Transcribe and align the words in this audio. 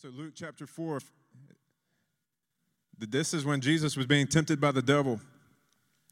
So, 0.00 0.08
Luke 0.16 0.32
chapter 0.34 0.66
4, 0.66 1.00
this 2.98 3.34
is 3.34 3.44
when 3.44 3.60
Jesus 3.60 3.98
was 3.98 4.06
being 4.06 4.26
tempted 4.26 4.58
by 4.58 4.72
the 4.72 4.80
devil. 4.80 5.20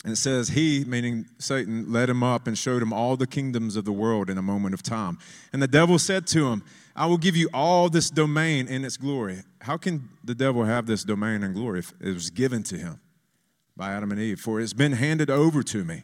And 0.04 0.12
it 0.12 0.16
says, 0.16 0.48
He, 0.48 0.84
meaning 0.86 1.24
Satan, 1.38 1.90
led 1.90 2.10
him 2.10 2.22
up 2.22 2.46
and 2.46 2.58
showed 2.58 2.82
him 2.82 2.92
all 2.92 3.16
the 3.16 3.26
kingdoms 3.26 3.76
of 3.76 3.86
the 3.86 3.92
world 3.92 4.28
in 4.28 4.36
a 4.36 4.42
moment 4.42 4.74
of 4.74 4.82
time. 4.82 5.16
And 5.54 5.62
the 5.62 5.66
devil 5.66 5.98
said 5.98 6.26
to 6.26 6.48
him, 6.48 6.64
I 6.94 7.06
will 7.06 7.16
give 7.16 7.34
you 7.34 7.48
all 7.54 7.88
this 7.88 8.10
domain 8.10 8.68
and 8.68 8.84
its 8.84 8.98
glory. 8.98 9.38
How 9.62 9.78
can 9.78 10.10
the 10.22 10.34
devil 10.34 10.64
have 10.64 10.84
this 10.84 11.02
domain 11.02 11.42
and 11.42 11.54
glory 11.54 11.78
if 11.78 11.94
it 11.98 12.12
was 12.12 12.28
given 12.28 12.62
to 12.64 12.76
him 12.76 13.00
by 13.74 13.94
Adam 13.94 14.10
and 14.10 14.20
Eve? 14.20 14.38
For 14.38 14.60
it's 14.60 14.74
been 14.74 14.92
handed 14.92 15.30
over 15.30 15.62
to 15.62 15.82
me, 15.82 16.02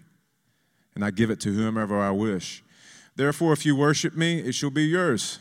and 0.95 1.05
I 1.05 1.11
give 1.11 1.29
it 1.29 1.39
to 1.41 1.53
whomever 1.53 2.01
I 2.01 2.13
wish. 2.13 2.65
Therefore, 3.15 3.53
if 3.53 3.67
you 3.67 3.77
worship 3.77 4.17
me, 4.17 4.39
it 4.39 4.55
shall 4.55 4.71
be 4.71 4.85
yours. 4.85 5.39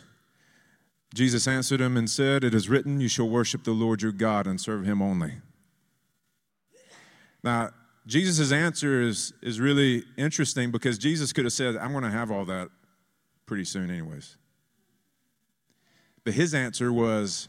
Jesus 1.13 1.47
answered 1.47 1.79
him 1.79 1.95
and 1.95 2.09
said, 2.09 2.43
It 2.43 2.55
is 2.55 2.67
written, 2.67 2.99
You 2.99 3.07
shall 3.07 3.29
worship 3.29 3.63
the 3.63 3.71
Lord 3.71 4.01
your 4.01 4.11
God 4.11 4.47
and 4.47 4.59
serve 4.59 4.83
him 4.83 5.01
only. 5.01 5.35
Now, 7.43 7.69
Jesus' 8.07 8.51
answer 8.51 9.01
is, 9.01 9.31
is 9.41 9.59
really 9.59 10.03
interesting 10.17 10.71
because 10.71 10.97
Jesus 10.97 11.31
could 11.31 11.45
have 11.45 11.53
said, 11.53 11.77
I'm 11.77 11.91
going 11.91 12.03
to 12.03 12.09
have 12.09 12.31
all 12.31 12.45
that 12.45 12.69
pretty 13.45 13.65
soon, 13.65 13.91
anyways. 13.91 14.37
But 16.23 16.33
his 16.33 16.53
answer 16.53 16.91
was, 16.91 17.47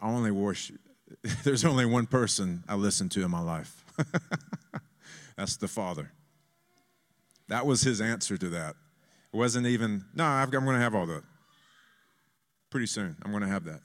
I 0.00 0.08
only 0.08 0.30
worship, 0.30 0.76
there's 1.44 1.64
only 1.64 1.86
one 1.86 2.06
person 2.06 2.62
I 2.68 2.74
listen 2.74 3.08
to 3.10 3.24
in 3.24 3.30
my 3.30 3.40
life. 3.40 3.84
That's 5.36 5.56
the 5.56 5.68
Father. 5.68 6.12
That 7.48 7.64
was 7.64 7.82
his 7.82 8.00
answer 8.00 8.36
to 8.36 8.48
that. 8.50 8.76
It 9.32 9.36
wasn't 9.36 9.66
even, 9.66 10.04
no, 10.14 10.24
I'm 10.24 10.50
going 10.50 10.66
to 10.66 10.78
have 10.78 10.94
all 10.94 11.06
that. 11.06 11.22
Pretty 12.72 12.86
soon, 12.86 13.16
I'm 13.22 13.30
going 13.32 13.42
to 13.42 13.50
have 13.50 13.64
that. 13.64 13.82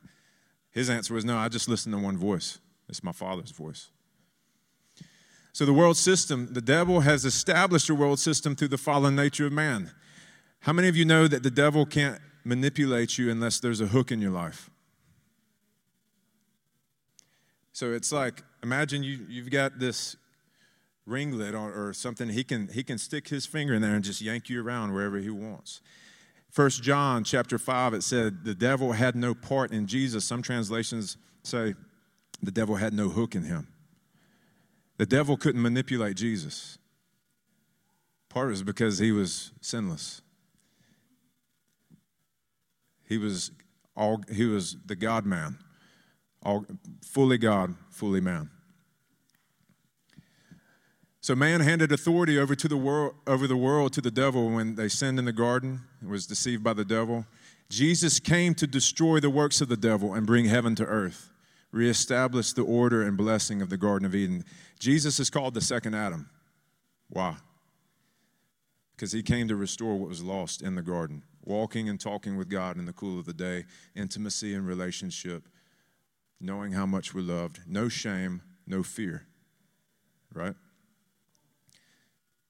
His 0.72 0.90
answer 0.90 1.14
was, 1.14 1.26
no, 1.26 1.36
I 1.38 1.50
just 1.50 1.68
listen 1.68 1.92
to 1.92 1.98
one 1.98 2.16
voice. 2.16 2.60
It's 2.88 3.04
my 3.04 3.12
Father's 3.12 3.52
voice. 3.52 3.90
So, 5.52 5.66
the 5.66 5.74
world 5.74 5.98
system, 5.98 6.54
the 6.54 6.62
devil 6.62 7.02
has 7.02 7.26
established 7.26 7.90
a 7.90 7.96
world 7.96 8.18
system 8.18 8.56
through 8.56 8.70
the 8.70 8.78
fallen 8.78 9.14
nature 9.14 9.46
of 9.46 9.52
man. 9.52 9.92
How 10.62 10.72
many 10.72 10.88
of 10.88 10.96
you 10.96 11.04
know 11.04 11.28
that 11.28 11.44
the 11.44 11.52
devil 11.52 11.86
can't 11.86 12.22
manipulate 12.46 13.18
you 13.18 13.30
unless 13.30 13.60
there's 13.60 13.82
a 13.82 13.88
hook 13.88 14.10
in 14.10 14.22
your 14.22 14.32
life? 14.32 14.70
So, 17.74 17.92
it's 17.92 18.14
like 18.14 18.42
imagine 18.64 19.04
you, 19.04 19.26
you've 19.28 19.52
got 19.52 19.80
this 19.80 20.16
ringlet 21.06 21.56
or, 21.56 21.90
or 21.90 21.92
something, 21.92 22.30
he 22.30 22.46
can, 22.46 22.70
he 22.70 22.86
can 22.86 22.98
stick 22.98 23.28
his 23.28 23.46
finger 23.46 23.74
in 23.74 23.82
there 23.82 23.96
and 23.96 24.04
just 24.06 24.22
yank 24.22 24.48
you 24.48 24.64
around 24.64 24.94
wherever 24.94 25.18
he 25.18 25.30
wants. 25.30 25.82
First 26.50 26.82
John 26.82 27.24
chapter 27.24 27.58
5, 27.58 27.94
it 27.94 28.04
said 28.04 28.44
the 28.44 28.56
devil 28.56 28.94
had 28.94 29.16
no 29.16 29.34
part 29.34 29.72
in 29.72 29.86
Jesus. 29.86 30.26
Some 30.26 30.42
translations 30.42 31.18
say 31.44 31.76
the 32.42 32.52
devil 32.52 32.76
had 32.76 32.94
no 32.94 33.10
hook 33.10 33.36
in 33.36 33.44
him. 33.44 33.68
The 34.98 35.06
devil 35.06 35.38
couldn't 35.38 35.62
manipulate 35.62 36.18
Jesus. 36.18 36.80
Part 38.30 38.50
was 38.50 38.64
because 38.64 39.00
he 39.00 39.12
was 39.12 39.52
sinless. 39.62 40.22
He 43.08 43.18
was 43.18 43.52
all 43.96 44.22
he 44.32 44.46
was 44.46 44.78
the 44.86 44.96
God 44.96 45.26
man. 45.26 45.58
All 46.44 46.66
fully 47.02 47.38
God, 47.38 47.76
fully 47.90 48.22
man. 48.22 48.50
So 51.28 51.36
man 51.36 51.60
handed 51.60 51.92
authority 51.92 52.40
over 52.40 52.56
to 52.56 52.70
the 52.70 52.78
world 52.78 53.16
over 53.28 53.48
the 53.48 53.58
world 53.58 53.92
to 53.92 54.00
the 54.00 54.10
devil 54.10 54.50
when 54.50 54.76
they 54.76 54.88
sinned 54.88 55.20
in 55.20 55.26
the 55.26 55.34
garden, 55.34 55.82
and 56.00 56.10
was 56.10 56.26
deceived 56.26 56.64
by 56.64 56.72
the 56.72 56.86
devil. 56.86 57.26
Jesus 57.68 58.18
came 58.18 58.56
to 58.56 58.66
destroy 58.66 59.20
the 59.20 59.30
works 59.30 59.60
of 59.60 59.68
the 59.68 59.76
devil 59.76 60.14
and 60.14 60.26
bring 60.26 60.46
heaven 60.46 60.74
to 60.76 60.86
earth 60.86 61.30
reestablish 61.74 62.54
the 62.54 62.62
order 62.62 63.04
and 63.04 63.18
blessing 63.18 63.62
of 63.62 63.70
the 63.70 63.76
Garden 63.76 64.06
of 64.06 64.16
Eden. 64.16 64.46
Jesus 64.80 65.20
is 65.20 65.30
called 65.30 65.54
the 65.54 65.60
second 65.60 65.96
Adam. 65.96 66.30
Why? 67.10 67.36
Because 68.96 69.12
he 69.12 69.22
came 69.22 69.50
to 69.50 69.58
restore 69.58 69.98
what 69.98 70.08
was 70.08 70.24
lost 70.24 70.62
in 70.62 70.76
the 70.76 70.82
garden, 70.82 71.24
walking 71.44 71.90
and 71.90 72.00
talking 72.00 72.38
with 72.38 72.48
God 72.48 72.78
in 72.78 72.86
the 72.86 72.94
cool 72.94 73.20
of 73.20 73.26
the 73.26 73.34
day, 73.34 73.66
intimacy 73.98 74.54
and 74.54 74.66
relationship, 74.66 75.50
knowing 76.40 76.72
how 76.72 76.86
much 76.86 77.14
we're 77.14 77.20
loved, 77.20 77.60
no 77.68 77.90
shame, 77.90 78.44
no 78.66 78.82
fear. 78.82 79.28
Right? 80.34 80.56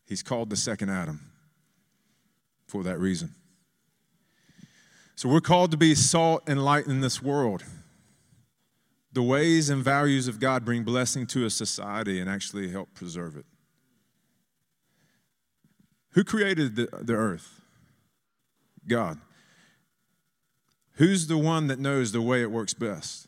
He's 0.07 0.23
called 0.23 0.50
the 0.50 0.56
second 0.56 0.90
Adam 0.90 1.19
for 2.66 2.84
that 2.84 2.97
reason. 3.00 3.35
So 5.16 5.28
we're 5.28 5.41
called 5.41 5.72
to 5.72 5.78
be 5.78 5.95
salt 5.95 6.44
and 6.47 6.63
light 6.63 6.88
in 6.88 7.01
this 7.01 7.22
world. 7.22 7.63
The 9.12 9.23
ways 9.23 9.69
and 9.69 9.84
values 9.84 10.28
of 10.28 10.40
God 10.40 10.63
bring 10.63 10.84
blessing 10.84 11.25
to 11.28 11.45
a 11.45 11.50
society 11.50 12.22
and 12.22 12.29
actually 12.29 12.69
help 12.69 12.94
preserve 12.94 13.35
it. 13.35 13.45
Who 16.12 16.24
created 16.24 16.75
the, 16.75 16.88
the 17.01 17.13
earth? 17.13 17.62
God. 18.88 19.19
Who's 20.94 21.28
the 21.28 21.38
one 21.38 21.68
that 21.68 21.79
knows 21.79 22.12
the 22.12 22.22
way 22.22 22.41
it 22.41 22.51
works 22.51 22.74
best? 22.74 23.28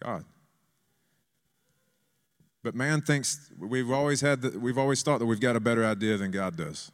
God. 0.00 0.24
But 2.62 2.74
man 2.74 3.00
thinks 3.02 3.50
we've 3.58 3.90
always 3.90 4.20
had 4.20 4.42
the, 4.42 4.58
we've 4.58 4.78
always 4.78 5.02
thought 5.02 5.18
that 5.18 5.26
we've 5.26 5.40
got 5.40 5.56
a 5.56 5.60
better 5.60 5.84
idea 5.84 6.16
than 6.16 6.30
God 6.30 6.56
does. 6.56 6.90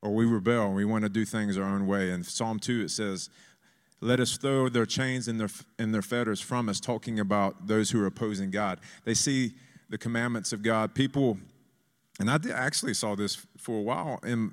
Or 0.00 0.14
we 0.14 0.24
rebel 0.24 0.66
and 0.66 0.74
we 0.76 0.84
want 0.84 1.02
to 1.02 1.08
do 1.08 1.24
things 1.24 1.58
our 1.58 1.64
own 1.64 1.86
way. 1.86 2.10
In 2.10 2.22
Psalm 2.22 2.58
2 2.58 2.82
it 2.82 2.90
says, 2.90 3.30
let 4.00 4.20
us 4.20 4.36
throw 4.36 4.68
their 4.68 4.86
chains 4.86 5.26
and 5.26 5.40
their, 5.40 5.48
and 5.78 5.92
their 5.92 6.02
fetters 6.02 6.40
from 6.40 6.68
us, 6.68 6.78
talking 6.78 7.18
about 7.18 7.66
those 7.66 7.90
who 7.90 8.00
are 8.02 8.06
opposing 8.06 8.50
God. 8.50 8.78
They 9.04 9.14
see 9.14 9.54
the 9.88 9.98
commandments 9.98 10.52
of 10.52 10.62
God. 10.62 10.94
People, 10.94 11.38
and 12.20 12.30
I 12.30 12.38
actually 12.52 12.94
saw 12.94 13.16
this 13.16 13.44
for 13.56 13.78
a 13.78 13.82
while 13.82 14.20
and 14.22 14.52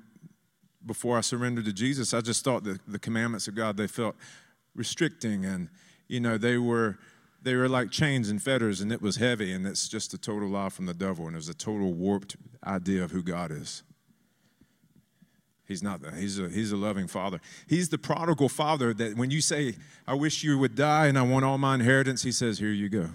before 0.84 1.16
I 1.16 1.20
surrendered 1.20 1.64
to 1.66 1.72
Jesus. 1.72 2.12
I 2.12 2.20
just 2.20 2.44
thought 2.44 2.64
that 2.64 2.80
the 2.88 2.98
commandments 2.98 3.46
of 3.46 3.54
God, 3.54 3.76
they 3.76 3.86
felt 3.86 4.16
restricting 4.74 5.44
and, 5.44 5.68
you 6.08 6.20
know, 6.20 6.38
they 6.38 6.58
were 6.58 6.98
they 7.46 7.54
were 7.54 7.68
like 7.68 7.92
chains 7.92 8.28
and 8.28 8.42
fetters 8.42 8.80
and 8.80 8.90
it 8.90 9.00
was 9.00 9.18
heavy 9.18 9.52
and 9.52 9.64
it's 9.68 9.88
just 9.88 10.12
a 10.12 10.18
total 10.18 10.48
lie 10.48 10.68
from 10.68 10.86
the 10.86 10.92
devil 10.92 11.28
and 11.28 11.36
it 11.36 11.38
was 11.38 11.48
a 11.48 11.54
total 11.54 11.94
warped 11.94 12.34
idea 12.66 13.04
of 13.04 13.12
who 13.12 13.22
God 13.22 13.52
is. 13.52 13.84
He's 15.64 15.80
not 15.80 16.02
that. 16.02 16.14
He's 16.14 16.40
a, 16.40 16.48
he's 16.48 16.72
a 16.72 16.76
loving 16.76 17.06
father. 17.06 17.40
He's 17.68 17.88
the 17.88 17.98
prodigal 17.98 18.48
father 18.48 18.92
that 18.94 19.16
when 19.16 19.30
you 19.30 19.40
say, 19.40 19.76
I 20.08 20.14
wish 20.14 20.42
you 20.42 20.58
would 20.58 20.74
die 20.74 21.06
and 21.06 21.16
I 21.16 21.22
want 21.22 21.44
all 21.44 21.56
my 21.56 21.76
inheritance, 21.76 22.24
he 22.24 22.32
says, 22.32 22.58
Here 22.58 22.72
you 22.72 22.88
go. 22.88 23.10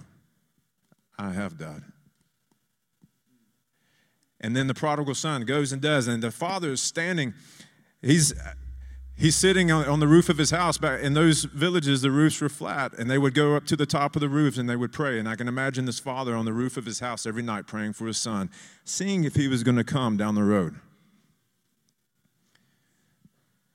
I 1.19 1.31
have 1.31 1.57
died. 1.57 1.83
And 4.39 4.55
then 4.55 4.67
the 4.67 4.73
prodigal 4.73 5.15
son 5.15 5.43
goes 5.43 5.73
and 5.73 5.81
does, 5.81 6.07
and 6.07 6.23
the 6.23 6.31
father 6.31 6.71
is 6.71 6.81
standing. 6.81 7.33
He's 8.01 8.33
he's 9.21 9.35
sitting 9.35 9.71
on, 9.71 9.99
the 9.99 10.07
roof 10.07 10.29
of 10.29 10.37
his 10.39 10.49
house. 10.49 10.77
But 10.77 11.01
in 11.01 11.13
those 11.13 11.43
villages, 11.43 12.01
the 12.01 12.11
roofs 12.11 12.41
were 12.41 12.49
flat, 12.49 12.93
and 12.97 13.09
they 13.09 13.19
would 13.19 13.35
go 13.35 13.55
up 13.55 13.65
to 13.67 13.75
the 13.75 13.85
top 13.85 14.15
of 14.15 14.19
the 14.19 14.27
roofs 14.27 14.57
and 14.57 14.67
they 14.67 14.75
would 14.75 14.91
pray. 14.91 15.19
And 15.19 15.29
I 15.29 15.35
can 15.35 15.47
imagine 15.47 15.85
this 15.85 15.99
father 15.99 16.35
on 16.35 16.45
the 16.45 16.53
roof 16.53 16.75
of 16.75 16.85
his 16.85 16.99
house 16.99 17.25
every 17.25 17.43
night 17.43 17.67
praying 17.67 17.93
for 17.93 18.07
his 18.07 18.17
son, 18.17 18.49
seeing 18.83 19.23
if 19.23 19.35
he 19.35 19.47
was 19.47 19.63
going 19.63 19.77
to 19.77 19.83
come 19.83 20.17
down 20.17 20.35
the 20.35 20.43
road. 20.43 20.75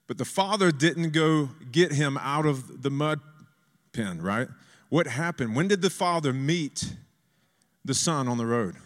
But 0.09 0.19
the 0.19 0.25
father 0.25 0.71
didn't 0.71 1.13
go 1.13 1.51
get 1.71 1.93
him 1.93 2.19
out 2.19 2.45
of 2.45 2.83
the 2.83 2.91
mud 2.91 3.21
pen, 3.93 4.21
right? 4.21 4.49
What 4.89 5.07
happened? 5.07 5.57
When 5.57 5.69
did 5.69 5.83
the 5.83 5.91
father 5.91 6.33
meet 6.33 6.93
the 7.85 7.95
son 7.95 8.29
on 8.29 8.37
the 8.37 8.47
road? 8.47 8.77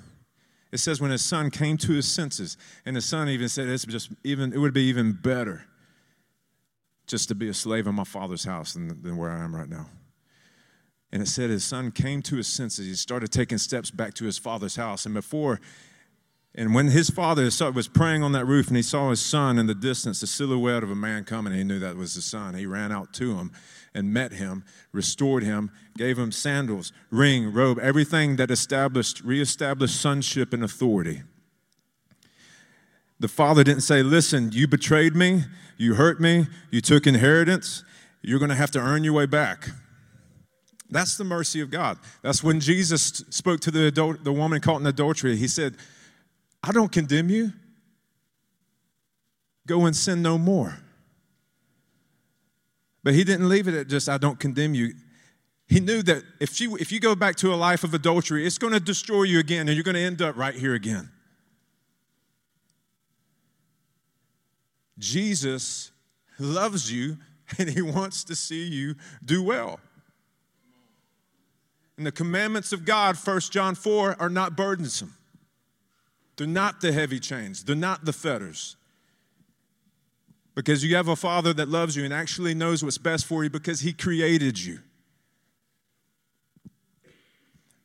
It 0.72 0.78
says 0.78 1.00
when 1.00 1.10
his 1.10 1.24
son 1.24 1.50
came 1.50 1.76
to 1.78 1.92
his 1.92 2.06
senses, 2.06 2.56
and 2.86 2.96
his 2.96 3.04
son 3.04 3.28
even 3.28 3.48
said, 3.48 3.68
"It's 3.68 3.84
just 3.84 4.12
even. 4.22 4.52
It 4.52 4.58
would 4.58 4.72
be 4.72 4.84
even 4.84 5.12
better 5.12 5.66
just 7.10 7.28
to 7.28 7.34
be 7.34 7.48
a 7.48 7.54
slave 7.54 7.86
in 7.86 7.94
my 7.94 8.04
father's 8.04 8.44
house 8.44 8.74
than, 8.74 9.02
than 9.02 9.16
where 9.16 9.30
I 9.30 9.42
am 9.42 9.54
right 9.54 9.68
now." 9.68 9.88
And 11.12 11.22
it 11.22 11.26
said 11.26 11.50
his 11.50 11.64
son 11.64 11.90
came 11.90 12.22
to 12.22 12.36
his 12.36 12.46
senses. 12.46 12.86
He 12.86 12.94
started 12.94 13.32
taking 13.32 13.58
steps 13.58 13.90
back 13.90 14.14
to 14.14 14.24
his 14.24 14.38
father's 14.38 14.76
house, 14.76 15.04
and 15.04 15.14
before 15.14 15.60
and 16.54 16.74
when 16.74 16.88
his 16.88 17.10
father 17.10 17.48
was 17.72 17.88
praying 17.88 18.22
on 18.24 18.32
that 18.32 18.44
roof 18.44 18.68
and 18.68 18.76
he 18.76 18.82
saw 18.82 19.10
his 19.10 19.20
son 19.20 19.56
in 19.56 19.66
the 19.66 19.74
distance, 19.74 20.20
the 20.20 20.26
silhouette 20.26 20.82
of 20.82 20.90
a 20.90 20.96
man 20.96 21.24
coming, 21.24 21.52
he 21.52 21.62
knew 21.62 21.78
that 21.78 21.96
was 21.96 22.14
his 22.14 22.24
son. 22.24 22.54
He 22.54 22.66
ran 22.66 22.90
out 22.90 23.12
to 23.14 23.36
him 23.36 23.52
and 23.94 24.12
met 24.12 24.32
him, 24.32 24.64
restored 24.92 25.44
him, 25.44 25.70
gave 25.96 26.18
him 26.18 26.32
sandals, 26.32 26.92
ring, 27.10 27.52
robe, 27.52 27.78
everything 27.78 28.36
that 28.36 28.50
established, 28.50 29.20
reestablished 29.20 30.00
sonship 30.00 30.52
and 30.52 30.64
authority. 30.64 31.22
The 33.20 33.28
father 33.28 33.62
didn't 33.62 33.82
say, 33.82 34.02
Listen, 34.02 34.50
you 34.50 34.66
betrayed 34.66 35.14
me, 35.14 35.44
you 35.76 35.94
hurt 35.94 36.20
me, 36.20 36.46
you 36.70 36.80
took 36.80 37.06
inheritance, 37.06 37.84
you're 38.22 38.38
going 38.38 38.48
to 38.48 38.54
have 38.56 38.70
to 38.72 38.80
earn 38.80 39.04
your 39.04 39.12
way 39.12 39.26
back. 39.26 39.68
That's 40.90 41.16
the 41.16 41.24
mercy 41.24 41.60
of 41.60 41.70
God. 41.70 41.98
That's 42.22 42.42
when 42.42 42.58
Jesus 42.58 43.22
spoke 43.30 43.60
to 43.60 43.70
the, 43.70 43.86
adult, 43.86 44.24
the 44.24 44.32
woman 44.32 44.60
caught 44.60 44.80
in 44.80 44.86
adultery. 44.86 45.36
He 45.36 45.46
said, 45.46 45.76
I 46.64 46.72
don't 46.72 46.90
condemn 46.90 47.28
you. 47.30 47.52
Go 49.66 49.86
and 49.86 49.94
sin 49.94 50.20
no 50.20 50.36
more. 50.36 50.78
But 53.04 53.14
he 53.14 53.22
didn't 53.22 53.48
leave 53.48 53.68
it 53.68 53.74
at 53.74 53.88
just, 53.88 54.08
I 54.08 54.18
don't 54.18 54.38
condemn 54.40 54.74
you. 54.74 54.92
He 55.68 55.78
knew 55.78 56.02
that 56.02 56.24
if 56.40 56.60
you, 56.60 56.76
if 56.76 56.90
you 56.90 56.98
go 56.98 57.14
back 57.14 57.36
to 57.36 57.54
a 57.54 57.56
life 57.56 57.84
of 57.84 57.94
adultery, 57.94 58.44
it's 58.44 58.58
going 58.58 58.72
to 58.72 58.80
destroy 58.80 59.22
you 59.22 59.38
again, 59.38 59.68
and 59.68 59.76
you're 59.76 59.84
going 59.84 59.94
to 59.94 60.00
end 60.00 60.20
up 60.20 60.36
right 60.36 60.54
here 60.54 60.74
again. 60.74 61.08
Jesus 65.00 65.90
loves 66.38 66.92
you, 66.92 67.18
and 67.58 67.68
he 67.68 67.82
wants 67.82 68.22
to 68.24 68.36
see 68.36 68.68
you 68.68 68.94
do 69.24 69.42
well. 69.42 69.80
And 71.96 72.06
the 72.06 72.12
commandments 72.12 72.72
of 72.72 72.84
God, 72.84 73.16
1 73.16 73.40
John 73.50 73.74
4, 73.74 74.16
are 74.20 74.30
not 74.30 74.56
burdensome. 74.56 75.14
They're 76.36 76.46
not 76.46 76.80
the 76.80 76.92
heavy 76.92 77.20
chains, 77.20 77.64
they're 77.64 77.76
not 77.76 78.04
the 78.04 78.12
fetters. 78.12 78.76
Because 80.54 80.84
you 80.84 80.96
have 80.96 81.08
a 81.08 81.16
father 81.16 81.52
that 81.54 81.68
loves 81.68 81.96
you 81.96 82.04
and 82.04 82.12
actually 82.12 82.54
knows 82.54 82.82
what's 82.82 82.98
best 82.98 83.24
for 83.24 83.44
you 83.44 83.50
because 83.50 83.80
he 83.80 83.92
created 83.92 84.58
you. 84.58 84.80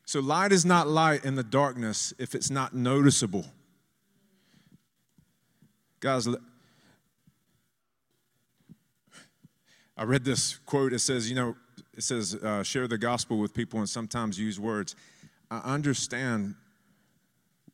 So, 0.04 0.20
light 0.20 0.52
is 0.52 0.64
not 0.64 0.88
light 0.88 1.24
in 1.24 1.34
the 1.34 1.44
darkness 1.44 2.14
if 2.18 2.34
it's 2.34 2.50
not 2.50 2.74
noticeable. 2.74 3.44
Guys, 6.00 6.28
I 9.96 10.04
read 10.04 10.24
this 10.24 10.58
quote. 10.66 10.92
It 10.92 10.98
says, 10.98 11.28
you 11.28 11.36
know, 11.36 11.56
it 11.94 12.02
says, 12.02 12.34
uh, 12.34 12.62
share 12.62 12.86
the 12.86 12.98
gospel 12.98 13.38
with 13.38 13.54
people 13.54 13.78
and 13.78 13.88
sometimes 13.88 14.38
use 14.38 14.60
words. 14.60 14.94
I 15.50 15.58
understand 15.58 16.54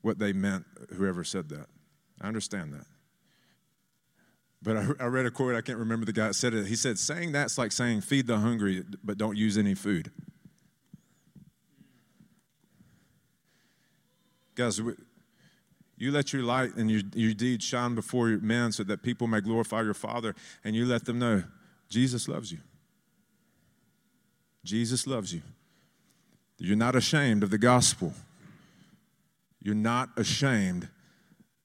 what 0.02 0.18
they 0.18 0.32
meant, 0.32 0.64
whoever 0.94 1.24
said 1.24 1.48
that. 1.48 1.66
I 2.20 2.28
understand 2.28 2.72
that. 2.74 2.86
But 4.62 4.76
I, 4.76 4.86
I 5.00 5.06
read 5.06 5.26
a 5.26 5.30
quote, 5.30 5.56
I 5.56 5.60
can't 5.60 5.78
remember 5.78 6.06
the 6.06 6.12
guy 6.12 6.28
that 6.28 6.34
said 6.34 6.54
it. 6.54 6.66
He 6.66 6.76
said, 6.76 6.98
saying 6.98 7.32
that's 7.32 7.58
like 7.58 7.72
saying, 7.72 8.02
feed 8.02 8.28
the 8.28 8.38
hungry, 8.38 8.84
but 9.02 9.18
don't 9.18 9.36
use 9.36 9.58
any 9.58 9.74
food. 9.74 10.12
Guys, 14.54 14.80
you 15.96 16.12
let 16.12 16.32
your 16.32 16.42
light 16.42 16.76
and 16.76 16.90
your, 16.90 17.00
your 17.14 17.34
deeds 17.34 17.64
shine 17.64 17.94
before 17.94 18.28
men 18.28 18.70
so 18.70 18.84
that 18.84 19.02
people 19.02 19.26
may 19.26 19.40
glorify 19.40 19.82
your 19.82 19.94
Father, 19.94 20.34
and 20.62 20.76
you 20.76 20.84
let 20.84 21.04
them 21.06 21.18
know 21.18 21.42
Jesus 21.92 22.26
loves 22.26 22.50
you. 22.50 22.56
Jesus 24.64 25.06
loves 25.06 25.34
you. 25.34 25.42
You're 26.56 26.74
not 26.74 26.96
ashamed 26.96 27.42
of 27.42 27.50
the 27.50 27.58
gospel. 27.58 28.14
You're 29.60 29.74
not 29.74 30.08
ashamed 30.16 30.88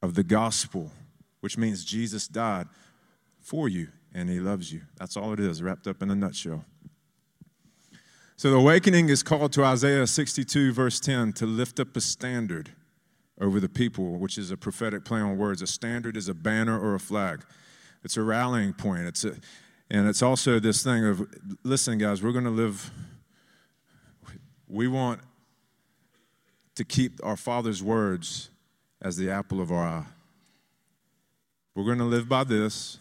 of 0.01 0.15
the 0.15 0.23
gospel, 0.23 0.91
which 1.39 1.57
means 1.57 1.85
Jesus 1.85 2.27
died 2.27 2.67
for 3.39 3.69
you 3.69 3.87
and 4.13 4.29
he 4.29 4.41
loves 4.41 4.73
you. 4.73 4.81
That's 4.97 5.15
all 5.15 5.31
it 5.31 5.39
is, 5.39 5.63
wrapped 5.63 5.87
up 5.87 6.01
in 6.01 6.11
a 6.11 6.15
nutshell. 6.15 6.65
So 8.35 8.51
the 8.51 8.57
awakening 8.57 9.07
is 9.07 9.23
called 9.23 9.53
to 9.53 9.63
Isaiah 9.63 10.07
62, 10.07 10.73
verse 10.73 10.99
10, 10.99 11.31
to 11.33 11.45
lift 11.45 11.79
up 11.79 11.95
a 11.95 12.01
standard 12.01 12.71
over 13.39 13.61
the 13.61 13.69
people, 13.69 14.17
which 14.17 14.37
is 14.37 14.51
a 14.51 14.57
prophetic 14.57 15.05
play 15.05 15.21
on 15.21 15.37
words. 15.37 15.61
A 15.61 15.67
standard 15.67 16.17
is 16.17 16.27
a 16.27 16.33
banner 16.33 16.77
or 16.77 16.95
a 16.95 16.99
flag. 16.99 17.45
It's 18.03 18.17
a 18.17 18.23
rallying 18.23 18.73
point. 18.73 19.07
It's 19.07 19.23
a, 19.23 19.37
and 19.89 20.07
it's 20.07 20.21
also 20.21 20.59
this 20.59 20.83
thing 20.83 21.05
of, 21.05 21.25
listen, 21.63 21.97
guys, 21.97 22.21
we're 22.21 22.33
going 22.33 22.43
to 22.43 22.49
live, 22.49 22.91
we 24.67 24.87
want 24.87 25.21
to 26.75 26.83
keep 26.83 27.19
our 27.23 27.37
Father's 27.37 27.81
words 27.81 28.49
as 29.01 29.15
the 29.15 29.31
apple 29.31 29.61
of 29.61 29.71
our 29.71 29.83
eye. 29.83 30.05
We're 31.73 31.85
going 31.85 31.99
to 31.99 32.05
live 32.05 32.27
by 32.27 32.43
this. 32.43 32.97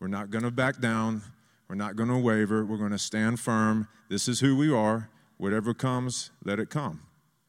We're 0.00 0.08
not 0.08 0.30
going 0.30 0.44
to 0.44 0.50
back 0.50 0.80
down. 0.80 1.22
We're 1.68 1.76
not 1.76 1.96
going 1.96 2.08
to 2.08 2.18
waver. 2.18 2.64
We're 2.64 2.78
going 2.78 2.92
to 2.92 2.98
stand 2.98 3.38
firm. 3.40 3.88
This 4.08 4.28
is 4.28 4.40
who 4.40 4.56
we 4.56 4.72
are. 4.72 5.10
Whatever 5.36 5.74
comes, 5.74 6.30
let 6.44 6.58
it 6.58 6.70
come. 6.70 7.02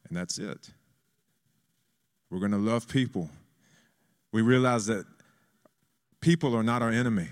And 0.08 0.16
that's 0.16 0.38
it. 0.38 0.70
We're 2.30 2.40
going 2.40 2.50
to 2.52 2.58
love 2.58 2.88
people. 2.88 3.30
We 4.32 4.42
realize 4.42 4.86
that 4.86 5.06
people 6.20 6.56
are 6.56 6.62
not 6.62 6.82
our 6.82 6.90
enemy 6.90 7.28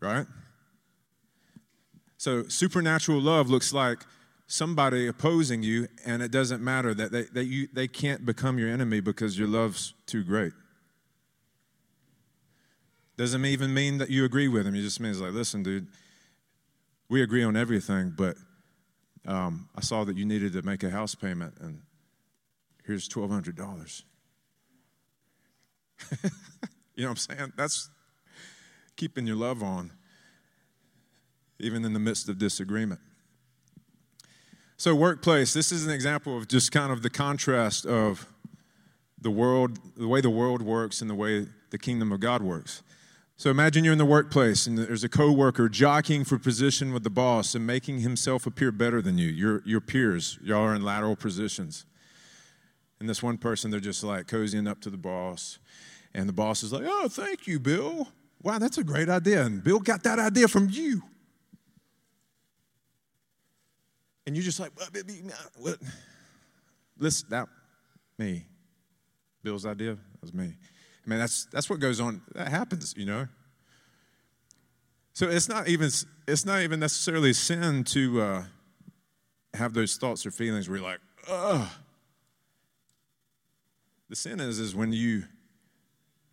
right? 0.00 0.26
So, 2.16 2.48
supernatural 2.48 3.20
love 3.20 3.48
looks 3.48 3.72
like 3.72 3.98
somebody 4.48 5.06
opposing 5.06 5.62
you, 5.62 5.86
and 6.04 6.22
it 6.22 6.30
doesn't 6.30 6.62
matter 6.62 6.94
that 6.94 7.12
they, 7.12 7.24
that 7.24 7.44
you, 7.44 7.68
they 7.72 7.86
can't 7.86 8.26
become 8.26 8.58
your 8.58 8.68
enemy 8.68 9.00
because 9.00 9.38
your 9.38 9.46
love's 9.46 9.94
too 10.06 10.24
great. 10.24 10.52
Doesn't 13.16 13.44
even 13.44 13.74
mean 13.74 13.98
that 13.98 14.10
you 14.10 14.24
agree 14.24 14.48
with 14.48 14.64
them. 14.64 14.74
It 14.74 14.82
just 14.82 15.00
means, 15.00 15.20
like, 15.20 15.32
listen, 15.32 15.62
dude, 15.62 15.86
we 17.08 17.22
agree 17.22 17.44
on 17.44 17.56
everything, 17.56 18.12
but 18.16 18.36
um, 19.26 19.68
I 19.76 19.80
saw 19.80 20.04
that 20.04 20.16
you 20.16 20.24
needed 20.24 20.52
to 20.54 20.62
make 20.62 20.82
a 20.82 20.90
house 20.90 21.14
payment, 21.14 21.54
and 21.60 21.82
here's 22.84 23.08
$1,200. 23.08 24.02
you 26.94 27.02
know 27.02 27.08
what 27.08 27.10
I'm 27.10 27.16
saying? 27.16 27.52
That's 27.56 27.90
keeping 28.98 29.26
your 29.26 29.36
love 29.36 29.62
on, 29.62 29.92
even 31.58 31.86
in 31.86 31.94
the 31.94 31.98
midst 31.98 32.28
of 32.28 32.36
disagreement. 32.36 33.00
So, 34.76 34.94
workplace, 34.94 35.54
this 35.54 35.72
is 35.72 35.86
an 35.86 35.92
example 35.92 36.36
of 36.36 36.46
just 36.46 36.70
kind 36.70 36.92
of 36.92 37.02
the 37.02 37.10
contrast 37.10 37.86
of 37.86 38.26
the 39.18 39.30
world, 39.30 39.78
the 39.96 40.06
way 40.06 40.20
the 40.20 40.30
world 40.30 40.60
works 40.60 41.00
and 41.00 41.08
the 41.08 41.14
way 41.14 41.46
the 41.70 41.78
kingdom 41.78 42.12
of 42.12 42.20
God 42.20 42.42
works. 42.42 42.82
So 43.36 43.50
imagine 43.50 43.84
you're 43.84 43.92
in 43.92 43.98
the 43.98 44.04
workplace 44.04 44.66
and 44.66 44.76
there's 44.76 45.04
a 45.04 45.08
coworker 45.08 45.68
jockeying 45.68 46.24
for 46.24 46.38
position 46.38 46.92
with 46.92 47.04
the 47.04 47.10
boss 47.10 47.54
and 47.54 47.64
making 47.64 48.00
himself 48.00 48.46
appear 48.46 48.72
better 48.72 49.00
than 49.00 49.16
you. 49.16 49.28
Your, 49.28 49.62
your 49.64 49.80
peers, 49.80 50.40
y'all 50.42 50.64
are 50.64 50.74
in 50.74 50.82
lateral 50.82 51.14
positions. 51.14 51.86
And 52.98 53.08
this 53.08 53.22
one 53.22 53.38
person, 53.38 53.70
they're 53.70 53.78
just 53.78 54.02
like 54.02 54.26
cozying 54.26 54.68
up 54.68 54.80
to 54.80 54.90
the 54.90 54.96
boss. 54.96 55.60
And 56.14 56.28
the 56.28 56.32
boss 56.32 56.64
is 56.64 56.72
like, 56.72 56.82
oh, 56.84 57.08
thank 57.08 57.46
you, 57.46 57.60
Bill. 57.60 58.08
Wow, 58.42 58.58
that's 58.58 58.78
a 58.78 58.84
great 58.84 59.08
idea. 59.08 59.44
And 59.44 59.62
Bill 59.62 59.80
got 59.80 60.02
that 60.04 60.18
idea 60.18 60.48
from 60.48 60.68
you. 60.70 61.02
And 64.26 64.36
you're 64.36 64.44
just 64.44 64.60
like, 64.60 64.72
what? 65.56 65.78
Listen, 66.98 67.28
that 67.30 67.48
me. 68.18 68.44
Bill's 69.42 69.64
idea 69.64 69.96
was 70.20 70.34
me. 70.34 70.44
I 70.44 71.10
mean, 71.10 71.18
that's 71.18 71.46
that's 71.46 71.70
what 71.70 71.80
goes 71.80 72.00
on. 72.00 72.20
That 72.34 72.48
happens, 72.48 72.94
you 72.96 73.06
know. 73.06 73.28
So 75.14 75.28
it's 75.28 75.48
not 75.48 75.68
even 75.68 75.90
it's 76.26 76.44
not 76.44 76.60
even 76.60 76.78
necessarily 76.80 77.32
sin 77.32 77.84
to 77.84 78.20
uh, 78.20 78.44
have 79.54 79.72
those 79.72 79.96
thoughts 79.96 80.26
or 80.26 80.30
feelings 80.30 80.68
where 80.68 80.78
you're 80.78 80.86
like, 80.86 81.00
ugh. 81.28 81.68
The 84.10 84.16
sin 84.16 84.40
is 84.40 84.58
is 84.58 84.74
when 84.74 84.92
you 84.92 85.24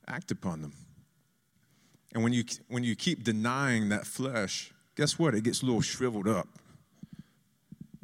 act 0.07 0.31
upon 0.31 0.61
them. 0.61 0.73
And 2.15 2.23
when 2.23 2.31
you, 2.31 2.45
when 2.69 2.85
you 2.85 2.95
keep 2.95 3.25
denying 3.25 3.89
that 3.89 4.07
flesh, 4.07 4.71
guess 4.95 5.19
what? 5.19 5.35
It 5.35 5.43
gets 5.43 5.61
a 5.61 5.65
little 5.65 5.81
shriveled 5.81 6.29
up. 6.29 6.47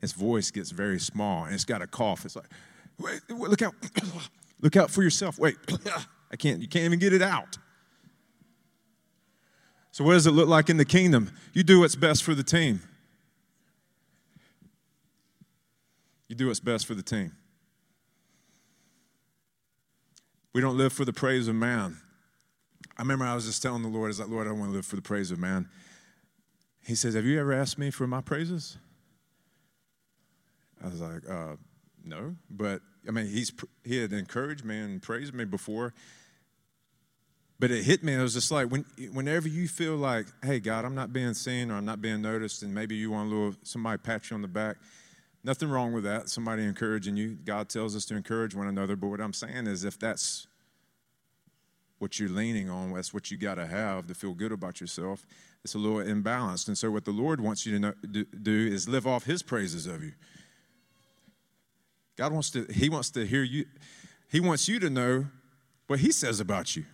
Its 0.04 0.12
voice 0.12 0.52
gets 0.52 0.72
very 0.72 1.00
small 1.00 1.46
and 1.46 1.54
it's 1.54 1.64
got 1.64 1.82
a 1.82 1.88
cough. 1.88 2.26
It's 2.26 2.36
like, 2.36 2.50
wait, 3.00 3.22
look 3.30 3.62
out. 3.62 3.74
look 4.62 4.76
out 4.76 4.92
for 4.92 5.02
yourself. 5.02 5.40
Wait, 5.40 5.56
I 6.32 6.36
can't, 6.36 6.60
you 6.60 6.68
can't 6.68 6.84
even 6.84 7.00
get 7.00 7.14
it 7.14 7.22
out. 7.22 7.58
So, 9.92 10.04
what 10.04 10.14
does 10.14 10.28
it 10.28 10.32
look 10.32 10.50
like 10.50 10.70
in 10.70 10.76
the 10.76 10.86
kingdom? 10.86 11.32
You 11.54 11.64
do 11.64 11.80
what's 11.80 11.96
best 11.96 12.24
for 12.24 12.34
the 12.34 12.44
team. 12.44 12.82
You 16.28 16.36
do 16.36 16.48
what's 16.48 16.60
best 16.60 16.86
for 16.86 16.96
the 16.96 17.04
team. 17.04 17.32
We 20.54 20.60
don't 20.60 20.78
live 20.78 20.92
for 20.92 21.06
the 21.06 21.14
praise 21.14 21.48
of 21.48 21.56
man. 21.56 21.98
I 23.02 23.04
remember 23.04 23.26
I 23.26 23.34
was 23.34 23.48
just 23.48 23.64
telling 23.64 23.82
the 23.82 23.90
Lord, 23.90 24.06
I 24.06 24.08
was 24.10 24.20
like, 24.20 24.30
Lord, 24.30 24.48
I 24.48 24.52
want 24.52 24.70
to 24.70 24.76
live 24.76 24.86
for 24.86 24.96
the 24.96 25.02
praise 25.02 25.32
of 25.32 25.40
man. 25.40 25.68
He 26.86 26.94
says, 26.94 27.16
Have 27.16 27.26
you 27.26 27.40
ever 27.40 27.52
asked 27.52 27.80
me 27.80 27.90
for 27.90 28.06
my 28.06 28.22
praises? 28.22 28.78
I 30.84 30.88
was 30.88 31.02
like, 31.02 31.28
uh, 31.28 31.56
No. 32.06 32.36
But 32.48 32.84
I 33.08 33.10
mean, 33.10 33.26
he's, 33.26 33.52
he 33.84 33.98
had 33.98 34.14
encouraged 34.14 34.64
me 34.64 34.78
and 34.78 35.02
praised 35.02 35.34
me 35.34 35.46
before. 35.46 35.96
But 37.60 37.72
it 37.72 37.86
hit 37.86 38.04
me. 38.04 38.14
It 38.14 38.22
was 38.22 38.36
just 38.36 38.52
like, 38.52 38.68
when, 38.68 38.86
whenever 39.12 39.48
you 39.48 39.68
feel 39.68 39.96
like, 39.96 40.28
hey, 40.44 40.60
God, 40.60 40.86
I'm 40.86 40.94
not 40.94 41.12
being 41.12 41.34
seen 41.34 41.72
or 41.72 41.78
I'm 41.78 41.86
not 41.86 42.04
being 42.04 42.22
noticed, 42.22 42.62
and 42.62 42.72
maybe 42.72 42.94
you 42.94 43.10
want 43.10 43.32
a 43.32 43.36
little, 43.36 43.56
somebody 43.64 43.98
pat 43.98 44.30
you 44.30 44.36
on 44.36 44.44
the 44.44 44.48
back, 44.48 44.78
nothing 45.44 45.72
wrong 45.72 45.92
with 45.92 46.04
that. 46.04 46.30
Somebody 46.30 46.66
encouraging 46.66 47.18
you. 47.18 47.30
God 47.30 47.68
tells 47.68 47.96
us 47.96 48.06
to 48.06 48.16
encourage 48.16 48.54
one 48.54 48.68
another. 48.68 48.96
But 48.96 49.08
what 49.08 49.22
I'm 49.22 49.34
saying 49.34 49.66
is, 49.66 49.86
if 49.86 49.98
that's 49.98 50.46
what 52.02 52.20
you're 52.20 52.30
leaning 52.30 52.68
on, 52.68 52.94
that's 52.94 53.14
what 53.14 53.30
you 53.30 53.38
got 53.38 53.56
to 53.56 53.68
have 53.68 54.08
to 54.08 54.16
feel 54.16 54.34
good 54.34 54.52
about 54.52 54.82
yourself. 54.82 55.24
It's 55.64 55.76
a 55.76 55.78
little 55.78 56.00
imbalanced. 56.00 56.68
And 56.68 56.76
so, 56.76 56.90
what 56.90 57.06
the 57.06 57.12
Lord 57.12 57.40
wants 57.40 57.64
you 57.64 57.74
to 57.74 57.80
know, 57.80 57.94
do 58.42 58.68
is 58.68 58.90
live 58.90 59.06
off 59.06 59.26
His 59.26 59.44
praises 59.44 59.86
of 59.86 60.04
you. 60.04 60.14
God 62.18 62.34
wants 62.34 62.50
to, 62.52 62.66
He 62.74 62.90
wants 62.90 63.12
to 63.12 63.28
hear 63.28 63.44
you, 63.44 63.66
He 64.32 64.40
wants 64.40 64.68
you 64.68 64.80
to 64.80 64.90
know 64.90 65.28
what 65.86 66.00
He 66.00 66.12
says 66.12 66.40
about 66.40 66.76
you. 66.76 66.86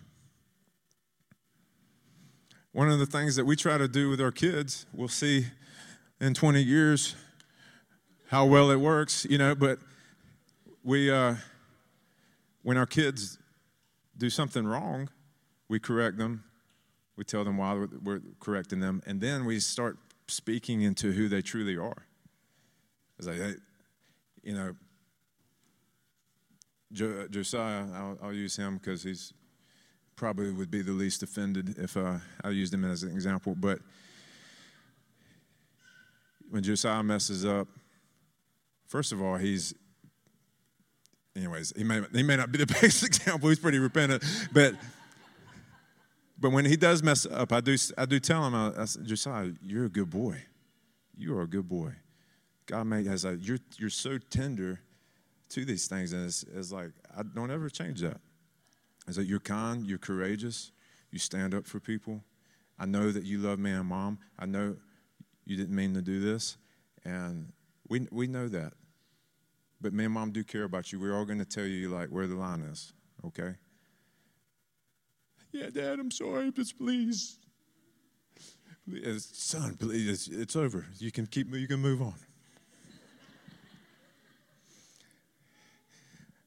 one 2.72 2.90
of 2.90 2.98
the 2.98 3.06
things 3.06 3.34
that 3.36 3.46
we 3.46 3.56
try 3.56 3.78
to 3.78 3.88
do 3.88 4.10
with 4.10 4.20
our 4.20 4.30
kids, 4.30 4.84
we'll 4.92 5.08
see 5.08 5.46
in 6.20 6.34
20 6.34 6.62
years 6.62 7.16
how 8.26 8.44
well 8.44 8.70
it 8.70 8.76
works, 8.76 9.26
you 9.30 9.38
know, 9.38 9.54
but 9.54 9.78
we, 10.84 11.10
uh, 11.10 11.34
when 12.62 12.76
our 12.76 12.86
kids 12.86 13.38
do 14.18 14.28
something 14.28 14.66
wrong, 14.66 15.08
we 15.68 15.78
correct 15.78 16.18
them. 16.18 16.44
We 17.16 17.24
tell 17.24 17.44
them 17.44 17.56
why 17.56 17.86
we're 18.02 18.20
correcting 18.38 18.80
them, 18.80 19.02
and 19.04 19.20
then 19.20 19.44
we 19.44 19.58
start 19.58 19.98
speaking 20.28 20.82
into 20.82 21.10
who 21.12 21.28
they 21.28 21.42
truly 21.42 21.76
are. 21.76 22.06
It's 23.18 23.26
like, 23.26 23.38
hey, 23.38 23.54
you 24.44 24.54
know, 24.54 24.76
Josiah, 26.92 27.86
I'll, 27.92 28.18
I'll 28.22 28.32
use 28.32 28.56
him 28.56 28.78
because 28.78 29.02
he's 29.02 29.32
probably 30.14 30.52
would 30.52 30.70
be 30.70 30.82
the 30.82 30.92
least 30.92 31.22
offended 31.22 31.76
if 31.78 31.96
uh, 31.96 32.18
I 32.42 32.50
used 32.50 32.72
him 32.72 32.84
as 32.84 33.02
an 33.02 33.10
example. 33.10 33.54
But 33.58 33.80
when 36.50 36.62
Josiah 36.62 37.02
messes 37.02 37.44
up, 37.44 37.68
first 38.86 39.12
of 39.12 39.20
all, 39.20 39.36
he's, 39.36 39.74
anyways, 41.38 41.72
he 41.76 41.84
may, 41.84 42.02
he 42.12 42.22
may 42.22 42.36
not 42.36 42.52
be 42.52 42.58
the 42.58 42.66
best 42.80 43.02
example. 43.02 43.48
He's 43.48 43.58
pretty 43.58 43.78
repentant. 43.78 44.24
But, 44.52 44.74
but 46.38 46.50
when 46.50 46.64
he 46.64 46.76
does 46.76 47.02
mess 47.02 47.26
up, 47.26 47.52
I 47.52 47.60
do, 47.60 47.76
I 47.96 48.04
do 48.04 48.20
tell 48.20 48.44
him, 48.44 48.54
I, 48.54 48.72
I 48.82 48.86
Josiah, 49.02 49.52
you're 49.62 49.86
a 49.86 49.90
good 49.90 50.10
boy. 50.10 50.42
You 51.16 51.36
are 51.38 51.42
a 51.42 51.46
good 51.48 51.68
boy. 51.68 51.92
God 52.66 52.84
made, 52.86 53.06
you're, 53.06 53.58
you're 53.76 53.90
so 53.90 54.18
tender 54.18 54.80
to 55.50 55.64
these 55.64 55.86
things. 55.86 56.12
And 56.12 56.26
it's, 56.26 56.44
it's 56.54 56.70
like, 56.70 56.90
I 57.16 57.22
don't 57.22 57.50
ever 57.50 57.70
change 57.70 58.00
that. 58.00 58.20
Is 59.06 59.16
that 59.16 59.24
you're 59.24 59.40
kind, 59.40 59.86
you're 59.86 59.98
courageous, 59.98 60.70
you 61.10 61.18
stand 61.18 61.54
up 61.54 61.66
for 61.66 61.80
people. 61.80 62.22
I 62.78 62.84
know 62.84 63.10
that 63.10 63.24
you 63.24 63.38
love 63.38 63.58
me 63.58 63.70
and 63.70 63.86
mom. 63.86 64.18
I 64.38 64.44
know 64.44 64.76
you 65.46 65.56
didn't 65.56 65.74
mean 65.74 65.94
to 65.94 66.02
do 66.02 66.20
this. 66.20 66.58
And 67.04 67.52
we, 67.88 68.06
we 68.12 68.26
know 68.26 68.48
that. 68.48 68.74
But 69.80 69.92
me 69.92 70.04
and 70.04 70.14
mom 70.14 70.32
do 70.32 70.42
care 70.42 70.64
about 70.64 70.92
you. 70.92 70.98
We're 70.98 71.16
all 71.16 71.24
going 71.24 71.38
to 71.38 71.44
tell 71.44 71.64
you, 71.64 71.88
like, 71.88 72.08
where 72.08 72.26
the 72.26 72.34
line 72.34 72.62
is, 72.62 72.92
okay? 73.24 73.54
Yeah, 75.52 75.70
Dad, 75.70 75.98
I'm 76.00 76.10
sorry, 76.10 76.50
but 76.50 76.66
please. 76.76 77.38
please 78.88 79.28
son, 79.32 79.76
please, 79.76 80.08
it's, 80.08 80.28
it's 80.28 80.56
over. 80.56 80.86
You 80.98 81.12
can 81.12 81.26
keep, 81.26 81.54
you 81.54 81.68
can 81.68 81.80
move 81.80 82.02
on. 82.02 82.14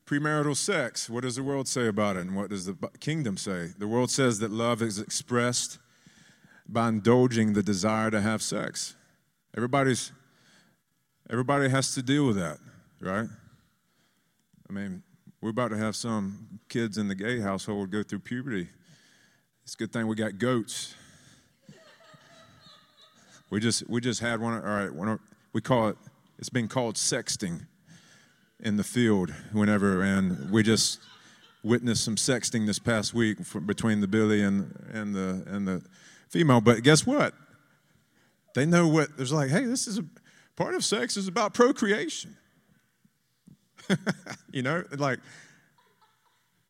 Premarital 0.06 0.58
sex, 0.58 1.10
what 1.10 1.24
does 1.24 1.38
the 1.38 1.44
world 1.44 1.70
say 1.70 1.88
about 1.88 2.18
it 2.18 2.22
and 2.22 2.36
what 2.36 2.50
does 2.50 2.66
the 2.66 2.76
kingdom 3.00 3.38
say? 3.38 3.70
The 3.78 3.88
world 3.88 4.12
says 4.12 4.40
that 4.40 4.52
love 4.52 4.82
is 4.82 5.00
expressed 5.00 5.80
by 6.68 6.90
indulging 6.90 7.54
the 7.54 7.64
desire 7.64 8.12
to 8.12 8.20
have 8.20 8.42
sex. 8.42 8.98
Everybody's 9.56 10.12
everybody 11.30 11.70
has 11.70 11.94
to 11.94 12.02
deal 12.02 12.28
with 12.28 12.36
that, 12.36 12.58
right? 13.02 13.28
I 14.70 14.74
mean, 14.74 15.04
we're 15.42 15.50
about 15.50 15.70
to 15.70 15.78
have 15.78 15.96
some 15.96 16.60
kids 16.70 16.98
in 16.98 17.08
the 17.08 17.16
gay 17.16 17.40
household 17.40 17.92
go 17.92 18.04
through 18.04 18.20
puberty. 18.20 18.70
It's 19.64 19.74
a 19.74 19.78
good 19.78 19.92
thing 19.92 20.08
we 20.08 20.16
got 20.16 20.38
goats. 20.38 20.96
We 23.50 23.60
just 23.60 23.90
we 23.90 24.00
just 24.00 24.22
had 24.22 24.40
one. 24.40 24.54
All 24.54 24.62
right, 24.62 24.94
one, 24.94 25.20
we 25.52 25.62
call 25.62 25.90
it. 25.90 25.98
It's 26.40 26.50
been 26.50 26.68
called 26.68 26.96
sexting 26.96 27.66
in 28.62 28.78
the 28.78 28.84
field 28.84 29.32
whenever, 29.52 30.02
and 30.02 30.52
we 30.52 30.64
just 30.64 31.00
witnessed 31.64 32.04
some 32.04 32.16
sexting 32.16 32.66
this 32.66 32.80
past 32.80 33.14
week 33.14 33.38
between 33.66 34.02
the 34.02 34.08
Billy 34.08 34.42
and, 34.42 34.74
and, 34.92 35.14
the, 35.14 35.44
and 35.48 35.68
the 35.68 35.84
female. 36.30 36.62
But 36.62 36.84
guess 36.84 37.06
what? 37.06 37.34
They 38.56 38.66
know 38.66 38.88
what, 38.88 39.16
there's 39.18 39.32
like, 39.32 39.50
hey, 39.50 39.66
this 39.66 39.88
is 39.88 40.00
a 40.00 40.06
part 40.56 40.76
of 40.76 40.84
sex 40.84 41.18
is 41.18 41.28
about 41.28 41.54
procreation. 41.54 42.36
you 44.52 44.62
know, 44.62 44.84
like, 44.98 45.20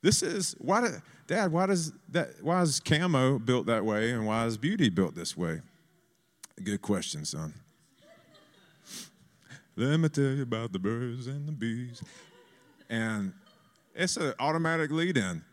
this 0.01 0.23
is, 0.23 0.55
why, 0.59 0.89
Dad, 1.27 1.51
why 1.51 1.67
does 1.67 1.93
that, 2.09 2.29
why 2.41 2.61
is 2.61 2.79
camo 2.79 3.39
built 3.39 3.67
that 3.67 3.85
way 3.85 4.11
and 4.11 4.25
why 4.25 4.45
is 4.45 4.57
beauty 4.57 4.89
built 4.89 5.15
this 5.15 5.37
way? 5.37 5.61
Good 6.63 6.81
question, 6.81 7.25
son. 7.25 7.53
Let 9.75 9.99
me 9.99 10.09
tell 10.09 10.23
you 10.25 10.43
about 10.43 10.73
the 10.73 10.79
birds 10.79 11.27
and 11.27 11.47
the 11.47 11.51
bees. 11.51 12.03
And 12.89 13.33
it's 13.95 14.17
an 14.17 14.33
automatic 14.39 14.91
lead 14.91 15.17
in. 15.17 15.43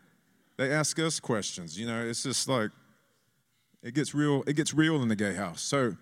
They 0.57 0.73
ask 0.73 0.99
us 0.99 1.21
questions. 1.21 1.79
You 1.79 1.87
know, 1.87 2.05
it's 2.05 2.25
just 2.25 2.49
like 2.49 2.71
it 3.83 3.95
gets 3.95 4.15
real, 4.15 4.43
it 4.47 4.55
gets 4.55 4.75
real 4.75 5.01
in 5.03 5.09
the 5.09 5.17
gay 5.17 5.35
house. 5.35 5.63
So 5.63 5.97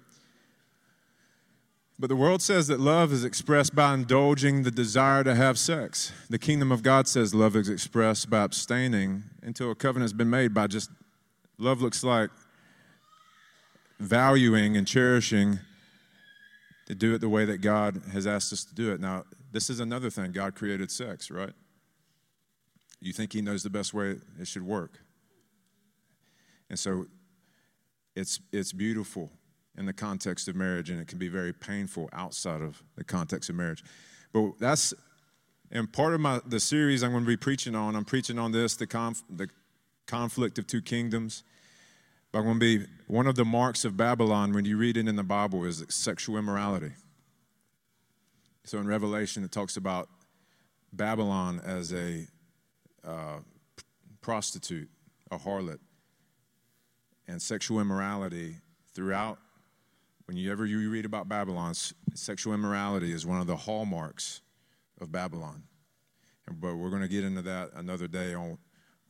but 1.99 2.09
the 2.09 2.17
world 2.17 2.43
says 2.43 2.67
that 2.67 2.79
love 2.79 3.11
is 3.11 3.25
expressed 3.25 3.75
by 3.75 3.95
indulging 3.95 4.63
the 4.63 4.71
desire 4.71 5.25
to 5.25 5.35
have 5.35 5.59
sex. 5.59 6.13
The 6.29 6.39
kingdom 6.39 6.71
of 6.71 6.83
God 6.83 7.09
says 7.09 7.35
love 7.35 7.57
is 7.57 7.71
expressed 7.71 8.29
by 8.29 8.43
abstaining 8.43 9.25
until 9.43 9.71
a 9.71 9.75
covenant 9.75 10.05
has 10.05 10.13
been 10.13 10.29
made 10.29 10.53
by 10.53 10.67
just 10.67 10.91
love 11.57 11.81
looks 11.81 12.05
like 12.05 12.29
valuing 13.99 14.77
and 14.77 14.87
cherishing 14.87 15.59
to 16.87 16.95
do 16.95 17.15
it 17.15 17.21
the 17.21 17.31
way 17.31 17.47
that 17.47 17.63
God 17.63 18.03
has 18.13 18.27
asked 18.27 18.53
us 18.53 18.65
to 18.65 18.75
do 18.75 18.93
it. 18.93 19.01
Now, 19.01 19.25
this 19.51 19.71
is 19.71 19.81
another 19.81 20.11
thing. 20.11 20.33
God 20.33 20.55
created 20.55 20.91
sex, 20.91 21.31
right? 21.31 21.53
You 23.01 23.15
think 23.15 23.33
He 23.33 23.41
knows 23.41 23.63
the 23.63 23.71
best 23.71 23.95
way 23.95 24.17
it 24.39 24.47
should 24.47 24.63
work. 24.63 24.99
And 26.69 26.79
so 26.79 27.07
it's, 28.15 28.39
it's 28.53 28.73
beautiful 28.73 29.31
in 29.79 29.87
the 29.87 29.93
context 29.93 30.49
of 30.49 30.57
marriage, 30.57 30.91
and 30.91 31.01
it 31.01 31.09
can 31.09 31.19
be 31.19 31.29
very 31.29 31.53
painful 31.53 32.09
outside 32.13 32.63
of 32.63 32.83
the 32.97 33.05
context 33.05 33.51
of 33.51 33.57
marriage. 33.57 33.85
But 34.33 34.59
that's, 34.59 34.95
and 35.71 35.93
part 35.93 36.15
of 36.15 36.21
my, 36.21 36.41
the 36.47 36.61
series 36.61 37.03
I'm 37.03 37.13
going 37.13 37.25
to 37.25 37.29
be 37.29 37.37
preaching 37.37 37.75
on, 37.75 37.95
I'm 37.95 38.05
preaching 38.05 38.39
on 38.39 38.53
this 38.53 38.77
the, 38.77 38.87
conf, 38.87 39.23
the 39.29 39.49
conflict 40.07 40.59
of 40.59 40.67
two 40.67 40.81
kingdoms. 40.81 41.43
But 42.33 42.43
going 42.43 42.61
to 42.61 42.61
be 42.61 42.87
one 43.07 43.27
of 43.27 43.35
the 43.35 43.45
marks 43.45 43.85
of 43.85 43.97
Babylon 43.97 44.53
when 44.53 44.65
you 44.65 44.77
read 44.77 44.97
it 44.97 45.09
in 45.09 45.17
the 45.17 45.23
Bible 45.23 45.65
is 45.65 45.85
sexual 45.89 46.37
immorality. 46.37 46.93
So 48.65 48.79
in 48.79 48.87
Revelation, 48.87 49.45
it 49.45 49.53
talks 49.53 49.77
about 49.77 50.09
Babylon 50.93 51.61
as 51.65 51.93
a 51.93 52.27
uh, 53.05 53.39
prostitute, 54.21 54.91
a 55.31 55.39
harlot, 55.39 55.79
and 57.29 57.41
sexual 57.41 57.81
immorality 57.81 58.57
throughout. 58.93 59.39
Whenever 60.27 60.67
you 60.67 60.81
ever 60.81 60.91
read 60.91 61.05
about 61.05 61.29
Babylon, 61.29 61.73
sexual 62.15 62.53
immorality 62.53 63.13
is 63.13 63.25
one 63.25 63.41
of 63.41 63.47
the 63.47 63.57
hallmarks 63.57 64.43
of 65.01 65.13
Babylon. 65.13 65.63
But 66.49 66.77
we're 66.77 66.91
going 66.91 67.03
to 67.03 67.09
get 67.09 67.25
into 67.25 67.43
that 67.43 67.71
another 67.75 68.09
day 68.09 68.35
on 68.35 68.59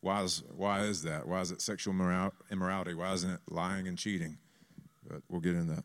why 0.00 0.22
is, 0.22 0.42
why 0.54 0.82
is 0.82 1.02
that? 1.02 1.26
Why 1.26 1.40
is 1.40 1.50
it 1.50 1.60
sexual 1.60 1.94
immorality? 2.50 2.94
Why 2.94 3.12
isn't 3.12 3.30
it 3.30 3.40
lying 3.48 3.88
and 3.88 3.96
cheating? 3.96 4.38
But 5.08 5.22
we'll 5.28 5.40
get 5.40 5.54
into 5.54 5.74
that. 5.74 5.84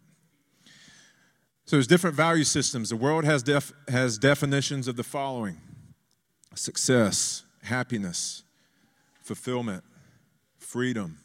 So 1.66 1.78
there's 1.78 1.88
different 1.88 2.16
value 2.16 2.44
systems. 2.44 2.90
The 2.90 2.98
world 2.98 3.24
has, 3.24 3.42
def, 3.42 3.72
has 3.88 4.18
definitions 4.18 4.88
of 4.88 4.98
the 4.98 5.04
following 5.04 5.58
success, 6.54 7.46
happiness, 7.64 8.44
fulfillment, 9.22 9.84
freedom, 10.58 11.20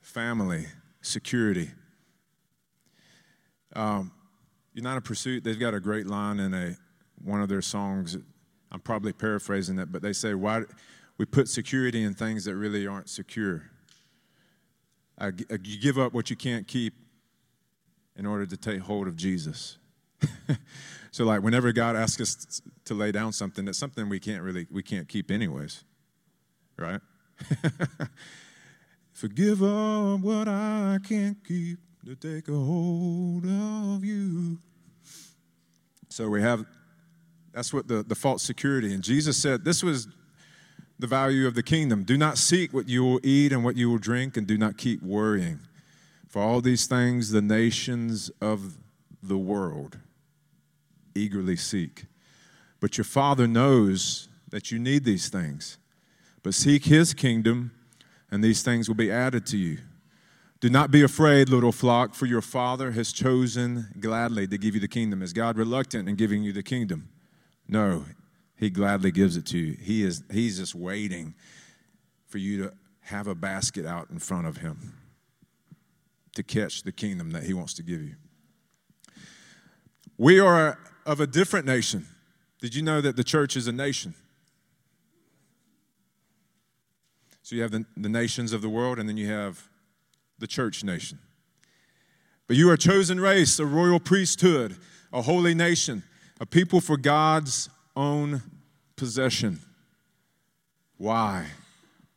family, 0.00 0.66
security. 1.00 1.70
Um, 3.74 4.12
United 4.74 5.02
Pursuit, 5.02 5.44
they've 5.44 5.58
got 5.58 5.74
a 5.74 5.80
great 5.80 6.06
line 6.06 6.40
in 6.40 6.54
a 6.54 6.76
one 7.22 7.40
of 7.40 7.48
their 7.48 7.62
songs. 7.62 8.16
I'm 8.70 8.80
probably 8.80 9.12
paraphrasing 9.12 9.78
it, 9.78 9.90
but 9.90 10.02
they 10.02 10.12
say, 10.12 10.34
"Why 10.34 10.64
we 11.18 11.26
put 11.26 11.48
security 11.48 12.04
in 12.04 12.14
things 12.14 12.44
that 12.44 12.56
really 12.56 12.86
aren't 12.86 13.10
secure. 13.10 13.64
Uh, 15.20 15.32
you 15.64 15.80
give 15.80 15.98
up 15.98 16.14
what 16.14 16.30
you 16.30 16.36
can't 16.36 16.66
keep 16.68 16.94
in 18.16 18.24
order 18.24 18.46
to 18.46 18.56
take 18.56 18.80
hold 18.80 19.08
of 19.08 19.16
Jesus. 19.16 19.78
so, 21.10 21.24
like, 21.24 21.42
whenever 21.42 21.72
God 21.72 21.96
asks 21.96 22.20
us 22.20 22.62
to 22.84 22.94
lay 22.94 23.10
down 23.10 23.32
something, 23.32 23.64
that's 23.64 23.78
something 23.78 24.08
we 24.08 24.20
can't 24.20 24.42
really 24.42 24.66
we 24.70 24.82
can't 24.82 25.08
keep 25.08 25.30
anyways, 25.30 25.84
right? 26.76 27.00
Forgive 29.12 29.62
up 29.62 30.20
what 30.20 30.46
I 30.46 30.98
can't 31.04 31.36
keep 31.44 31.80
to 32.08 32.16
take 32.16 32.48
a 32.48 32.52
hold 32.52 33.44
of 33.44 34.02
you. 34.02 34.58
So 36.08 36.30
we 36.30 36.40
have 36.40 36.64
that's 37.52 37.70
what 37.70 37.86
the, 37.86 38.02
the 38.02 38.14
false 38.14 38.42
security. 38.42 38.94
And 38.94 39.02
Jesus 39.02 39.36
said 39.36 39.62
this 39.62 39.82
was 39.82 40.08
the 40.98 41.06
value 41.06 41.46
of 41.46 41.54
the 41.54 41.62
kingdom. 41.62 42.04
Do 42.04 42.16
not 42.16 42.38
seek 42.38 42.72
what 42.72 42.88
you 42.88 43.04
will 43.04 43.20
eat 43.22 43.52
and 43.52 43.62
what 43.62 43.76
you 43.76 43.90
will 43.90 43.98
drink, 43.98 44.38
and 44.38 44.46
do 44.46 44.56
not 44.56 44.78
keep 44.78 45.02
worrying. 45.02 45.60
For 46.28 46.40
all 46.40 46.62
these 46.62 46.86
things, 46.86 47.30
the 47.30 47.42
nations 47.42 48.30
of 48.40 48.78
the 49.22 49.36
world 49.36 49.98
eagerly 51.14 51.56
seek. 51.56 52.06
But 52.80 52.96
your 52.96 53.04
Father 53.04 53.46
knows 53.46 54.30
that 54.48 54.70
you 54.70 54.78
need 54.78 55.04
these 55.04 55.28
things. 55.28 55.76
But 56.42 56.54
seek 56.54 56.86
His 56.86 57.12
kingdom, 57.12 57.72
and 58.30 58.42
these 58.42 58.62
things 58.62 58.88
will 58.88 58.96
be 58.96 59.12
added 59.12 59.44
to 59.48 59.58
you. 59.58 59.78
Do 60.60 60.68
not 60.68 60.90
be 60.90 61.02
afraid, 61.02 61.48
little 61.48 61.70
flock, 61.70 62.14
for 62.14 62.26
your 62.26 62.42
Father 62.42 62.90
has 62.90 63.12
chosen 63.12 63.88
gladly 64.00 64.48
to 64.48 64.58
give 64.58 64.74
you 64.74 64.80
the 64.80 64.88
kingdom. 64.88 65.22
Is 65.22 65.32
God 65.32 65.56
reluctant 65.56 66.08
in 66.08 66.16
giving 66.16 66.42
you 66.42 66.52
the 66.52 66.64
kingdom? 66.64 67.08
No, 67.68 68.04
He 68.56 68.68
gladly 68.68 69.12
gives 69.12 69.36
it 69.36 69.46
to 69.46 69.58
you. 69.58 69.76
He 69.80 70.02
is, 70.02 70.24
he's 70.32 70.58
just 70.58 70.74
waiting 70.74 71.34
for 72.26 72.38
you 72.38 72.64
to 72.64 72.72
have 73.02 73.28
a 73.28 73.36
basket 73.36 73.86
out 73.86 74.10
in 74.10 74.18
front 74.18 74.48
of 74.48 74.56
Him 74.56 74.94
to 76.34 76.42
catch 76.42 76.82
the 76.82 76.92
kingdom 76.92 77.30
that 77.30 77.44
He 77.44 77.54
wants 77.54 77.74
to 77.74 77.84
give 77.84 78.02
you. 78.02 78.16
We 80.16 80.40
are 80.40 80.76
of 81.06 81.20
a 81.20 81.26
different 81.26 81.66
nation. 81.66 82.06
Did 82.60 82.74
you 82.74 82.82
know 82.82 83.00
that 83.00 83.14
the 83.14 83.22
church 83.22 83.56
is 83.56 83.68
a 83.68 83.72
nation? 83.72 84.14
So 87.42 87.54
you 87.54 87.62
have 87.62 87.70
the, 87.70 87.86
the 87.96 88.08
nations 88.08 88.52
of 88.52 88.60
the 88.60 88.68
world, 88.68 88.98
and 88.98 89.08
then 89.08 89.16
you 89.16 89.28
have 89.28 89.68
the 90.38 90.46
church 90.46 90.84
nation. 90.84 91.18
But 92.46 92.56
you 92.56 92.70
are 92.70 92.74
a 92.74 92.78
chosen 92.78 93.20
race, 93.20 93.58
a 93.58 93.66
royal 93.66 94.00
priesthood, 94.00 94.76
a 95.12 95.22
holy 95.22 95.54
nation, 95.54 96.02
a 96.40 96.46
people 96.46 96.80
for 96.80 96.96
God's 96.96 97.68
own 97.94 98.42
possession. 98.96 99.60
Why? 100.96 101.46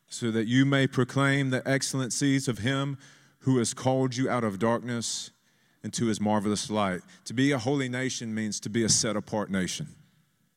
So 0.08 0.32
that 0.32 0.48
you 0.48 0.66
may 0.66 0.88
proclaim 0.88 1.50
the 1.50 1.68
excellencies 1.68 2.48
of 2.48 2.60
Him 2.60 2.98
who 3.40 3.58
has 3.58 3.74
called 3.74 4.16
you 4.16 4.30
out 4.30 4.44
of 4.44 4.60
darkness 4.60 5.32
into 5.84 6.06
His 6.06 6.22
marvelous 6.22 6.70
light. 6.70 7.02
To 7.26 7.34
be 7.34 7.52
a 7.52 7.58
holy 7.58 7.90
nation 7.90 8.34
means 8.34 8.60
to 8.62 8.70
be 8.70 8.84
a 8.84 8.90
set 8.90 9.16
apart 9.16 9.50
nation. 9.50 9.88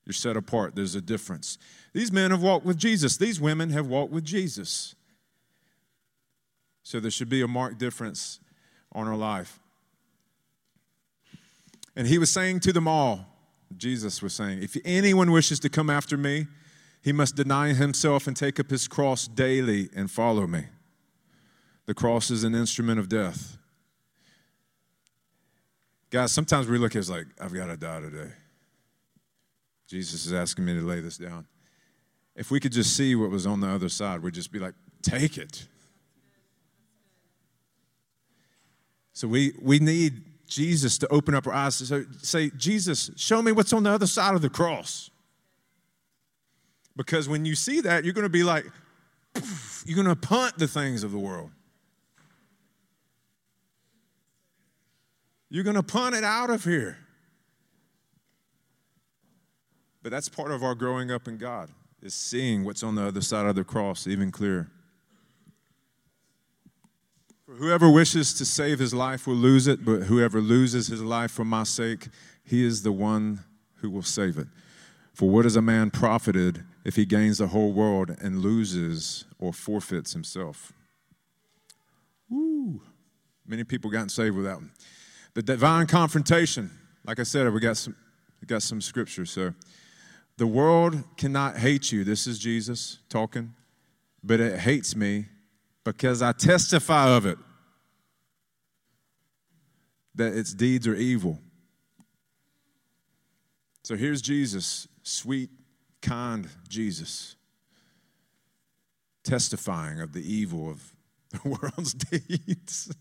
You're 0.04 0.12
set 0.12 0.36
apart, 0.36 0.74
there's 0.74 0.94
a 0.94 1.00
difference. 1.00 1.56
These 1.94 2.12
men 2.12 2.30
have 2.30 2.42
walked 2.42 2.66
with 2.66 2.76
Jesus, 2.76 3.16
these 3.16 3.40
women 3.40 3.70
have 3.70 3.86
walked 3.86 4.12
with 4.12 4.24
Jesus. 4.24 4.94
So 6.84 7.00
there 7.00 7.10
should 7.10 7.28
be 7.28 7.42
a 7.42 7.48
marked 7.48 7.78
difference 7.78 8.38
on 8.92 9.08
our 9.08 9.16
life. 9.16 9.58
And 11.96 12.06
he 12.06 12.18
was 12.18 12.30
saying 12.30 12.60
to 12.60 12.72
them 12.72 12.86
all, 12.86 13.26
Jesus 13.76 14.22
was 14.22 14.34
saying, 14.34 14.62
if 14.62 14.76
anyone 14.84 15.32
wishes 15.32 15.58
to 15.60 15.68
come 15.68 15.90
after 15.90 16.16
me, 16.16 16.46
he 17.02 17.12
must 17.12 17.36
deny 17.36 17.72
himself 17.72 18.26
and 18.26 18.36
take 18.36 18.60
up 18.60 18.70
his 18.70 18.86
cross 18.86 19.26
daily 19.26 19.88
and 19.96 20.10
follow 20.10 20.46
me. 20.46 20.66
The 21.86 21.94
cross 21.94 22.30
is 22.30 22.44
an 22.44 22.54
instrument 22.54 22.98
of 22.98 23.08
death. 23.08 23.58
Guys, 26.10 26.32
sometimes 26.32 26.68
we 26.68 26.78
look 26.78 26.94
at 26.94 27.08
it 27.08 27.10
like, 27.10 27.26
I've 27.40 27.52
got 27.52 27.66
to 27.66 27.76
die 27.76 28.00
today. 28.00 28.30
Jesus 29.86 30.26
is 30.26 30.32
asking 30.32 30.64
me 30.64 30.74
to 30.74 30.80
lay 30.80 31.00
this 31.00 31.18
down. 31.18 31.46
If 32.36 32.50
we 32.50 32.60
could 32.60 32.72
just 32.72 32.96
see 32.96 33.14
what 33.14 33.30
was 33.30 33.46
on 33.46 33.60
the 33.60 33.68
other 33.68 33.88
side, 33.88 34.22
we'd 34.22 34.34
just 34.34 34.52
be 34.52 34.58
like, 34.58 34.74
take 35.02 35.38
it. 35.38 35.66
So 39.14 39.28
we, 39.28 39.54
we 39.62 39.78
need 39.78 40.24
Jesus 40.46 40.98
to 40.98 41.08
open 41.08 41.34
up 41.34 41.46
our 41.46 41.52
eyes 41.52 41.78
to 41.78 42.04
say, 42.20 42.50
Jesus, 42.56 43.10
show 43.16 43.40
me 43.40 43.52
what's 43.52 43.72
on 43.72 43.84
the 43.84 43.90
other 43.90 44.08
side 44.08 44.34
of 44.34 44.42
the 44.42 44.50
cross. 44.50 45.08
Because 46.96 47.28
when 47.28 47.44
you 47.44 47.54
see 47.54 47.80
that, 47.80 48.04
you're 48.04 48.12
going 48.12 48.24
to 48.24 48.28
be 48.28 48.42
like, 48.42 48.66
you're 49.86 49.96
going 49.96 50.08
to 50.08 50.16
punt 50.16 50.58
the 50.58 50.68
things 50.68 51.02
of 51.02 51.12
the 51.12 51.18
world. 51.18 51.50
You're 55.48 55.64
going 55.64 55.76
to 55.76 55.82
punt 55.82 56.16
it 56.16 56.24
out 56.24 56.50
of 56.50 56.64
here. 56.64 56.98
But 60.02 60.10
that's 60.10 60.28
part 60.28 60.50
of 60.50 60.62
our 60.62 60.74
growing 60.74 61.10
up 61.10 61.28
in 61.28 61.38
God, 61.38 61.70
is 62.02 62.14
seeing 62.14 62.64
what's 62.64 62.82
on 62.82 62.96
the 62.96 63.06
other 63.06 63.20
side 63.20 63.46
of 63.46 63.54
the 63.54 63.64
cross 63.64 64.06
even 64.06 64.30
clearer. 64.30 64.70
For 67.54 67.60
whoever 67.60 67.88
wishes 67.88 68.34
to 68.34 68.44
save 68.44 68.80
his 68.80 68.92
life 68.92 69.28
will 69.28 69.36
lose 69.36 69.68
it, 69.68 69.84
but 69.84 70.04
whoever 70.04 70.40
loses 70.40 70.88
his 70.88 71.00
life 71.00 71.30
for 71.30 71.44
my 71.44 71.62
sake, 71.62 72.08
he 72.42 72.64
is 72.64 72.82
the 72.82 72.90
one 72.90 73.44
who 73.76 73.90
will 73.90 74.02
save 74.02 74.38
it. 74.38 74.48
For 75.12 75.30
what 75.30 75.46
is 75.46 75.54
a 75.54 75.62
man 75.62 75.92
profited 75.92 76.64
if 76.84 76.96
he 76.96 77.04
gains 77.04 77.38
the 77.38 77.46
whole 77.46 77.72
world 77.72 78.10
and 78.20 78.40
loses 78.40 79.24
or 79.38 79.52
forfeits 79.52 80.14
himself? 80.14 80.72
Woo! 82.28 82.82
Many 83.46 83.62
people 83.62 83.88
gotten 83.88 84.08
saved 84.08 84.34
with 84.34 84.46
that 84.46 84.56
one. 84.56 84.72
The 85.34 85.42
divine 85.42 85.86
confrontation, 85.86 86.72
like 87.06 87.20
I 87.20 87.24
said, 87.24 87.52
we 87.52 87.60
got 87.60 87.76
some, 87.76 87.94
we 88.40 88.46
got 88.46 88.62
some 88.62 88.80
scripture. 88.80 89.26
So, 89.26 89.54
the 90.38 90.46
world 90.48 91.04
cannot 91.16 91.58
hate 91.58 91.92
you. 91.92 92.02
This 92.02 92.26
is 92.26 92.40
Jesus 92.40 92.98
talking, 93.08 93.54
but 94.24 94.40
it 94.40 94.58
hates 94.58 94.96
me 94.96 95.26
because 95.84 96.22
I 96.22 96.32
testify 96.32 97.10
of 97.10 97.26
it 97.26 97.38
that 100.14 100.34
its 100.34 100.54
deeds 100.54 100.86
are 100.86 100.94
evil. 100.94 101.38
So 103.82 103.96
here's 103.96 104.22
Jesus, 104.22 104.88
sweet, 105.02 105.50
kind 106.00 106.48
Jesus, 106.68 107.36
testifying 109.22 110.00
of 110.00 110.12
the 110.12 110.20
evil 110.20 110.70
of 110.70 110.94
the 111.30 111.48
world's 111.48 111.94
deeds. 112.10 112.94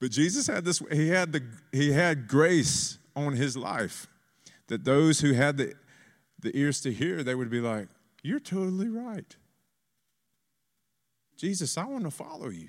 but 0.00 0.10
Jesus 0.10 0.46
had 0.46 0.64
this 0.64 0.82
he 0.92 1.08
had 1.08 1.32
the 1.32 1.42
he 1.72 1.92
had 1.92 2.28
grace 2.28 2.98
on 3.16 3.34
his 3.34 3.56
life 3.56 4.06
that 4.66 4.84
those 4.84 5.20
who 5.20 5.32
had 5.32 5.56
the 5.56 5.74
the 6.40 6.56
ears 6.56 6.80
to 6.82 6.92
hear 6.92 7.22
they 7.22 7.34
would 7.34 7.50
be 7.50 7.60
like 7.60 7.88
you're 8.22 8.40
totally 8.40 8.88
right 8.88 9.36
Jesus, 11.38 11.78
I 11.78 11.84
want 11.84 12.02
to 12.02 12.10
follow 12.10 12.48
you. 12.48 12.68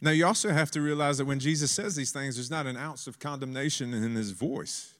Now, 0.00 0.10
you 0.10 0.26
also 0.26 0.50
have 0.50 0.70
to 0.72 0.82
realize 0.82 1.16
that 1.18 1.24
when 1.24 1.38
Jesus 1.38 1.70
says 1.70 1.94
these 1.94 2.12
things, 2.12 2.34
there's 2.34 2.50
not 2.50 2.66
an 2.66 2.76
ounce 2.76 3.06
of 3.06 3.18
condemnation 3.18 3.94
in 3.94 4.14
his 4.16 4.32
voice. 4.32 4.94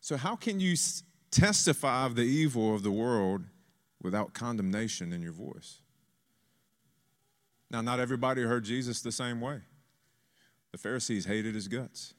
So, 0.00 0.18
how 0.18 0.36
can 0.36 0.60
you 0.60 0.76
testify 1.30 2.04
of 2.04 2.14
the 2.14 2.22
evil 2.22 2.74
of 2.74 2.82
the 2.82 2.92
world 2.92 3.44
without 4.02 4.34
condemnation 4.34 5.12
in 5.12 5.22
your 5.22 5.32
voice? 5.32 5.80
Now, 7.70 7.80
not 7.80 7.98
everybody 7.98 8.42
heard 8.42 8.64
Jesus 8.64 9.00
the 9.00 9.10
same 9.10 9.40
way. 9.40 9.62
The 10.70 10.78
Pharisees 10.78 11.24
hated 11.24 11.54
his 11.54 11.66
guts, 11.66 12.12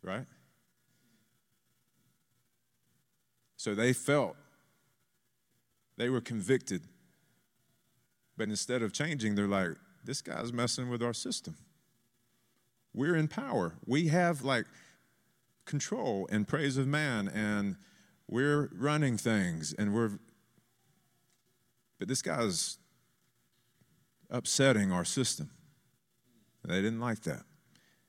right? 0.00 0.26
So 3.64 3.74
they 3.74 3.94
felt, 3.94 4.36
they 5.96 6.10
were 6.10 6.20
convicted. 6.20 6.82
But 8.36 8.50
instead 8.50 8.82
of 8.82 8.92
changing, 8.92 9.36
they're 9.36 9.48
like, 9.48 9.70
this 10.04 10.20
guy's 10.20 10.52
messing 10.52 10.90
with 10.90 11.02
our 11.02 11.14
system. 11.14 11.56
We're 12.92 13.16
in 13.16 13.26
power. 13.26 13.76
We 13.86 14.08
have 14.08 14.42
like 14.42 14.66
control 15.64 16.28
and 16.30 16.46
praise 16.46 16.76
of 16.76 16.86
man, 16.86 17.26
and 17.26 17.76
we're 18.28 18.68
running 18.74 19.16
things, 19.16 19.72
and 19.72 19.94
we're. 19.94 20.18
But 21.98 22.08
this 22.08 22.20
guy's 22.20 22.76
upsetting 24.28 24.92
our 24.92 25.06
system. 25.06 25.48
They 26.66 26.82
didn't 26.82 27.00
like 27.00 27.22
that. 27.22 27.44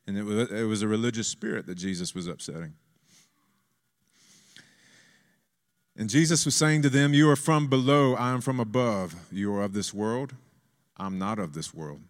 And 0.06 0.18
it 0.18 0.24
was, 0.24 0.52
it 0.52 0.64
was 0.64 0.82
a 0.82 0.88
religious 0.90 1.30
spirit 1.30 1.66
that 1.68 1.76
Jesus 1.76 2.14
was 2.14 2.28
upsetting. 2.28 2.74
And 5.98 6.10
Jesus 6.10 6.46
was 6.46 6.56
saying 6.56 6.82
to 6.82 6.90
them, 6.90 7.14
You 7.14 7.30
are 7.30 7.36
from 7.36 7.68
below, 7.68 8.16
I 8.16 8.32
am 8.32 8.42
from 8.42 8.60
above. 8.60 9.16
You 9.32 9.54
are 9.56 9.64
of 9.64 9.74
this 9.74 9.94
world, 9.94 10.34
I'm 10.98 11.18
not 11.18 11.40
of 11.40 11.54
this 11.54 11.74
world. 11.74 12.02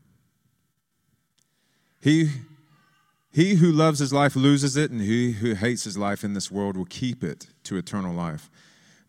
He, 2.02 2.30
he 3.32 3.56
who 3.56 3.72
loves 3.72 4.00
his 4.00 4.14
life 4.14 4.36
loses 4.36 4.78
it, 4.78 4.92
and 4.92 5.02
he 5.02 5.34
who 5.34 5.54
hates 5.54 5.84
his 5.84 5.98
life 5.98 6.24
in 6.24 6.34
this 6.34 6.52
world 6.52 6.78
will 6.78 6.86
keep 6.86 7.24
it 7.24 7.48
to 7.64 7.78
eternal 7.78 8.14
life. 8.14 8.50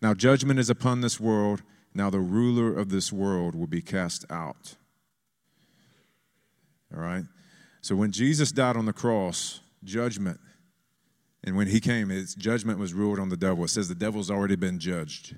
Now, 0.01 0.13
judgment 0.13 0.59
is 0.59 0.69
upon 0.69 1.01
this 1.01 1.19
world. 1.19 1.63
Now, 1.93 2.09
the 2.09 2.19
ruler 2.19 2.75
of 2.75 2.89
this 2.89 3.11
world 3.11 3.55
will 3.55 3.67
be 3.67 3.81
cast 3.81 4.25
out. 4.31 4.75
All 6.93 7.01
right? 7.01 7.25
So, 7.81 7.95
when 7.95 8.11
Jesus 8.11 8.51
died 8.51 8.77
on 8.77 8.85
the 8.85 8.93
cross, 8.93 9.61
judgment 9.83 10.39
and 11.47 11.55
when 11.55 11.67
he 11.67 11.79
came, 11.79 12.09
his 12.09 12.35
judgment 12.35 12.77
was 12.77 12.93
ruled 12.93 13.19
on 13.19 13.29
the 13.29 13.37
devil. 13.37 13.63
It 13.63 13.69
says 13.69 13.87
the 13.87 13.95
devil's 13.95 14.29
already 14.29 14.57
been 14.57 14.79
judged, 14.79 15.37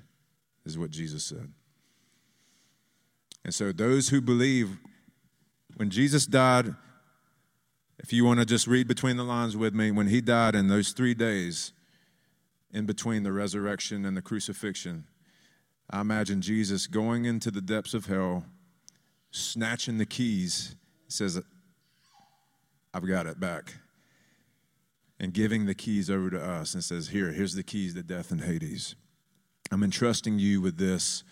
is 0.66 0.76
what 0.76 0.90
Jesus 0.90 1.22
said. 1.22 1.52
And 3.44 3.54
so, 3.54 3.70
those 3.70 4.08
who 4.08 4.20
believe, 4.20 4.78
when 5.76 5.88
Jesus 5.88 6.26
died, 6.26 6.74
if 8.00 8.12
you 8.12 8.24
want 8.24 8.40
to 8.40 8.44
just 8.44 8.66
read 8.66 8.88
between 8.88 9.18
the 9.18 9.22
lines 9.22 9.56
with 9.56 9.72
me, 9.72 9.92
when 9.92 10.08
he 10.08 10.20
died 10.20 10.56
in 10.56 10.66
those 10.66 10.90
three 10.90 11.14
days 11.14 11.72
in 12.72 12.86
between 12.86 13.22
the 13.22 13.30
resurrection 13.32 14.04
and 14.04 14.16
the 14.16 14.22
crucifixion, 14.22 15.04
I 15.88 16.00
imagine 16.00 16.40
Jesus 16.40 16.88
going 16.88 17.24
into 17.24 17.52
the 17.52 17.60
depths 17.60 17.94
of 17.94 18.06
hell, 18.06 18.46
snatching 19.30 19.98
the 19.98 20.06
keys, 20.06 20.74
says, 21.06 21.40
I've 22.92 23.06
got 23.06 23.28
it 23.28 23.38
back 23.38 23.74
and 25.20 25.34
giving 25.34 25.66
the 25.66 25.74
keys 25.74 26.10
over 26.10 26.30
to 26.30 26.42
us 26.42 26.72
and 26.72 26.82
says, 26.82 27.08
Here, 27.08 27.30
here's 27.30 27.54
the 27.54 27.62
keys 27.62 27.94
to 27.94 28.02
death 28.02 28.30
and 28.30 28.40
Hades. 28.40 28.96
I'm 29.70 29.84
entrusting 29.84 30.38
you 30.38 30.62
with 30.62 30.78
this, 30.78 31.22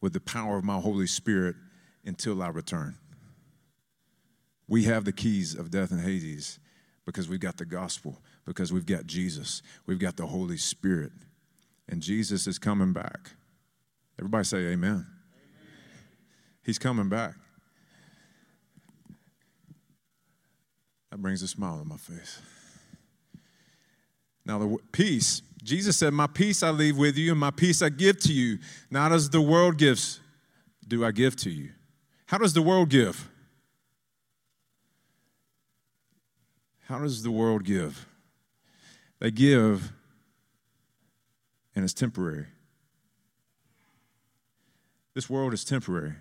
with 0.00 0.12
the 0.12 0.20
power 0.20 0.58
of 0.58 0.64
my 0.64 0.78
Holy 0.78 1.06
Spirit 1.06 1.56
until 2.04 2.42
I 2.42 2.48
return. 2.48 2.98
We 4.68 4.84
have 4.84 5.06
the 5.06 5.12
keys 5.12 5.54
of 5.54 5.70
death 5.70 5.90
and 5.90 6.02
Hades 6.02 6.60
because 7.06 7.28
we've 7.28 7.40
got 7.40 7.56
the 7.56 7.64
gospel, 7.64 8.20
because 8.44 8.72
we've 8.72 8.86
got 8.86 9.06
Jesus, 9.06 9.62
we've 9.86 9.98
got 9.98 10.16
the 10.16 10.26
Holy 10.26 10.58
Spirit, 10.58 11.12
and 11.88 12.02
Jesus 12.02 12.46
is 12.46 12.58
coming 12.58 12.92
back. 12.92 13.30
Everybody 14.18 14.44
say 14.44 14.58
amen. 14.58 14.74
amen. 14.90 15.06
He's 16.62 16.78
coming 16.78 17.08
back. 17.08 17.34
That 21.10 21.18
brings 21.18 21.42
a 21.42 21.48
smile 21.48 21.80
on 21.80 21.88
my 21.88 21.96
face. 21.96 22.40
Now, 24.46 24.58
the 24.58 24.76
peace, 24.92 25.42
Jesus 25.62 25.96
said, 25.96 26.12
My 26.12 26.26
peace 26.26 26.62
I 26.62 26.70
leave 26.70 26.96
with 26.98 27.16
you, 27.16 27.30
and 27.30 27.40
my 27.40 27.50
peace 27.50 27.80
I 27.80 27.88
give 27.88 28.18
to 28.20 28.32
you. 28.32 28.58
Not 28.90 29.12
as 29.12 29.30
the 29.30 29.40
world 29.40 29.78
gives, 29.78 30.20
do 30.86 31.04
I 31.04 31.10
give 31.10 31.36
to 31.36 31.50
you. 31.50 31.70
How 32.26 32.38
does 32.38 32.52
the 32.52 32.62
world 32.62 32.90
give? 32.90 33.28
How 36.86 36.98
does 36.98 37.22
the 37.22 37.30
world 37.30 37.64
give? 37.64 38.06
They 39.18 39.30
give, 39.30 39.92
and 41.74 41.84
it's 41.84 41.94
temporary. 41.94 42.46
This 45.14 45.30
world 45.30 45.54
is 45.54 45.64
temporary. 45.64 46.14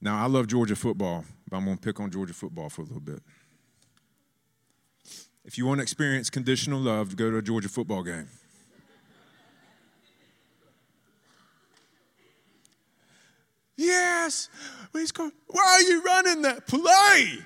Now, 0.00 0.22
I 0.22 0.26
love 0.28 0.46
Georgia 0.46 0.76
football, 0.76 1.24
but 1.50 1.56
I'm 1.56 1.64
going 1.64 1.76
to 1.76 1.82
pick 1.82 1.98
on 2.00 2.10
Georgia 2.10 2.32
football 2.32 2.70
for 2.70 2.82
a 2.82 2.84
little 2.84 3.00
bit. 3.00 3.20
If 5.44 5.56
you 5.56 5.66
want 5.66 5.78
to 5.78 5.82
experience 5.82 6.30
conditional 6.30 6.80
love, 6.80 7.16
go 7.16 7.30
to 7.30 7.38
a 7.38 7.42
Georgia 7.42 7.68
football 7.68 8.02
game. 8.02 8.28
yes, 13.76 14.50
he's 14.92 15.12
going, 15.12 15.32
why 15.46 15.62
are 15.62 15.82
you 15.82 16.02
running 16.02 16.42
that 16.42 16.66
play? 16.66 17.38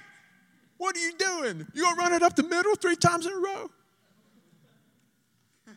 What 0.78 0.96
are 0.96 1.00
you 1.00 1.12
doing? 1.16 1.66
You 1.74 1.83
gonna 1.85 1.96
run 1.96 2.12
it 2.12 2.22
up 2.22 2.35
the 2.35 2.42
middle 2.42 2.74
three 2.74 2.96
times 2.96 3.26
in 3.26 3.33
a 3.33 3.37
row? 3.37 3.70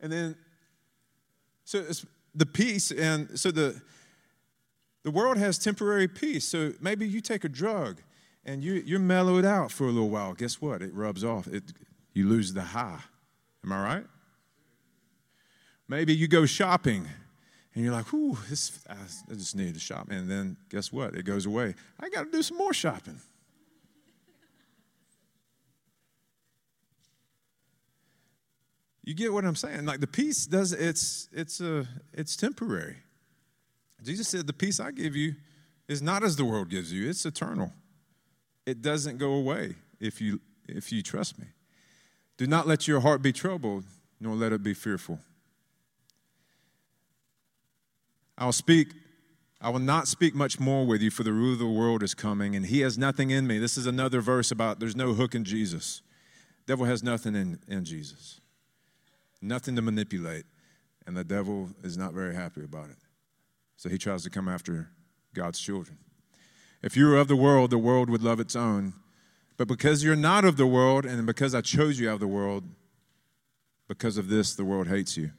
and 0.00 0.12
then, 0.12 0.36
so 1.64 1.78
it's 1.78 2.04
the 2.34 2.44
peace, 2.44 2.90
and 2.90 3.40
so 3.40 3.50
the 3.50 3.80
the 5.02 5.10
world 5.10 5.38
has 5.38 5.56
temporary 5.58 6.08
peace. 6.08 6.44
So 6.46 6.74
maybe 6.80 7.08
you 7.08 7.22
take 7.22 7.44
a 7.44 7.48
drug 7.48 8.02
and 8.44 8.62
you, 8.62 8.74
you're 8.74 8.98
mellowed 8.98 9.44
out 9.44 9.70
for 9.70 9.84
a 9.84 9.90
little 9.90 10.10
while. 10.10 10.34
Guess 10.34 10.60
what? 10.60 10.82
It 10.82 10.94
rubs 10.94 11.24
off. 11.24 11.46
It, 11.46 11.64
you 12.12 12.28
lose 12.28 12.52
the 12.52 12.62
high. 12.62 13.00
Am 13.64 13.72
I 13.72 13.82
right? 13.82 14.06
Maybe 15.88 16.14
you 16.14 16.28
go 16.28 16.46
shopping 16.46 17.06
and 17.74 17.84
you're 17.84 17.92
like, 17.92 18.12
"Ooh, 18.14 18.38
this, 18.48 18.80
I 18.88 18.94
just 19.34 19.56
need 19.56 19.74
to 19.74 19.80
shop." 19.80 20.08
And 20.10 20.30
then 20.30 20.56
guess 20.68 20.92
what? 20.92 21.14
It 21.14 21.24
goes 21.24 21.46
away. 21.46 21.74
I 21.98 22.08
got 22.08 22.24
to 22.24 22.30
do 22.30 22.42
some 22.42 22.56
more 22.56 22.72
shopping. 22.72 23.20
You 29.02 29.14
get 29.14 29.32
what 29.32 29.44
I'm 29.44 29.56
saying? 29.56 29.84
Like 29.86 30.00
the 30.00 30.06
peace 30.06 30.46
does 30.46 30.72
it's 30.72 31.28
it's 31.32 31.60
a 31.60 31.86
it's 32.12 32.36
temporary. 32.36 32.96
Jesus 34.02 34.28
said, 34.28 34.46
"The 34.46 34.52
peace 34.52 34.78
I 34.78 34.92
give 34.92 35.16
you 35.16 35.34
is 35.88 36.00
not 36.00 36.22
as 36.22 36.36
the 36.36 36.44
world 36.44 36.70
gives 36.70 36.92
you; 36.92 37.08
it's 37.08 37.26
eternal. 37.26 37.72
It 38.66 38.82
doesn't 38.82 39.18
go 39.18 39.32
away 39.34 39.74
if 40.00 40.20
you 40.20 40.40
if 40.68 40.92
you 40.92 41.02
trust 41.02 41.38
me. 41.38 41.46
Do 42.36 42.46
not 42.46 42.66
let 42.66 42.86
your 42.86 43.00
heart 43.00 43.22
be 43.22 43.32
troubled, 43.32 43.84
nor 44.20 44.34
let 44.34 44.52
it 44.52 44.62
be 44.62 44.74
fearful." 44.74 45.20
I'll 48.40 48.52
speak, 48.52 48.94
I 49.60 49.68
will 49.68 49.80
not 49.80 50.08
speak 50.08 50.34
much 50.34 50.58
more 50.58 50.86
with 50.86 51.02
you, 51.02 51.10
for 51.10 51.22
the 51.22 51.32
ruler 51.32 51.52
of 51.52 51.58
the 51.58 51.68
world 51.68 52.02
is 52.02 52.14
coming, 52.14 52.56
and 52.56 52.64
he 52.64 52.80
has 52.80 52.96
nothing 52.96 53.30
in 53.30 53.46
me. 53.46 53.58
This 53.58 53.76
is 53.76 53.86
another 53.86 54.22
verse 54.22 54.50
about 54.50 54.80
there's 54.80 54.96
no 54.96 55.12
hook 55.12 55.34
in 55.34 55.44
Jesus. 55.44 56.00
devil 56.66 56.86
has 56.86 57.02
nothing 57.02 57.34
in, 57.34 57.58
in 57.68 57.84
Jesus, 57.84 58.40
nothing 59.42 59.76
to 59.76 59.82
manipulate, 59.82 60.46
and 61.06 61.14
the 61.14 61.24
devil 61.24 61.68
is 61.82 61.98
not 61.98 62.14
very 62.14 62.34
happy 62.34 62.64
about 62.64 62.88
it. 62.88 62.96
So 63.76 63.90
he 63.90 63.98
tries 63.98 64.22
to 64.22 64.30
come 64.30 64.48
after 64.48 64.90
God's 65.34 65.60
children. 65.60 65.98
If 66.82 66.96
you 66.96 67.06
were 67.06 67.16
of 67.16 67.28
the 67.28 67.36
world, 67.36 67.70
the 67.70 67.78
world 67.78 68.08
would 68.08 68.22
love 68.22 68.40
its 68.40 68.56
own. 68.56 68.94
But 69.56 69.68
because 69.68 70.02
you're 70.02 70.16
not 70.16 70.44
of 70.44 70.56
the 70.56 70.66
world, 70.66 71.04
and 71.04 71.26
because 71.26 71.54
I 71.54 71.60
chose 71.60 72.00
you 72.00 72.08
out 72.08 72.14
of 72.14 72.20
the 72.20 72.26
world, 72.26 72.64
because 73.88 74.16
of 74.16 74.28
this, 74.28 74.54
the 74.54 74.64
world 74.64 74.88
hates 74.88 75.16
you. 75.16 75.32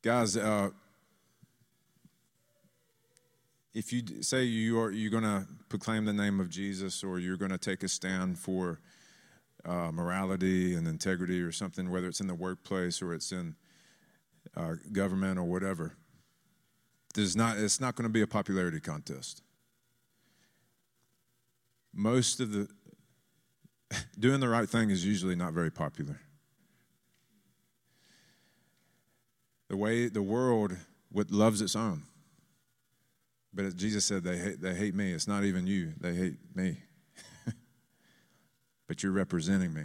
Guys, 0.00 0.36
uh, 0.36 0.70
if 3.74 3.92
you 3.92 4.22
say 4.22 4.44
you 4.44 4.80
are 4.80 4.90
you're 4.90 5.10
going 5.10 5.24
to 5.24 5.46
proclaim 5.68 6.04
the 6.04 6.12
name 6.12 6.40
of 6.40 6.48
Jesus 6.48 7.04
or 7.04 7.18
you're 7.18 7.36
going 7.36 7.50
to 7.50 7.58
take 7.58 7.82
a 7.82 7.88
stand 7.88 8.38
for 8.38 8.80
uh, 9.64 9.90
morality 9.92 10.74
and 10.74 10.88
integrity 10.88 11.40
or 11.40 11.52
something, 11.52 11.90
whether 11.90 12.08
it's 12.08 12.20
in 12.20 12.26
the 12.26 12.34
workplace 12.34 13.02
or 13.02 13.12
it's 13.12 13.32
in 13.32 13.54
uh, 14.56 14.74
government 14.92 15.38
or 15.38 15.44
whatever, 15.44 15.96
there's 17.18 17.36
not, 17.36 17.58
it's 17.58 17.80
not 17.80 17.94
going 17.94 18.04
to 18.08 18.12
be 18.12 18.22
a 18.22 18.26
popularity 18.26 18.80
contest. 18.80 19.42
Most 21.94 22.40
of 22.40 22.52
the 22.52 22.68
doing 24.18 24.40
the 24.40 24.48
right 24.48 24.68
thing 24.68 24.90
is 24.90 25.04
usually 25.04 25.34
not 25.34 25.52
very 25.52 25.70
popular. 25.70 26.20
the 29.68 29.76
way 29.76 30.08
the 30.08 30.22
world 30.22 30.76
what 31.10 31.30
loves 31.30 31.60
its 31.60 31.76
own. 31.76 32.02
But 33.54 33.66
as 33.66 33.74
Jesus 33.74 34.04
said 34.04 34.24
they 34.24 34.36
hate, 34.36 34.60
they 34.60 34.74
hate 34.74 34.94
me. 34.94 35.12
It's 35.12 35.28
not 35.28 35.44
even 35.44 35.66
you. 35.66 35.92
They 36.00 36.14
hate 36.14 36.36
me. 36.54 36.78
but 38.88 39.02
you're 39.02 39.12
representing 39.12 39.72
me. 39.72 39.84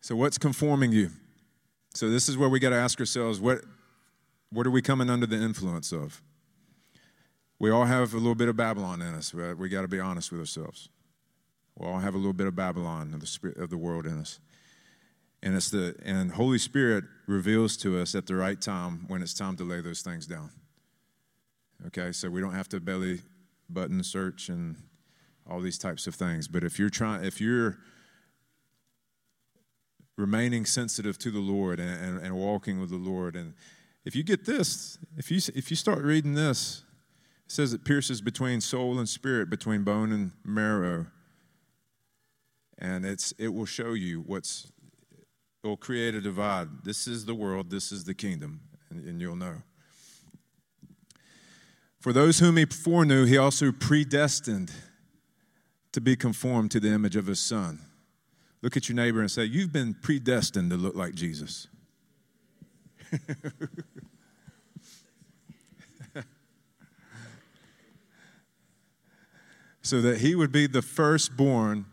So 0.00 0.14
what's 0.14 0.38
conforming 0.38 0.92
you? 0.92 1.10
So 1.94 2.10
this 2.10 2.28
is 2.28 2.36
where 2.36 2.48
we 2.48 2.58
got 2.58 2.70
to 2.70 2.76
ask 2.76 2.98
ourselves 3.00 3.40
what 3.40 3.62
what 4.50 4.66
are 4.66 4.70
we 4.70 4.82
coming 4.82 5.10
under 5.10 5.26
the 5.26 5.36
influence 5.36 5.92
of? 5.92 6.22
We 7.58 7.70
all 7.70 7.84
have 7.84 8.12
a 8.14 8.16
little 8.16 8.34
bit 8.34 8.48
of 8.48 8.56
Babylon 8.56 9.00
in 9.00 9.14
us. 9.14 9.32
We 9.32 9.68
got 9.68 9.82
to 9.82 9.88
be 9.88 10.00
honest 10.00 10.30
with 10.30 10.40
ourselves. 10.40 10.88
We 11.76 11.86
all 11.86 11.98
have 11.98 12.14
a 12.14 12.18
little 12.18 12.32
bit 12.32 12.46
of 12.46 12.54
Babylon 12.54 13.14
of 13.14 13.20
the 13.20 13.26
spirit 13.26 13.56
of 13.56 13.70
the 13.70 13.76
world 13.76 14.06
in 14.06 14.20
us. 14.20 14.40
And 15.42 15.54
it's 15.54 15.70
the 15.70 15.94
and 16.04 16.32
Holy 16.32 16.58
Spirit 16.58 17.04
reveals 17.26 17.76
to 17.78 18.00
us 18.00 18.14
at 18.14 18.26
the 18.26 18.34
right 18.34 18.60
time 18.60 19.04
when 19.08 19.22
it's 19.22 19.34
time 19.34 19.56
to 19.56 19.64
lay 19.64 19.80
those 19.80 20.00
things 20.00 20.26
down. 20.26 20.50
Okay, 21.88 22.12
so 22.12 22.30
we 22.30 22.40
don't 22.40 22.54
have 22.54 22.68
to 22.70 22.80
belly 22.80 23.20
button 23.68 24.02
search 24.02 24.48
and 24.48 24.76
all 25.48 25.60
these 25.60 25.78
types 25.78 26.06
of 26.06 26.14
things. 26.14 26.48
But 26.48 26.64
if 26.64 26.78
you're 26.78 26.90
trying, 26.90 27.24
if 27.24 27.40
you're 27.40 27.78
remaining 30.16 30.64
sensitive 30.64 31.18
to 31.18 31.30
the 31.30 31.40
Lord 31.40 31.80
and, 31.80 32.04
and, 32.04 32.24
and, 32.24 32.36
walking 32.36 32.80
with 32.80 32.90
the 32.90 32.96
Lord, 32.96 33.36
and 33.36 33.54
if 34.04 34.14
you 34.14 34.22
get 34.22 34.44
this, 34.44 34.98
if 35.16 35.30
you 35.30 35.40
if 35.54 35.70
you 35.70 35.76
start 35.76 36.02
reading 36.02 36.34
this, 36.34 36.82
it 37.46 37.52
says 37.52 37.72
it 37.72 37.84
pierces 37.84 38.20
between 38.20 38.60
soul 38.60 38.98
and 38.98 39.08
spirit, 39.08 39.48
between 39.48 39.82
bone 39.82 40.12
and 40.12 40.32
marrow, 40.44 41.06
and 42.78 43.04
it's 43.04 43.32
it 43.38 43.48
will 43.48 43.66
show 43.66 43.94
you 43.94 44.20
what's 44.20 44.70
it 45.62 45.66
will 45.66 45.76
create 45.76 46.14
a 46.14 46.20
divide. 46.20 46.68
This 46.84 47.06
is 47.06 47.24
the 47.24 47.34
world, 47.34 47.70
this 47.70 47.90
is 47.92 48.04
the 48.04 48.14
kingdom, 48.14 48.60
and, 48.90 49.06
and 49.06 49.20
you'll 49.20 49.36
know. 49.36 49.62
For 51.98 52.12
those 52.12 52.38
whom 52.38 52.58
he 52.58 52.66
foreknew, 52.66 53.24
he 53.24 53.38
also 53.38 53.72
predestined 53.72 54.70
to 55.92 56.02
be 56.02 56.16
conformed 56.16 56.70
to 56.72 56.80
the 56.80 56.90
image 56.90 57.16
of 57.16 57.26
his 57.26 57.40
son. 57.40 57.80
Look 58.60 58.76
at 58.76 58.90
your 58.90 58.96
neighbor 58.96 59.20
and 59.20 59.30
say, 59.30 59.44
You've 59.44 59.72
been 59.72 59.94
predestined 59.94 60.70
to 60.70 60.76
look 60.76 60.94
like 60.94 61.14
Jesus. 61.14 61.68
so 69.82 70.00
that 70.00 70.18
he 70.18 70.34
would 70.34 70.50
be 70.50 70.66
the 70.66 70.82
firstborn 70.82 71.84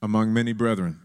among 0.00 0.32
many 0.32 0.52
brethren. 0.52 1.00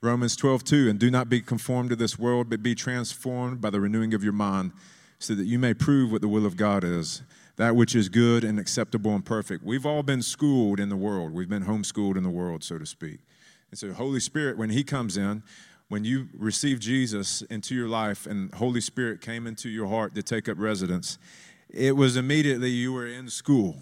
Romans 0.00 0.36
12, 0.36 0.64
2, 0.64 0.90
and 0.90 0.98
do 0.98 1.10
not 1.10 1.28
be 1.28 1.40
conformed 1.40 1.90
to 1.90 1.96
this 1.96 2.18
world, 2.18 2.48
but 2.48 2.62
be 2.62 2.74
transformed 2.74 3.60
by 3.60 3.70
the 3.70 3.80
renewing 3.80 4.14
of 4.14 4.22
your 4.22 4.32
mind, 4.32 4.72
so 5.18 5.34
that 5.34 5.46
you 5.46 5.58
may 5.58 5.74
prove 5.74 6.12
what 6.12 6.20
the 6.20 6.28
will 6.28 6.46
of 6.46 6.56
God 6.56 6.84
is, 6.84 7.22
that 7.56 7.74
which 7.74 7.94
is 7.94 8.08
good 8.08 8.44
and 8.44 8.60
acceptable 8.60 9.14
and 9.14 9.24
perfect. 9.24 9.64
We've 9.64 9.86
all 9.86 10.02
been 10.02 10.22
schooled 10.22 10.78
in 10.78 10.88
the 10.88 10.96
world, 10.96 11.32
we've 11.32 11.48
been 11.48 11.64
homeschooled 11.64 12.16
in 12.16 12.22
the 12.22 12.30
world, 12.30 12.62
so 12.62 12.78
to 12.78 12.86
speak. 12.86 13.20
And 13.70 13.78
so, 13.78 13.92
Holy 13.92 14.20
Spirit, 14.20 14.56
when 14.56 14.70
He 14.70 14.84
comes 14.84 15.16
in, 15.16 15.42
when 15.88 16.04
you 16.04 16.28
received 16.36 16.82
Jesus 16.82 17.42
into 17.42 17.74
your 17.74 17.88
life 17.88 18.26
and 18.26 18.52
Holy 18.54 18.80
Spirit 18.80 19.20
came 19.20 19.46
into 19.46 19.68
your 19.68 19.86
heart 19.86 20.14
to 20.14 20.22
take 20.22 20.48
up 20.48 20.58
residence, 20.58 21.18
it 21.70 21.96
was 21.96 22.16
immediately 22.16 22.70
you 22.70 22.92
were 22.92 23.06
in 23.06 23.28
school. 23.28 23.76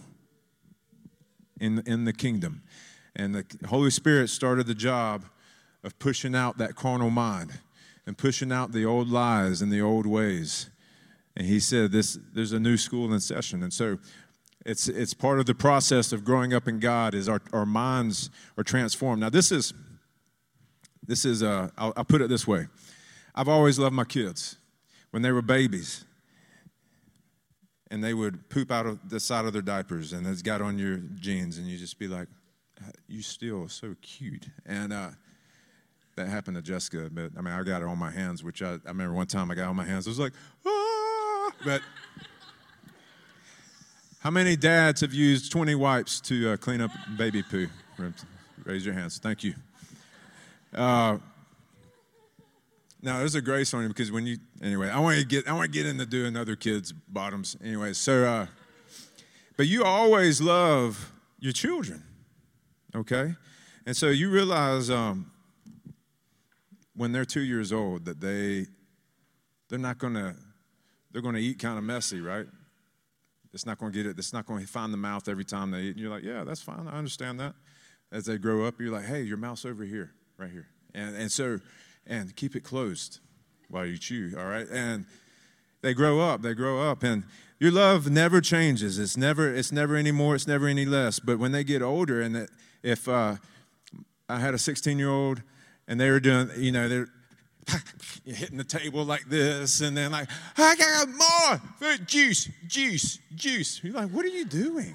in, 1.60 1.82
in 1.86 2.04
the 2.04 2.12
kingdom. 2.12 2.62
And 3.16 3.34
the 3.34 3.44
Holy 3.68 3.90
Spirit 3.90 4.28
started 4.28 4.66
the 4.66 4.74
job 4.74 5.24
of 5.82 5.98
pushing 5.98 6.34
out 6.34 6.58
that 6.58 6.74
carnal 6.74 7.10
mind 7.10 7.60
and 8.06 8.18
pushing 8.18 8.52
out 8.52 8.72
the 8.72 8.84
old 8.84 9.08
lies 9.08 9.62
and 9.62 9.72
the 9.72 9.80
old 9.80 10.06
ways. 10.06 10.70
And 11.36 11.46
he 11.46 11.60
said, 11.60 11.92
this, 11.92 12.18
There's 12.34 12.52
a 12.52 12.60
new 12.60 12.76
school 12.76 13.12
in 13.12 13.20
session. 13.20 13.62
And 13.62 13.72
so 13.72 13.98
it's, 14.66 14.88
it's 14.88 15.14
part 15.14 15.38
of 15.38 15.46
the 15.46 15.54
process 15.54 16.12
of 16.12 16.24
growing 16.24 16.52
up 16.52 16.68
in 16.68 16.80
God 16.80 17.14
is 17.14 17.28
our, 17.28 17.40
our 17.52 17.66
minds 17.66 18.30
are 18.56 18.64
transformed. 18.64 19.20
Now, 19.20 19.30
this 19.30 19.52
is, 19.52 19.72
this 21.06 21.24
is 21.24 21.42
uh, 21.42 21.68
I'll, 21.76 21.92
I'll 21.96 22.04
put 22.04 22.20
it 22.20 22.28
this 22.28 22.46
way. 22.46 22.66
I've 23.34 23.48
always 23.48 23.78
loved 23.78 23.94
my 23.94 24.04
kids. 24.04 24.56
When 25.10 25.22
they 25.22 25.30
were 25.30 25.42
babies, 25.42 26.04
and 27.90 28.02
they 28.02 28.14
would 28.14 28.48
poop 28.48 28.72
out 28.72 28.86
of 28.86 29.08
the 29.08 29.20
side 29.20 29.44
of 29.44 29.52
their 29.52 29.62
diapers 29.62 30.12
and 30.12 30.26
it's 30.26 30.42
got 30.42 30.60
on 30.60 30.78
your 30.78 30.96
jeans 31.20 31.58
and 31.58 31.66
you 31.68 31.78
just 31.78 31.96
be 31.98 32.08
like 32.08 32.26
you 33.06 33.22
still 33.22 33.68
so 33.68 33.94
cute. 34.02 34.48
And 34.66 34.92
uh, 34.92 35.10
that 36.16 36.28
happened 36.28 36.56
to 36.56 36.62
jessica 36.62 37.08
but 37.12 37.30
i 37.36 37.40
mean 37.40 37.52
i 37.52 37.62
got 37.64 37.82
it 37.82 37.88
on 37.88 37.98
my 37.98 38.10
hands 38.10 38.44
which 38.44 38.62
i, 38.62 38.74
I 38.74 38.78
remember 38.88 39.14
one 39.14 39.26
time 39.26 39.50
i 39.50 39.54
got 39.54 39.68
on 39.68 39.76
my 39.76 39.84
hands. 39.84 40.06
I 40.06 40.10
was 40.10 40.18
like 40.18 40.32
ah! 40.66 41.50
But 41.64 41.82
how 44.20 44.30
many 44.30 44.56
dads 44.56 45.00
have 45.00 45.12
used 45.12 45.52
20 45.52 45.74
wipes 45.74 46.20
to 46.22 46.52
uh, 46.52 46.56
clean 46.56 46.80
up 46.80 46.90
baby 47.16 47.42
poo? 47.42 47.68
Raise 48.64 48.84
your 48.84 48.94
hands. 48.94 49.18
Thank 49.18 49.44
you 49.44 49.54
uh, 50.74 51.18
now 53.02 53.18
there's 53.18 53.34
a 53.34 53.42
grace 53.42 53.74
on 53.74 53.82
you 53.82 53.88
because 53.88 54.10
when 54.10 54.26
you 54.26 54.38
anyway, 54.62 54.88
I 54.88 54.98
want 54.98 55.18
to 55.18 55.26
get 55.26 55.46
I 55.46 55.52
want 55.52 55.70
to 55.70 55.78
get 55.78 55.86
into 55.86 56.06
doing 56.06 56.36
other 56.36 56.56
kids' 56.56 56.92
bottoms 56.92 57.56
anyway. 57.62 57.92
So, 57.92 58.24
uh, 58.24 58.46
but 59.56 59.66
you 59.66 59.84
always 59.84 60.40
love 60.40 61.12
your 61.38 61.52
children, 61.52 62.02
okay? 62.94 63.34
And 63.86 63.96
so 63.96 64.08
you 64.08 64.30
realize 64.30 64.88
um, 64.88 65.30
when 66.96 67.12
they're 67.12 67.26
two 67.26 67.42
years 67.42 67.72
old 67.72 68.06
that 68.06 68.20
they 68.20 68.66
they're 69.68 69.78
not 69.78 69.98
gonna 69.98 70.34
they're 71.12 71.22
gonna 71.22 71.38
eat 71.38 71.58
kind 71.58 71.76
of 71.76 71.84
messy, 71.84 72.20
right? 72.20 72.46
It's 73.52 73.66
not 73.66 73.78
gonna 73.78 73.92
get 73.92 74.06
it. 74.06 74.18
It's 74.18 74.32
not 74.32 74.46
gonna 74.46 74.66
find 74.66 74.92
the 74.92 74.96
mouth 74.96 75.28
every 75.28 75.44
time 75.44 75.70
they 75.70 75.82
eat. 75.82 75.90
And 75.90 75.98
you're 75.98 76.10
like, 76.10 76.24
yeah, 76.24 76.42
that's 76.44 76.62
fine. 76.62 76.88
I 76.88 76.96
understand 76.96 77.38
that. 77.40 77.54
As 78.10 78.24
they 78.24 78.38
grow 78.38 78.64
up, 78.64 78.80
you're 78.80 78.92
like, 78.92 79.04
hey, 79.04 79.22
your 79.22 79.36
mouth's 79.36 79.64
over 79.64 79.84
here, 79.84 80.12
right 80.38 80.50
here, 80.50 80.68
and 80.94 81.16
and 81.16 81.30
so 81.30 81.60
and 82.06 82.34
keep 82.36 82.54
it 82.56 82.64
closed 82.64 83.20
while 83.68 83.86
you 83.86 83.98
chew, 83.98 84.32
all 84.38 84.44
right? 84.44 84.66
And 84.70 85.06
they 85.82 85.94
grow 85.94 86.20
up, 86.20 86.42
they 86.42 86.54
grow 86.54 86.88
up, 86.88 87.02
and 87.02 87.24
your 87.58 87.70
love 87.70 88.10
never 88.10 88.40
changes. 88.40 88.98
It's 88.98 89.16
never, 89.16 89.52
it's 89.52 89.72
never 89.72 89.96
any 89.96 90.12
more, 90.12 90.34
it's 90.34 90.46
never 90.46 90.66
any 90.66 90.84
less. 90.84 91.18
But 91.18 91.38
when 91.38 91.52
they 91.52 91.64
get 91.64 91.82
older, 91.82 92.20
and 92.20 92.48
if 92.82 93.08
uh, 93.08 93.36
I 94.28 94.38
had 94.38 94.54
a 94.54 94.58
16 94.58 94.98
year 94.98 95.10
old 95.10 95.42
and 95.88 96.00
they 96.00 96.10
were 96.10 96.20
doing, 96.20 96.50
you 96.56 96.72
know, 96.72 96.88
they're 96.88 97.08
hitting 98.24 98.58
the 98.58 98.64
table 98.64 99.04
like 99.04 99.24
this, 99.28 99.80
and 99.80 99.96
then 99.96 100.12
like, 100.12 100.28
I 100.56 100.76
got 100.76 101.08
more 101.80 101.96
juice, 102.06 102.48
juice, 102.66 103.18
juice. 103.34 103.82
You're 103.82 103.94
like, 103.94 104.10
what 104.10 104.24
are 104.24 104.28
you 104.28 104.44
doing? 104.44 104.94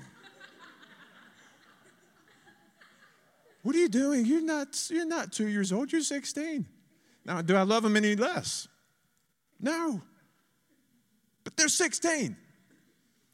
What 3.62 3.76
are 3.76 3.80
you 3.80 3.90
doing? 3.90 4.26
You're 4.26 4.42
not, 4.42 4.88
you're 4.90 5.06
not 5.06 5.32
two 5.32 5.48
years 5.48 5.72
old, 5.72 5.92
you're 5.92 6.02
16. 6.02 6.66
Now, 7.26 7.42
do 7.42 7.56
I 7.56 7.64
love 7.64 7.84
them 7.84 7.98
any 7.98 8.16
less? 8.16 8.68
No. 9.60 10.02
But 11.44 11.58
they're 11.58 11.68
16. 11.68 12.36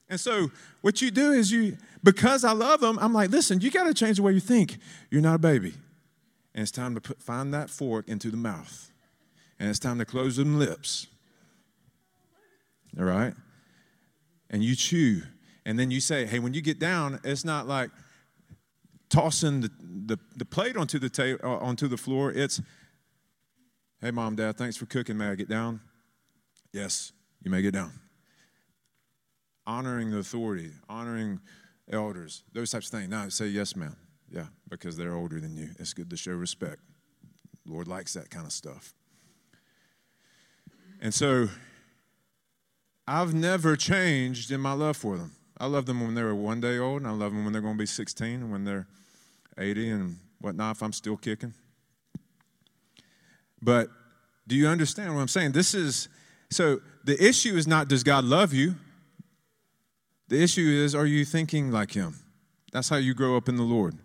And 0.10 0.20
so, 0.20 0.52
what 0.82 1.02
you 1.02 1.12
do 1.12 1.32
is 1.32 1.52
you, 1.52 1.78
because 2.04 2.44
I 2.44 2.52
love 2.52 2.80
them, 2.80 2.98
I'm 3.00 3.14
like, 3.14 3.32
listen, 3.32 3.62
you 3.62 3.72
got 3.72 3.86
to 3.86 3.94
change 3.94 4.18
the 4.18 4.24
way 4.24 4.34
you 4.34 4.40
think. 4.40 4.78
You're 5.10 5.22
not 5.22 5.36
a 5.36 5.40
baby. 5.40 5.74
And 6.54 6.62
it's 6.62 6.72
time 6.72 6.96
to 6.96 7.02
put, 7.02 7.22
find 7.22 7.54
that 7.54 7.70
fork 7.70 8.08
into 8.08 8.30
the 8.30 8.38
mouth. 8.38 8.92
And 9.60 9.70
it's 9.70 9.80
time 9.80 9.98
to 10.00 10.06
close 10.06 10.38
them 10.38 10.60
lips. 10.60 11.08
All 12.98 13.06
right? 13.06 13.34
And 14.50 14.64
you 14.64 14.76
chew. 14.76 15.24
And 15.66 15.80
then 15.80 15.90
you 15.90 16.00
say, 16.00 16.26
hey, 16.26 16.40
when 16.40 16.54
you 16.54 16.62
get 16.62 16.80
down, 16.80 17.20
it's 17.24 17.44
not 17.44 17.68
like 17.68 17.90
tossing 19.16 19.62
the, 19.62 19.72
the, 19.80 20.20
the 20.36 20.46
plate 20.46 20.76
onto 20.76 21.00
the, 21.00 21.10
ta- 21.10 21.38
uh, 21.44 21.58
onto 21.58 21.88
the 21.88 21.98
floor. 21.98 22.32
It's 22.32 22.62
Hey, 24.02 24.12
mom, 24.12 24.36
dad, 24.36 24.58
thanks 24.58 24.76
for 24.76 24.86
cooking. 24.86 25.18
May 25.18 25.30
I 25.30 25.36
get 25.36 25.50
down? 25.50 25.80
Yes, 26.74 27.14
you 27.42 27.50
may 27.50 27.62
get 27.62 27.74
down. 27.74 27.94
Honoring 29.66 30.12
the 30.12 30.20
authority, 30.20 30.72
honoring 30.90 31.40
elders, 31.90 32.44
those 32.54 32.70
types 32.72 32.88
of 32.88 33.00
things. 33.00 33.10
Now 33.10 33.30
say 33.30 33.48
yes, 33.48 33.76
ma'am. 33.76 33.96
Yeah, 34.30 34.48
because 34.70 34.98
they're 34.98 35.16
older 35.16 35.40
than 35.40 35.56
you. 35.56 35.70
It's 35.80 35.94
good 35.94 36.10
to 36.10 36.18
show 36.18 36.34
respect. 36.34 36.82
Lord 37.66 37.88
likes 37.88 38.14
that 38.14 38.30
kind 38.30 38.46
of 38.46 38.52
stuff. 38.52 38.94
And 41.02 41.14
so 41.14 41.48
I've 43.08 43.34
never 43.34 43.76
changed 43.76 44.52
in 44.52 44.60
my 44.60 44.74
love 44.74 44.98
for 44.98 45.18
them. 45.18 45.32
I 45.58 45.68
love 45.68 45.86
them 45.86 46.02
when 46.02 46.16
they 46.16 46.24
were 46.24 46.36
one 46.36 46.60
day 46.60 46.78
old, 46.78 47.02
and 47.02 47.08
I 47.08 47.12
love 47.12 47.32
them 47.32 47.44
when 47.44 47.54
they're 47.54 47.62
going 47.62 47.76
to 47.76 47.80
be 47.80 47.86
16 47.86 48.28
and 48.28 48.52
when 48.52 48.66
they're 48.66 48.88
80 49.58 49.90
and 49.90 50.16
whatnot, 50.40 50.76
if 50.76 50.84
I'm 50.84 50.94
still 50.94 51.18
kicking. 51.18 51.54
But 53.62 53.90
do 54.48 54.56
you 54.56 54.68
understand 54.68 55.16
what 55.16 55.22
I'm 55.22 55.28
saying? 55.28 55.54
This 55.54 55.74
is 55.74 56.08
so 56.52 56.80
the 57.04 57.22
issue 57.24 57.56
is 57.56 57.68
not 57.68 57.88
does 57.88 58.04
God 58.04 58.24
love 58.24 58.54
you? 58.54 58.76
The 60.28 60.42
issue 60.42 60.84
is 60.84 60.94
are 60.94 61.06
you 61.06 61.26
thinking 61.26 61.72
like 61.72 61.92
him? 61.94 62.20
That's 62.72 62.90
how 62.90 62.98
you 62.98 63.14
grow 63.14 63.38
up 63.38 63.50
in 63.50 63.56
the 63.56 63.64
Lord. 63.64 63.96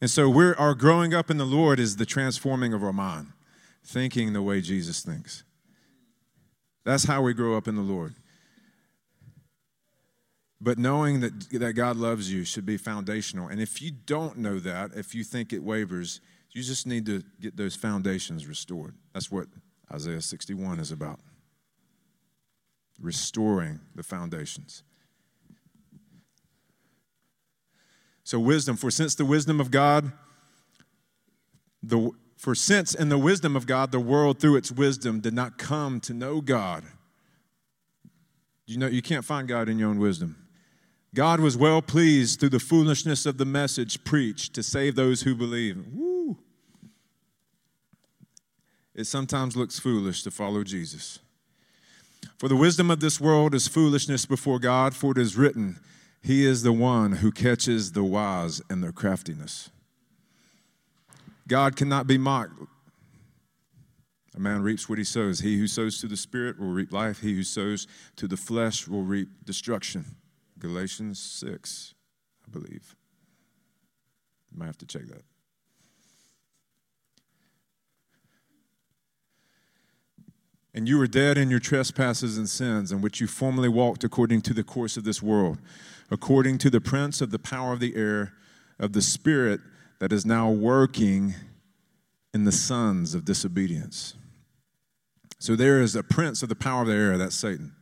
And 0.00 0.10
so 0.10 0.28
we're 0.28 0.54
our 0.54 0.74
growing 0.74 1.12
up 1.12 1.30
in 1.30 1.36
the 1.36 1.44
Lord 1.44 1.78
is 1.78 1.96
the 1.96 2.06
transforming 2.06 2.72
of 2.72 2.82
our 2.82 2.92
mind, 2.92 3.28
thinking 3.84 4.32
the 4.32 4.42
way 4.42 4.60
Jesus 4.60 5.02
thinks. 5.02 5.44
That's 6.84 7.04
how 7.04 7.22
we 7.22 7.34
grow 7.34 7.56
up 7.56 7.68
in 7.68 7.76
the 7.76 7.82
Lord. 7.82 8.14
But 10.60 10.78
knowing 10.78 11.20
that, 11.20 11.48
that 11.50 11.72
God 11.72 11.96
loves 11.96 12.30
you 12.30 12.44
should 12.44 12.66
be 12.66 12.76
foundational. 12.76 13.48
And 13.48 13.60
if 13.60 13.80
you 13.80 13.90
don't 13.90 14.38
know 14.38 14.58
that, 14.58 14.90
if 14.94 15.14
you 15.14 15.24
think 15.24 15.52
it 15.52 15.62
wavers, 15.62 16.20
you 16.52 16.62
just 16.62 16.86
need 16.86 17.06
to 17.06 17.22
get 17.40 17.56
those 17.56 17.76
foundations 17.76 18.46
restored. 18.46 18.94
That's 19.14 19.30
what 19.30 19.46
Isaiah 19.92 20.20
61 20.20 20.80
is 20.80 20.92
about 20.92 21.20
restoring 23.00 23.80
the 23.94 24.02
foundations. 24.02 24.82
So, 28.24 28.38
wisdom, 28.38 28.76
for 28.76 28.90
since 28.90 29.14
the 29.14 29.24
wisdom 29.24 29.60
of 29.60 29.70
God, 29.70 30.12
the, 31.82 32.10
for 32.36 32.54
since 32.54 32.94
in 32.94 33.08
the 33.08 33.18
wisdom 33.18 33.56
of 33.56 33.66
God, 33.66 33.90
the 33.90 34.00
world 34.00 34.38
through 34.38 34.56
its 34.56 34.70
wisdom 34.70 35.20
did 35.20 35.34
not 35.34 35.58
come 35.58 35.98
to 36.00 36.14
know 36.14 36.40
God. 36.40 36.84
You 38.66 38.76
know, 38.76 38.86
you 38.86 39.02
can't 39.02 39.24
find 39.24 39.48
God 39.48 39.68
in 39.68 39.78
your 39.78 39.88
own 39.88 39.98
wisdom. 39.98 40.39
God 41.14 41.40
was 41.40 41.56
well 41.56 41.82
pleased 41.82 42.38
through 42.38 42.50
the 42.50 42.60
foolishness 42.60 43.26
of 43.26 43.36
the 43.36 43.44
message 43.44 44.04
preached 44.04 44.54
to 44.54 44.62
save 44.62 44.94
those 44.94 45.22
who 45.22 45.34
believe. 45.34 45.84
Woo. 45.92 46.38
It 48.94 49.04
sometimes 49.04 49.56
looks 49.56 49.78
foolish 49.78 50.22
to 50.22 50.30
follow 50.30 50.62
Jesus. 50.62 51.18
For 52.38 52.48
the 52.48 52.56
wisdom 52.56 52.90
of 52.90 53.00
this 53.00 53.20
world 53.20 53.54
is 53.54 53.66
foolishness 53.66 54.26
before 54.26 54.58
God, 54.58 54.94
for 54.94 55.12
it 55.12 55.18
is 55.18 55.36
written, 55.36 55.80
He 56.22 56.44
is 56.44 56.62
the 56.62 56.72
one 56.72 57.12
who 57.12 57.32
catches 57.32 57.92
the 57.92 58.04
wise 58.04 58.62
in 58.70 58.80
their 58.80 58.92
craftiness. 58.92 59.70
God 61.48 61.76
cannot 61.76 62.06
be 62.06 62.18
mocked. 62.18 62.52
A 64.36 64.40
man 64.40 64.62
reaps 64.62 64.88
what 64.88 64.98
he 64.98 65.04
sows. 65.04 65.40
He 65.40 65.58
who 65.58 65.66
sows 65.66 66.00
to 66.00 66.06
the 66.06 66.16
Spirit 66.16 66.60
will 66.60 66.68
reap 66.68 66.92
life, 66.92 67.20
he 67.20 67.34
who 67.34 67.42
sows 67.42 67.88
to 68.16 68.28
the 68.28 68.36
flesh 68.36 68.86
will 68.86 69.02
reap 69.02 69.28
destruction. 69.44 70.04
Galatians 70.60 71.18
6, 71.18 71.94
I 72.46 72.50
believe. 72.50 72.94
Might 74.54 74.66
have 74.66 74.78
to 74.78 74.86
check 74.86 75.06
that. 75.06 75.22
And 80.72 80.88
you 80.88 80.98
were 80.98 81.08
dead 81.08 81.36
in 81.36 81.50
your 81.50 81.58
trespasses 81.58 82.38
and 82.38 82.48
sins, 82.48 82.92
in 82.92 83.00
which 83.00 83.20
you 83.20 83.26
formerly 83.26 83.68
walked 83.68 84.04
according 84.04 84.42
to 84.42 84.54
the 84.54 84.62
course 84.62 84.96
of 84.96 85.02
this 85.02 85.20
world, 85.20 85.58
according 86.10 86.58
to 86.58 86.70
the 86.70 86.80
prince 86.80 87.20
of 87.20 87.30
the 87.30 87.38
power 87.38 87.72
of 87.72 87.80
the 87.80 87.96
air, 87.96 88.34
of 88.78 88.92
the 88.92 89.02
spirit 89.02 89.60
that 89.98 90.12
is 90.12 90.24
now 90.24 90.50
working 90.50 91.34
in 92.32 92.44
the 92.44 92.52
sons 92.52 93.14
of 93.14 93.24
disobedience. 93.24 94.14
So 95.38 95.56
there 95.56 95.80
is 95.80 95.96
a 95.96 96.02
prince 96.02 96.42
of 96.42 96.48
the 96.48 96.54
power 96.54 96.82
of 96.82 96.88
the 96.88 96.94
air, 96.94 97.18
that's 97.18 97.34
Satan. 97.34 97.74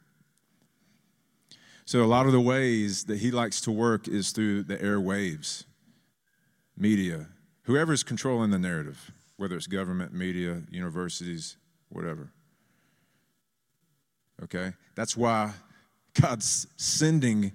So 1.89 2.05
a 2.05 2.05
lot 2.05 2.27
of 2.27 2.33
the 2.33 2.41
ways 2.41 3.05
that 3.05 3.17
he 3.17 3.31
likes 3.31 3.63
to 3.63 3.71
work 3.71 4.09
is 4.09 4.31
through 4.31 4.65
the 4.65 4.77
airwaves, 4.77 5.65
media, 6.77 7.29
whoever's 7.63 8.03
controlling 8.03 8.51
the 8.51 8.59
narrative, 8.59 9.11
whether 9.39 9.57
it's 9.57 9.67
government, 9.67 10.13
media, 10.13 10.61
universities, 10.71 11.57
whatever. 11.89 12.31
Okay? 14.43 14.75
That's 14.97 15.17
why 15.17 15.53
God's 16.21 16.67
sending 16.77 17.53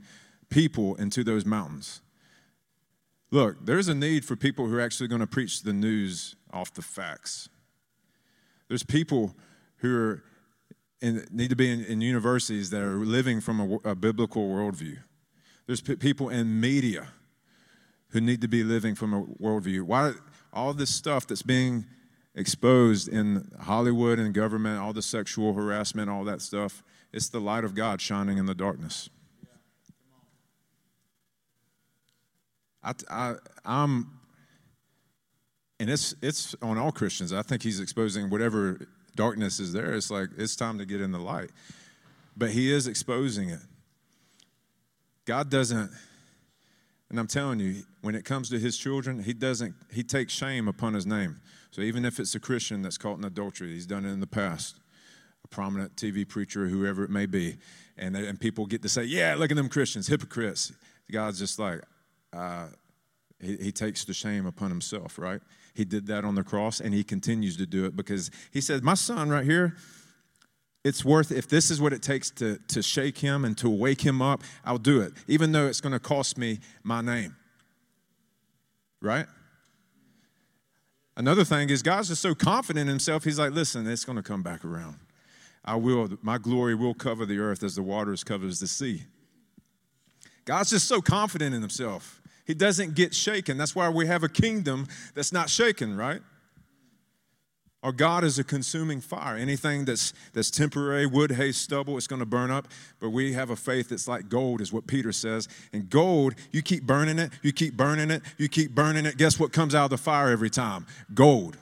people 0.50 0.96
into 0.96 1.24
those 1.24 1.46
mountains 1.46 2.02
Look, 3.30 3.64
there's 3.64 3.88
a 3.88 3.96
need 3.96 4.26
for 4.26 4.36
people 4.36 4.68
who 4.68 4.76
are 4.76 4.82
actually 4.82 5.10
going 5.10 5.22
to 5.22 5.28
preach 5.28 5.62
the 5.62 5.74
news 5.74 6.36
off 6.52 6.74
the 6.74 6.84
facts. 6.84 7.50
There's 8.68 8.84
people 8.84 9.36
who 9.78 9.96
are 9.96 10.24
in, 11.04 11.28
need 11.32 11.50
to 11.50 11.56
be 11.56 11.70
in, 11.70 11.84
in, 11.84 12.00
universities 12.00 12.70
that 12.70 12.82
are 12.82 12.96
living 12.96 13.42
from 13.42 13.60
a, 13.60 13.90
a 13.90 13.94
biblical 13.94 14.48
worldview. 14.48 15.00
There's 15.68 15.82
p- 15.82 15.98
people 15.98 16.30
in 16.30 16.62
media 16.62 17.10
who 18.10 18.22
need 18.22 18.40
to 18.40 18.48
be 18.48 18.64
living 18.64 18.96
from 18.96 19.14
a 19.14 19.24
worldview. 19.24 19.82
Why 19.82 20.14
all 20.54 20.74
this 20.74 20.90
stuff 20.90 21.28
that's 21.28 21.42
being 21.42 21.86
exposed 22.36 23.10
in 23.10 23.52
Hollywood 23.60 24.18
and 24.18 24.34
government, 24.34 24.80
all 24.80 24.94
the 24.94 25.02
sexual 25.02 25.54
harassment, 25.54 26.10
all 26.10 26.24
that 26.24 26.42
stuff, 26.42 26.84
it's 27.12 27.28
the 27.28 27.42
light 27.42 27.66
of 27.66 27.76
God 27.76 28.00
shining 28.00 28.38
in 28.38 28.46
the 28.46 28.56
darkness. 28.56 29.10
I, 32.82 32.94
I, 33.10 33.36
I'm, 33.66 34.20
and 35.82 35.90
it's 35.90 36.16
it's 36.22 36.56
on 36.62 36.78
all 36.78 36.94
Christians. 36.94 37.34
I 37.34 37.42
think 37.42 37.62
he's 37.62 37.82
exposing 37.82 38.30
whatever 38.30 38.88
darkness 39.16 39.60
is 39.60 39.74
there. 39.74 39.94
It's 39.94 40.12
like 40.12 40.30
it's 40.38 40.56
time 40.56 40.78
to 40.80 40.86
get 40.86 41.02
in 41.02 41.12
the 41.12 41.20
light, 41.20 41.52
but 42.36 42.52
he 42.52 42.72
is 42.72 42.88
exposing 42.88 43.50
it. 43.50 43.60
God 45.26 45.50
doesn't, 45.50 45.92
and 47.10 47.20
I'm 47.20 47.28
telling 47.28 47.60
you, 47.60 47.84
when 48.02 48.16
it 48.16 48.26
comes 48.26 48.50
to 48.50 48.60
his 48.60 48.78
children, 48.78 49.24
he 49.24 49.34
doesn't. 49.34 49.76
He 49.92 50.04
takes 50.04 50.34
shame 50.34 50.68
upon 50.68 50.94
his 50.94 51.06
name. 51.06 51.42
So 51.72 51.82
even 51.82 52.06
if 52.06 52.20
it's 52.20 52.36
a 52.36 52.40
Christian 52.40 52.82
that's 52.82 52.98
caught 52.98 53.18
in 53.18 53.24
adultery, 53.24 53.74
he's 53.74 53.88
done 53.88 54.06
it 54.06 54.12
in 54.12 54.20
the 54.20 54.28
past. 54.28 54.80
A 55.44 55.48
prominent 55.48 55.96
TV 55.96 56.28
preacher, 56.28 56.68
whoever 56.68 57.04
it 57.04 57.10
may 57.10 57.26
be, 57.26 57.58
and 57.98 58.16
and 58.16 58.40
people 58.40 58.66
get 58.66 58.82
to 58.82 58.90
say, 58.90 59.04
"Yeah, 59.04 59.36
look 59.36 59.52
at 59.52 59.58
them 59.58 59.70
Christians, 59.70 60.08
hypocrites." 60.08 60.72
God's 61.12 61.38
just 61.38 61.60
like, 61.60 61.82
uh, 62.32 62.68
he, 63.44 63.58
he 63.58 63.72
takes 63.72 64.06
the 64.06 64.14
shame 64.14 64.46
upon 64.46 64.70
himself, 64.70 65.18
right? 65.18 65.42
He 65.74 65.86
did 65.86 66.08
that 66.08 66.24
on 66.24 66.36
the 66.36 66.44
cross 66.44 66.80
and 66.80 66.94
he 66.94 67.04
continues 67.04 67.58
to 67.58 67.66
do 67.66 67.86
it 67.86 67.96
because 67.96 68.30
he 68.52 68.62
said, 68.62 68.84
My 68.84 68.94
son 68.94 69.30
right 69.30 69.46
here, 69.46 69.76
it's 70.84 71.06
worth 71.06 71.32
if 71.32 71.48
this 71.48 71.72
is 71.72 71.80
what 71.80 71.94
it 71.94 72.02
takes 72.02 72.30
to, 72.32 72.58
to 72.68 72.84
shake 72.84 73.18
him 73.18 73.46
and 73.46 73.58
to 73.58 73.70
wake 73.70 74.02
him 74.02 74.22
up, 74.22 74.44
I'll 74.66 74.78
do 74.78 75.02
it, 75.02 75.14
even 75.28 75.52
though 75.52 75.68
it's 75.68 75.82
going 75.82 75.94
to 75.94 76.00
cost 76.00 76.38
me 76.38 76.60
my 76.84 77.02
name. 77.02 77.36
Right? 79.02 79.26
Another 81.16 81.44
thing 81.44 81.70
is 81.70 81.82
God's 81.82 82.10
just 82.10 82.22
so 82.22 82.36
confident 82.36 82.84
in 82.84 82.88
himself, 82.88 83.24
he's 83.24 83.40
like, 83.40 83.52
listen, 83.52 83.88
it's 83.88 84.04
going 84.04 84.16
to 84.18 84.24
come 84.24 84.44
back 84.44 84.66
around. 84.66 84.98
I 85.64 85.76
will, 85.76 86.10
my 86.22 86.38
glory 86.38 86.76
will 86.76 86.94
cover 86.94 87.26
the 87.26 87.40
earth 87.40 87.64
as 87.64 87.76
the 87.76 87.84
waters 87.84 88.24
covers 88.24 88.60
the 88.60 88.68
sea. 88.68 89.04
God's 90.46 90.72
just 90.72 90.88
so 90.88 91.02
confident 91.02 91.56
in 91.56 91.62
himself. 91.62 92.22
He 92.46 92.54
doesn't 92.54 92.96
get 92.96 93.14
shaken. 93.16 93.58
That's 93.58 93.76
why 93.76 93.90
we 93.90 94.08
have 94.08 94.24
a 94.24 94.30
kingdom 94.30 94.88
that's 95.16 95.32
not 95.32 95.50
shaken, 95.50 95.96
right? 95.96 96.22
Our 97.84 97.92
God 97.92 98.24
is 98.24 98.40
a 98.40 98.46
consuming 98.46 99.02
fire. 99.02 99.36
Anything 99.36 99.84
that's, 99.84 100.14
that's 100.32 100.50
temporary, 100.50 101.06
wood, 101.06 101.32
hay, 101.32 101.52
stubble, 101.52 101.98
it's 101.98 102.08
going 102.08 102.22
to 102.22 102.26
burn 102.26 102.50
up. 102.50 102.70
But 103.02 103.10
we 103.10 103.34
have 103.34 103.50
a 103.50 103.58
faith 103.58 103.90
that's 103.90 104.08
like 104.08 104.30
gold, 104.30 104.62
is 104.62 104.72
what 104.72 104.88
Peter 104.88 105.12
says. 105.12 105.50
And 105.74 105.90
gold, 105.90 106.36
you 106.52 106.62
keep 106.62 106.84
burning 106.84 107.20
it, 107.20 107.32
you 107.42 107.52
keep 107.52 107.76
burning 107.76 108.10
it, 108.10 108.22
you 108.38 108.48
keep 108.48 108.74
burning 108.74 109.06
it. 109.06 109.18
Guess 109.18 109.38
what 109.38 109.52
comes 109.52 109.76
out 109.76 109.86
of 109.86 109.90
the 109.90 109.98
fire 109.98 110.30
every 110.30 110.50
time? 110.50 110.88
Gold. 111.14 111.58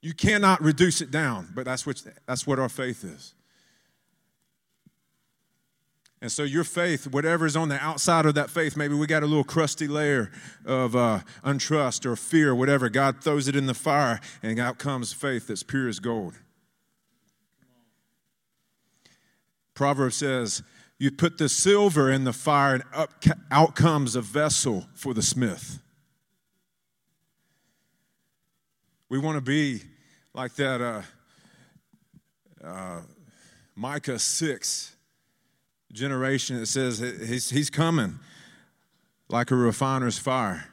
You 0.00 0.14
cannot 0.14 0.62
reduce 0.62 1.02
it 1.02 1.10
down, 1.10 1.48
but 1.54 1.66
that's 1.66 1.86
what, 1.86 2.02
that's 2.26 2.46
what 2.46 2.58
our 2.58 2.70
faith 2.70 3.04
is. 3.04 3.34
And 6.20 6.32
so, 6.32 6.42
your 6.42 6.64
faith, 6.64 7.06
whatever 7.06 7.46
is 7.46 7.56
on 7.56 7.68
the 7.68 7.80
outside 7.80 8.26
of 8.26 8.34
that 8.34 8.50
faith, 8.50 8.76
maybe 8.76 8.94
we 8.94 9.06
got 9.06 9.22
a 9.22 9.26
little 9.26 9.44
crusty 9.44 9.86
layer 9.86 10.32
of 10.66 10.96
uh, 10.96 11.20
untrust 11.44 12.04
or 12.04 12.16
fear, 12.16 12.54
whatever. 12.54 12.88
God 12.88 13.22
throws 13.22 13.46
it 13.46 13.54
in 13.54 13.66
the 13.66 13.74
fire, 13.74 14.18
and 14.42 14.58
out 14.58 14.78
comes 14.78 15.12
faith 15.12 15.46
that's 15.46 15.62
pure 15.62 15.88
as 15.88 16.00
gold. 16.00 16.34
Proverbs 19.74 20.16
says, 20.16 20.64
You 20.98 21.12
put 21.12 21.38
the 21.38 21.48
silver 21.48 22.10
in 22.10 22.24
the 22.24 22.32
fire, 22.32 22.74
and 22.74 22.84
up, 22.92 23.12
out 23.52 23.76
comes 23.76 24.16
a 24.16 24.20
vessel 24.20 24.88
for 24.94 25.14
the 25.14 25.22
smith. 25.22 25.78
We 29.08 29.20
want 29.20 29.36
to 29.36 29.40
be 29.40 29.82
like 30.34 30.56
that 30.56 30.80
uh, 30.80 31.02
uh, 32.62 33.02
Micah 33.76 34.18
6 34.18 34.96
generation 35.92 36.60
that 36.60 36.66
says 36.66 36.98
he's, 36.98 37.50
he's 37.50 37.70
coming 37.70 38.18
like 39.28 39.50
a 39.50 39.56
refiner's 39.56 40.18
fire. 40.18 40.66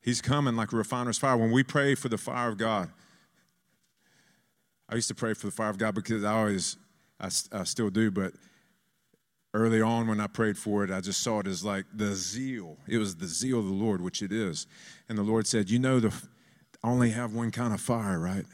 He's 0.00 0.20
coming 0.20 0.56
like 0.56 0.72
a 0.72 0.76
refiner's 0.76 1.18
fire. 1.18 1.36
When 1.36 1.52
we 1.52 1.62
pray 1.62 1.94
for 1.94 2.08
the 2.08 2.18
fire 2.18 2.48
of 2.48 2.58
God, 2.58 2.90
I 4.88 4.96
used 4.96 5.08
to 5.08 5.14
pray 5.14 5.34
for 5.34 5.46
the 5.46 5.52
fire 5.52 5.70
of 5.70 5.78
God 5.78 5.94
because 5.94 6.24
I 6.24 6.32
always, 6.32 6.76
I, 7.20 7.26
I 7.52 7.64
still 7.64 7.88
do, 7.88 8.10
but 8.10 8.32
early 9.54 9.80
on 9.80 10.06
when 10.08 10.20
I 10.20 10.26
prayed 10.26 10.58
for 10.58 10.82
it, 10.84 10.90
I 10.90 11.00
just 11.00 11.22
saw 11.22 11.40
it 11.40 11.46
as 11.46 11.64
like 11.64 11.84
the 11.94 12.14
zeal. 12.14 12.78
It 12.88 12.98
was 12.98 13.16
the 13.16 13.26
zeal 13.26 13.60
of 13.60 13.66
the 13.66 13.72
Lord, 13.72 14.00
which 14.00 14.22
it 14.22 14.32
is. 14.32 14.66
And 15.08 15.16
the 15.16 15.22
Lord 15.22 15.46
said, 15.46 15.70
You 15.70 15.78
know, 15.78 16.00
the, 16.00 16.12
I 16.82 16.88
only 16.88 17.10
have 17.10 17.32
one 17.32 17.50
kind 17.50 17.72
of 17.72 17.80
fire, 17.80 18.18
right? 18.18 18.46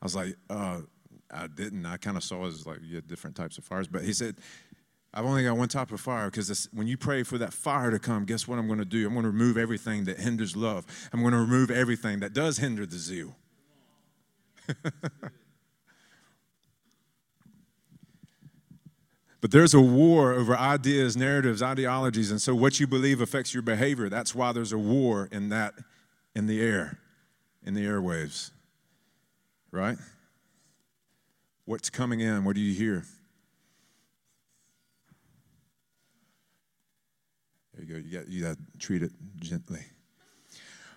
I 0.00 0.04
was 0.04 0.14
like, 0.14 0.36
uh, 0.48 0.80
I 1.34 1.48
didn't. 1.48 1.84
I 1.84 1.96
kind 1.96 2.16
of 2.16 2.22
saw 2.22 2.46
as 2.46 2.66
like 2.66 2.78
you 2.82 2.94
had 2.96 3.08
different 3.08 3.36
types 3.36 3.58
of 3.58 3.64
fires. 3.64 3.88
But 3.88 4.02
he 4.02 4.12
said, 4.12 4.36
I've 5.12 5.24
only 5.24 5.44
got 5.44 5.56
one 5.56 5.68
type 5.68 5.92
of 5.92 6.00
fire 6.00 6.30
because 6.30 6.68
when 6.72 6.86
you 6.86 6.96
pray 6.96 7.22
for 7.22 7.38
that 7.38 7.52
fire 7.52 7.90
to 7.90 7.98
come, 7.98 8.24
guess 8.24 8.48
what 8.48 8.58
I'm 8.58 8.66
going 8.66 8.78
to 8.80 8.84
do? 8.84 9.06
I'm 9.06 9.12
going 9.14 9.24
to 9.24 9.30
remove 9.30 9.56
everything 9.56 10.04
that 10.04 10.18
hinders 10.18 10.56
love. 10.56 10.86
I'm 11.12 11.20
going 11.20 11.32
to 11.32 11.38
remove 11.38 11.70
everything 11.70 12.20
that 12.20 12.32
does 12.32 12.58
hinder 12.58 12.86
the 12.86 12.98
zeal. 12.98 13.36
but 19.40 19.50
there's 19.50 19.74
a 19.74 19.80
war 19.80 20.32
over 20.32 20.56
ideas, 20.56 21.16
narratives, 21.16 21.62
ideologies, 21.62 22.30
and 22.30 22.40
so 22.42 22.54
what 22.54 22.80
you 22.80 22.86
believe 22.86 23.20
affects 23.20 23.54
your 23.54 23.62
behavior. 23.62 24.08
That's 24.08 24.34
why 24.34 24.52
there's 24.52 24.72
a 24.72 24.78
war 24.78 25.28
in 25.30 25.48
that, 25.50 25.74
in 26.34 26.46
the 26.46 26.60
air, 26.60 26.98
in 27.62 27.74
the 27.74 27.84
airwaves, 27.84 28.50
right? 29.70 29.98
What's 31.66 31.88
coming 31.88 32.20
in? 32.20 32.44
What 32.44 32.56
do 32.56 32.60
you 32.60 32.74
hear? 32.74 33.04
There 37.74 37.84
you 37.84 37.94
go. 37.94 37.98
You 37.98 38.18
got, 38.18 38.28
you 38.28 38.42
got 38.42 38.56
to 38.56 38.78
treat 38.78 39.02
it 39.02 39.12
gently. 39.36 39.80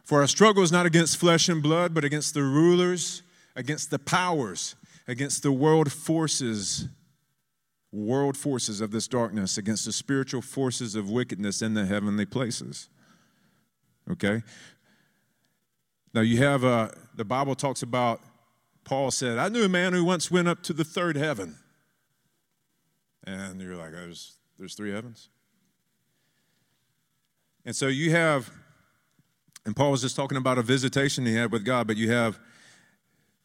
For 0.04 0.22
our 0.22 0.28
struggle 0.28 0.64
is 0.64 0.72
not 0.72 0.86
against 0.86 1.18
flesh 1.18 1.50
and 1.50 1.62
blood, 1.62 1.94
but 1.94 2.04
against 2.04 2.34
the 2.34 2.44
rulers, 2.44 3.24
against 3.56 3.92
the 3.92 4.00
powers, 4.00 4.76
against 5.08 5.44
the 5.44 5.52
world 5.52 5.92
forces, 5.92 6.88
world 7.92 8.38
forces 8.38 8.80
of 8.80 8.92
this 8.92 9.08
darkness, 9.08 9.58
against 9.58 9.86
the 9.86 9.92
spiritual 9.92 10.42
forces 10.42 10.96
of 10.96 11.10
wickedness 11.10 11.62
in 11.62 11.74
the 11.74 11.86
heavenly 11.86 12.26
places. 12.26 12.90
Okay? 14.10 14.44
Now 16.14 16.22
you 16.22 16.38
have, 16.38 16.64
uh, 16.64 16.90
the 17.16 17.26
Bible 17.26 17.56
talks 17.56 17.84
about 17.84 18.22
Paul 18.88 19.12
said, 19.12 19.38
I 19.38 19.50
knew 19.50 19.66
a 19.66 19.70
man 19.70 19.92
who 19.92 20.06
once 20.06 20.32
went 20.32 20.48
up 20.48 20.64
to 20.64 20.72
the 20.72 20.86
third 20.86 21.18
heaven. 21.18 21.58
And 23.26 23.60
you're 23.60 23.76
like, 23.76 23.92
there's, 23.92 24.38
there's 24.58 24.76
three 24.76 24.94
heavens? 24.94 25.28
And 27.66 27.76
so 27.76 27.88
you 27.88 28.12
have, 28.12 28.50
and 29.66 29.76
Paul 29.76 29.92
was 29.92 30.04
just 30.04 30.16
talking 30.16 30.38
about 30.38 30.58
a 30.58 30.62
visitation 30.62 31.26
he 31.26 31.36
had 31.36 31.52
with 31.52 31.66
God, 31.66 31.86
but 31.86 31.98
you 31.98 32.12
have 32.12 32.40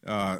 uh, 0.07 0.37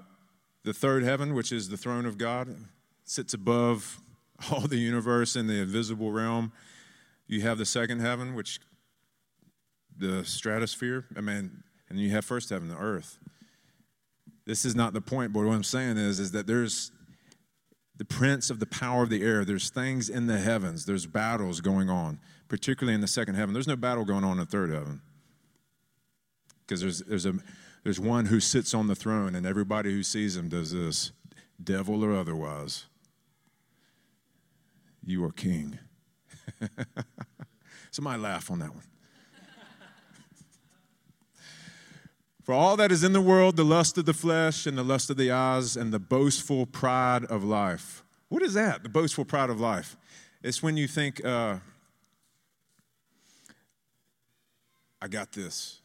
the 0.64 0.72
third 0.72 1.04
heaven, 1.04 1.34
which 1.34 1.52
is 1.52 1.68
the 1.68 1.76
throne 1.76 2.06
of 2.06 2.18
God, 2.18 2.56
sits 3.04 3.34
above 3.34 4.00
all 4.54 4.62
the 4.62 4.78
universe 4.78 5.36
in 5.36 5.48
the 5.48 5.56
invisible 5.56 6.14
realm. 6.14 6.54
You 7.28 7.42
have 7.42 7.58
the 7.58 7.66
second 7.66 8.00
heaven, 8.00 8.36
which 8.36 8.62
the 9.98 10.24
stratosphere. 10.24 11.08
I 11.18 11.20
mean, 11.20 11.64
and 11.90 12.00
you 12.00 12.12
have 12.12 12.24
first 12.24 12.52
heaven, 12.52 12.70
the 12.70 12.78
earth. 12.78 13.20
This 14.46 14.66
is 14.66 14.76
not 14.76 14.94
the 14.94 15.02
point, 15.02 15.32
but 15.34 15.44
what 15.46 15.54
I'm 15.54 15.64
saying 15.64 15.98
is, 15.98 16.20
is 16.20 16.32
that 16.32 16.48
there's 16.48 16.92
the 17.96 18.06
prince 18.06 18.50
of 18.50 18.60
the 18.60 18.66
power 18.66 19.04
of 19.04 19.10
the 19.10 19.24
air. 19.24 19.46
There's 19.46 19.70
things 19.70 20.10
in 20.10 20.28
the 20.28 20.40
heavens. 20.40 20.86
There's 20.86 21.06
battles 21.06 21.62
going 21.62 21.90
on, 21.90 22.20
particularly 22.48 22.96
in 22.96 23.02
the 23.02 23.08
second 23.08 23.36
heaven. 23.36 23.54
There's 23.54 23.68
no 23.68 23.76
battle 23.76 24.04
going 24.04 24.24
on 24.24 24.34
in 24.34 24.38
the 24.40 24.46
third 24.46 24.72
heaven. 24.72 25.02
Because 26.62 26.82
there's, 26.82 27.00
there's, 27.00 27.26
a, 27.26 27.36
there's 27.84 28.00
one 28.00 28.26
who 28.26 28.40
sits 28.40 28.74
on 28.74 28.88
the 28.88 28.96
throne, 28.96 29.36
and 29.36 29.46
everybody 29.46 29.92
who 29.92 30.04
sees 30.04 30.36
him 30.36 30.50
does 30.50 30.72
this, 30.72 31.12
devil 31.64 32.04
or 32.04 32.14
otherwise. 32.14 32.86
You 35.06 35.24
are 35.26 35.32
king. 35.32 35.78
Somebody 37.92 38.22
laugh 38.22 38.50
on 38.50 38.60
that 38.60 38.74
one. 38.74 38.86
For 42.44 42.54
all 42.54 42.76
that 42.76 42.92
is 42.92 43.06
in 43.06 43.14
the 43.14 43.22
world, 43.22 43.56
the 43.56 43.64
lust 43.64 43.98
of 43.98 44.06
the 44.06 44.14
flesh 44.14 44.68
and 44.68 44.78
the 44.78 44.84
lust 44.84 45.10
of 45.10 45.16
the 45.16 45.32
eyes 45.32 45.78
and 45.78 45.94
the 45.94 46.00
boastful 46.00 46.66
pride 46.66 47.24
of 47.26 47.44
life. 47.44 48.04
What 48.28 48.44
is 48.44 48.54
that? 48.54 48.84
The 48.84 48.90
boastful 48.90 49.24
pride 49.24 49.50
of 49.50 49.62
life. 49.62 49.96
It's 50.44 50.62
when 50.62 50.76
you 50.76 50.88
think, 50.88 51.24
uh, 51.24 51.60
I 55.02 55.08
got 55.08 55.32
this. 55.32 55.80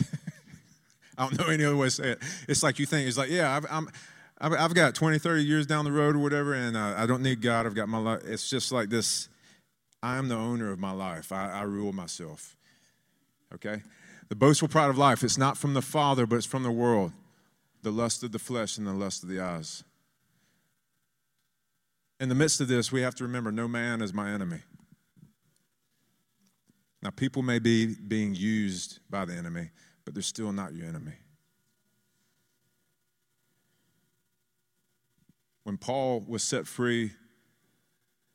I 1.16 1.28
don't 1.28 1.38
know 1.38 1.46
any 1.46 1.64
other 1.64 1.76
way 1.76 1.86
to 1.86 1.90
say 1.92 2.08
it. 2.10 2.18
It's 2.48 2.64
like 2.64 2.80
you 2.80 2.86
think, 2.86 3.06
it's 3.06 3.16
like, 3.16 3.30
yeah, 3.30 3.56
I've, 3.56 3.66
I'm, 3.70 3.88
I've, 4.40 4.74
got 4.74 4.96
20, 4.96 5.20
30 5.20 5.44
years 5.44 5.66
down 5.66 5.84
the 5.84 5.92
road 5.92 6.16
or 6.16 6.20
whatever, 6.20 6.54
and 6.54 6.76
uh, 6.76 6.94
I 6.96 7.06
don't 7.06 7.22
need 7.22 7.40
God. 7.40 7.66
I've 7.66 7.74
got 7.74 7.88
my 7.88 7.98
life. 7.98 8.22
It's 8.24 8.50
just 8.50 8.72
like 8.72 8.88
this 8.88 9.28
I'm 10.02 10.28
the 10.28 10.36
owner 10.36 10.72
of 10.72 10.80
my 10.80 10.92
life, 10.92 11.30
I, 11.30 11.50
I 11.50 11.62
rule 11.62 11.92
myself. 11.92 12.56
Okay? 13.54 13.82
The 14.28 14.36
boastful 14.36 14.68
pride 14.68 14.90
of 14.90 14.98
life, 14.98 15.22
it's 15.24 15.38
not 15.38 15.56
from 15.56 15.74
the 15.74 15.82
Father, 15.82 16.26
but 16.26 16.36
it's 16.36 16.46
from 16.46 16.62
the 16.62 16.70
world. 16.70 17.12
The 17.82 17.90
lust 17.90 18.22
of 18.22 18.32
the 18.32 18.38
flesh 18.38 18.76
and 18.76 18.86
the 18.86 18.92
lust 18.92 19.22
of 19.22 19.28
the 19.28 19.40
eyes. 19.40 19.84
In 22.20 22.28
the 22.28 22.34
midst 22.34 22.60
of 22.60 22.68
this, 22.68 22.90
we 22.92 23.00
have 23.02 23.14
to 23.16 23.24
remember 23.24 23.52
no 23.52 23.68
man 23.68 24.02
is 24.02 24.12
my 24.12 24.30
enemy. 24.30 24.60
Now, 27.00 27.10
people 27.10 27.42
may 27.42 27.60
be 27.60 27.94
being 27.94 28.34
used 28.34 28.98
by 29.08 29.24
the 29.24 29.34
enemy, 29.34 29.70
but 30.04 30.14
they're 30.14 30.22
still 30.22 30.52
not 30.52 30.74
your 30.74 30.86
enemy. 30.86 31.12
When 35.62 35.76
Paul 35.76 36.24
was 36.26 36.42
set 36.42 36.66
free 36.66 37.12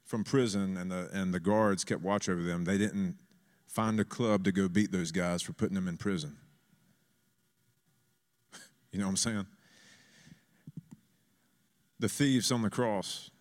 from 0.06 0.24
prison 0.24 0.78
and 0.78 0.92
the, 0.92 1.10
and 1.12 1.34
the 1.34 1.40
guards 1.40 1.84
kept 1.84 2.02
watch 2.02 2.30
over 2.30 2.42
them, 2.42 2.64
they 2.64 2.78
didn't 2.78 3.18
find 3.74 4.00
a 4.00 4.06
club 4.06 4.44
to 4.44 4.52
go 4.52 4.70
beat 4.70 4.92
those 4.92 5.12
guys 5.12 5.42
for 5.42 5.52
putting 5.52 5.74
them 5.74 5.88
in 5.88 5.98
prison. 5.98 6.38
you 8.92 9.00
know 9.00 9.06
what 9.06 9.12
I'm 9.12 9.18
saying? 9.18 9.48
The 12.00 12.08
thieves 12.08 12.52
on 12.52 12.62
the 12.62 12.70
cross, 12.70 13.32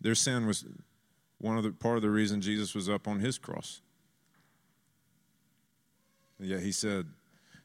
their 0.00 0.14
sin 0.14 0.46
was 0.46 0.64
one 1.38 1.58
of 1.58 1.64
the 1.64 1.72
part 1.72 1.96
of 1.96 2.02
the 2.02 2.10
reason 2.10 2.40
Jesus 2.40 2.76
was 2.76 2.88
up 2.88 3.08
on 3.08 3.18
his 3.18 3.38
cross. 3.38 3.80
Yeah, 6.38 6.58
he 6.58 6.70
said, 6.70 7.06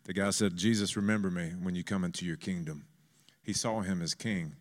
the 0.06 0.14
guy 0.14 0.32
said, 0.32 0.56
Jesus, 0.56 0.98
remember 0.98 1.30
me 1.30 1.52
when 1.62 1.76
you 1.76 1.84
come 1.84 2.04
into 2.04 2.26
your 2.26 2.38
kingdom. 2.38 2.86
He 3.44 3.54
saw 3.54 3.82
him 3.82 4.02
as 4.02 4.16
king. 4.16 4.56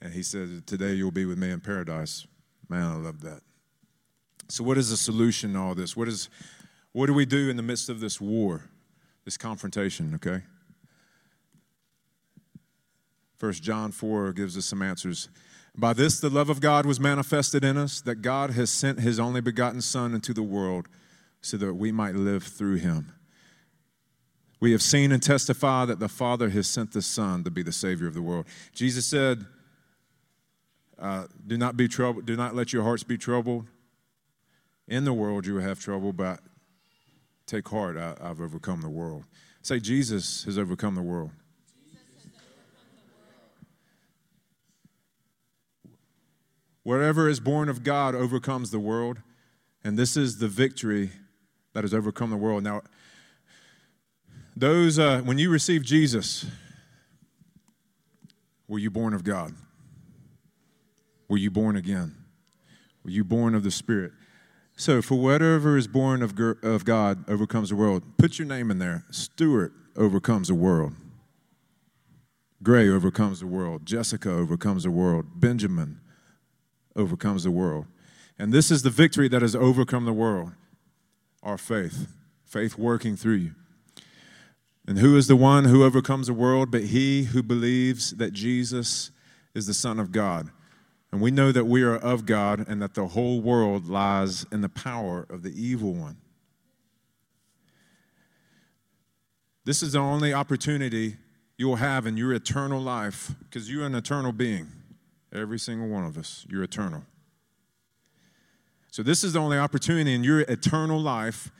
And 0.00 0.14
he 0.14 0.22
said, 0.22 0.66
Today 0.66 0.94
you'll 0.94 1.10
be 1.10 1.26
with 1.26 1.36
me 1.36 1.50
in 1.50 1.60
paradise. 1.60 2.26
Man, 2.68 2.82
I 2.82 2.94
love 2.96 3.20
that. 3.22 3.42
So, 4.48 4.62
what 4.64 4.78
is 4.78 4.90
the 4.90 4.96
solution 4.96 5.54
to 5.54 5.58
all 5.58 5.74
this? 5.74 5.96
What, 5.96 6.08
is, 6.08 6.28
what 6.92 7.06
do 7.06 7.14
we 7.14 7.24
do 7.24 7.48
in 7.50 7.56
the 7.56 7.62
midst 7.62 7.88
of 7.88 8.00
this 8.00 8.20
war, 8.20 8.68
this 9.24 9.36
confrontation, 9.36 10.14
okay? 10.14 10.42
First 13.36 13.62
John 13.62 13.90
4 13.90 14.32
gives 14.32 14.56
us 14.56 14.66
some 14.66 14.82
answers. 14.82 15.28
By 15.76 15.92
this, 15.92 16.20
the 16.20 16.30
love 16.30 16.50
of 16.50 16.60
God 16.60 16.86
was 16.86 17.00
manifested 17.00 17.64
in 17.64 17.76
us, 17.76 18.00
that 18.02 18.16
God 18.16 18.50
has 18.50 18.70
sent 18.70 19.00
his 19.00 19.18
only 19.18 19.40
begotten 19.40 19.80
Son 19.80 20.14
into 20.14 20.32
the 20.32 20.42
world 20.42 20.86
so 21.40 21.56
that 21.56 21.74
we 21.74 21.90
might 21.90 22.14
live 22.14 22.44
through 22.44 22.76
him. 22.76 23.12
We 24.60 24.72
have 24.72 24.82
seen 24.82 25.10
and 25.10 25.22
testify 25.22 25.84
that 25.84 25.98
the 25.98 26.08
Father 26.08 26.48
has 26.50 26.68
sent 26.68 26.92
the 26.92 27.02
Son 27.02 27.44
to 27.44 27.50
be 27.50 27.62
the 27.62 27.72
Savior 27.72 28.06
of 28.06 28.14
the 28.14 28.22
world. 28.22 28.46
Jesus 28.72 29.04
said, 29.04 29.44
uh, 30.98 31.26
Do 31.46 31.58
not 31.58 31.76
be 31.76 31.88
troubled, 31.88 32.24
do 32.24 32.36
not 32.36 32.54
let 32.54 32.72
your 32.72 32.84
hearts 32.84 33.02
be 33.02 33.18
troubled. 33.18 33.66
In 34.86 35.04
the 35.04 35.12
world 35.12 35.46
you 35.46 35.54
will 35.54 35.62
have 35.62 35.80
trouble, 35.80 36.12
but 36.12 36.40
take 37.46 37.68
heart, 37.68 37.96
I, 37.96 38.14
I've 38.20 38.40
overcome 38.40 38.82
the 38.82 38.88
world. 38.88 39.24
Say, 39.62 39.80
Jesus 39.80 40.44
has 40.44 40.58
overcome 40.58 40.94
the 40.94 41.02
world. 41.02 41.30
Whatever 46.82 47.30
is 47.30 47.40
born 47.40 47.70
of 47.70 47.82
God 47.82 48.14
overcomes 48.14 48.70
the 48.70 48.78
world, 48.78 49.22
and 49.82 49.98
this 49.98 50.18
is 50.18 50.38
the 50.38 50.48
victory 50.48 51.12
that 51.72 51.82
has 51.82 51.94
overcome 51.94 52.28
the 52.28 52.36
world. 52.36 52.62
Now, 52.62 52.82
those, 54.54 54.98
uh, 54.98 55.22
when 55.22 55.38
you 55.38 55.50
receive 55.50 55.82
Jesus, 55.82 56.44
were 58.68 58.78
you 58.78 58.90
born 58.90 59.14
of 59.14 59.24
God? 59.24 59.54
Were 61.26 61.38
you 61.38 61.50
born 61.50 61.74
again? 61.74 62.14
Were 63.02 63.10
you 63.10 63.24
born 63.24 63.54
of 63.54 63.62
the 63.62 63.70
Spirit? 63.70 64.12
So, 64.76 65.00
for 65.00 65.14
whatever 65.14 65.76
is 65.76 65.86
born 65.86 66.22
of, 66.22 66.38
of 66.62 66.84
God 66.84 67.28
overcomes 67.28 67.68
the 67.68 67.76
world, 67.76 68.02
put 68.16 68.38
your 68.38 68.48
name 68.48 68.70
in 68.70 68.78
there. 68.78 69.04
Stuart 69.10 69.72
overcomes 69.96 70.48
the 70.48 70.54
world. 70.54 70.94
Gray 72.62 72.88
overcomes 72.88 73.40
the 73.40 73.46
world. 73.46 73.86
Jessica 73.86 74.30
overcomes 74.30 74.82
the 74.82 74.90
world. 74.90 75.26
Benjamin 75.36 76.00
overcomes 76.96 77.44
the 77.44 77.50
world. 77.50 77.86
And 78.38 78.52
this 78.52 78.70
is 78.70 78.82
the 78.82 78.90
victory 78.90 79.28
that 79.28 79.42
has 79.42 79.54
overcome 79.54 80.06
the 80.06 80.12
world 80.12 80.52
our 81.42 81.58
faith, 81.58 82.08
faith 82.42 82.78
working 82.78 83.16
through 83.16 83.34
you. 83.34 83.54
And 84.88 84.98
who 84.98 85.14
is 85.16 85.28
the 85.28 85.36
one 85.36 85.64
who 85.64 85.84
overcomes 85.84 86.26
the 86.26 86.32
world 86.32 86.70
but 86.70 86.84
he 86.84 87.24
who 87.24 87.42
believes 87.42 88.12
that 88.12 88.32
Jesus 88.32 89.10
is 89.54 89.66
the 89.66 89.74
Son 89.74 90.00
of 90.00 90.10
God? 90.10 90.50
And 91.14 91.22
we 91.22 91.30
know 91.30 91.52
that 91.52 91.66
we 91.66 91.84
are 91.84 91.94
of 91.94 92.26
God 92.26 92.66
and 92.66 92.82
that 92.82 92.94
the 92.94 93.06
whole 93.06 93.40
world 93.40 93.86
lies 93.86 94.44
in 94.50 94.62
the 94.62 94.68
power 94.68 95.24
of 95.30 95.44
the 95.44 95.50
evil 95.50 95.94
one. 95.94 96.16
This 99.64 99.80
is 99.80 99.92
the 99.92 100.00
only 100.00 100.34
opportunity 100.34 101.14
you'll 101.56 101.76
have 101.76 102.08
in 102.08 102.16
your 102.16 102.32
eternal 102.32 102.80
life 102.80 103.30
because 103.44 103.70
you're 103.70 103.86
an 103.86 103.94
eternal 103.94 104.32
being. 104.32 104.66
Every 105.32 105.60
single 105.60 105.86
one 105.86 106.04
of 106.04 106.18
us, 106.18 106.44
you're 106.50 106.64
eternal. 106.64 107.04
So, 108.90 109.04
this 109.04 109.22
is 109.22 109.34
the 109.34 109.38
only 109.38 109.56
opportunity 109.56 110.14
in 110.14 110.24
your 110.24 110.40
eternal 110.40 111.00
life 111.00 111.52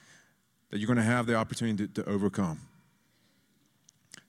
that 0.70 0.80
you're 0.80 0.88
going 0.88 0.96
to 0.96 1.04
have 1.04 1.26
the 1.26 1.36
opportunity 1.36 1.86
to, 1.86 2.02
to 2.02 2.10
overcome. 2.10 2.58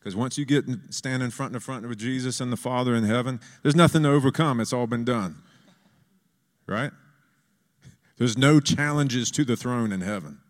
Because 0.06 0.16
once 0.16 0.38
you 0.38 0.45
get 0.45 0.66
stand 0.91 1.24
in 1.24 1.32
front 1.32 1.53
and 1.53 1.64
front 1.64 1.89
with 1.89 1.97
Jesus 1.97 2.39
and 2.39 2.53
the 2.53 2.58
Father 2.58 2.93
in 2.93 3.06
heaven, 3.06 3.39
there's 3.64 3.76
nothing 3.76 4.03
to 4.03 4.10
overcome. 4.10 4.60
It's 4.60 4.72
all 4.72 4.86
been 4.86 5.03
done. 5.03 5.41
Right? 6.68 6.91
There's 8.18 8.38
no 8.38 8.60
challenges 8.60 9.32
to 9.32 9.43
the 9.43 9.56
throne 9.56 9.91
in 9.91 10.01
heaven. 10.01 10.41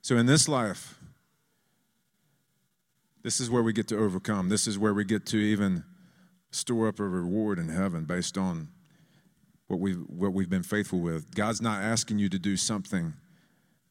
So 0.00 0.16
in 0.16 0.24
this 0.24 0.48
life, 0.48 0.98
this 3.22 3.38
is 3.38 3.50
where 3.50 3.62
we 3.62 3.74
get 3.74 3.88
to 3.88 3.98
overcome. 3.98 4.48
This 4.48 4.66
is 4.66 4.78
where 4.78 4.94
we 4.94 5.04
get 5.04 5.26
to 5.26 5.36
even 5.36 5.84
store 6.52 6.88
up 6.88 6.98
a 6.98 7.04
reward 7.04 7.58
in 7.58 7.68
heaven 7.68 8.06
based 8.06 8.38
on 8.38 8.68
what 9.66 9.78
we've, 9.78 9.98
what 10.08 10.32
we've 10.32 10.48
been 10.48 10.62
faithful 10.62 11.00
with. 11.00 11.34
God's 11.34 11.60
not 11.60 11.82
asking 11.82 12.18
you 12.18 12.30
to 12.30 12.38
do 12.38 12.56
something 12.56 13.12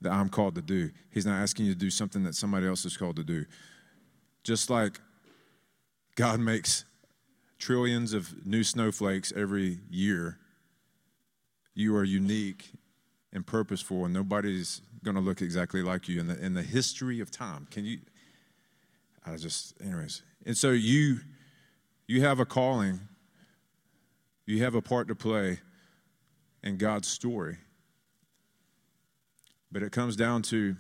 that 0.02 0.12
I'm 0.12 0.30
called 0.30 0.56
to 0.56 0.62
do, 0.62 0.92
He's 1.12 1.26
not 1.26 1.42
asking 1.42 1.66
you 1.66 1.74
to 1.74 1.80
do 1.80 1.90
something 1.90 2.24
that 2.24 2.36
somebody 2.36 2.68
else 2.68 2.86
is 2.86 2.98
called 2.98 3.16
to 3.18 3.24
do. 3.24 3.46
Just 4.44 4.70
like 4.70 5.00
God 6.16 6.40
makes 6.40 6.86
trillions 7.58 8.14
of 8.14 8.46
new 8.46 8.64
snowflakes 8.64 9.34
every 9.36 9.80
year, 9.90 10.38
you 11.74 11.96
are 11.96 12.04
unique 12.04 12.72
and 13.34 13.46
purposeful, 13.46 14.06
and 14.06 14.14
nobody's 14.14 14.82
going 15.04 15.16
to 15.16 15.22
look 15.22 15.42
exactly 15.42 15.82
like 15.82 16.08
you 16.08 16.20
in 16.20 16.28
the, 16.28 16.40
in 16.44 16.54
the 16.54 16.64
history 16.64 17.20
of 17.20 17.32
time. 17.32 17.68
Can 17.72 17.86
you? 17.86 18.00
I 19.26 19.36
just, 19.38 19.74
anyways. 19.82 20.22
And 20.46 20.56
so 20.56 20.72
you, 20.72 21.20
you 22.08 22.22
have 22.22 22.40
a 22.40 22.46
calling 22.46 23.00
you 24.46 24.64
have 24.64 24.76
a 24.76 24.82
part 24.82 25.08
to 25.08 25.16
play 25.16 25.60
in 26.64 26.78
God's 26.78 27.08
story. 27.08 27.58
But 29.76 29.84
it 29.84 29.92
comes 29.92 30.16
down 30.16 30.42
to 30.44 30.78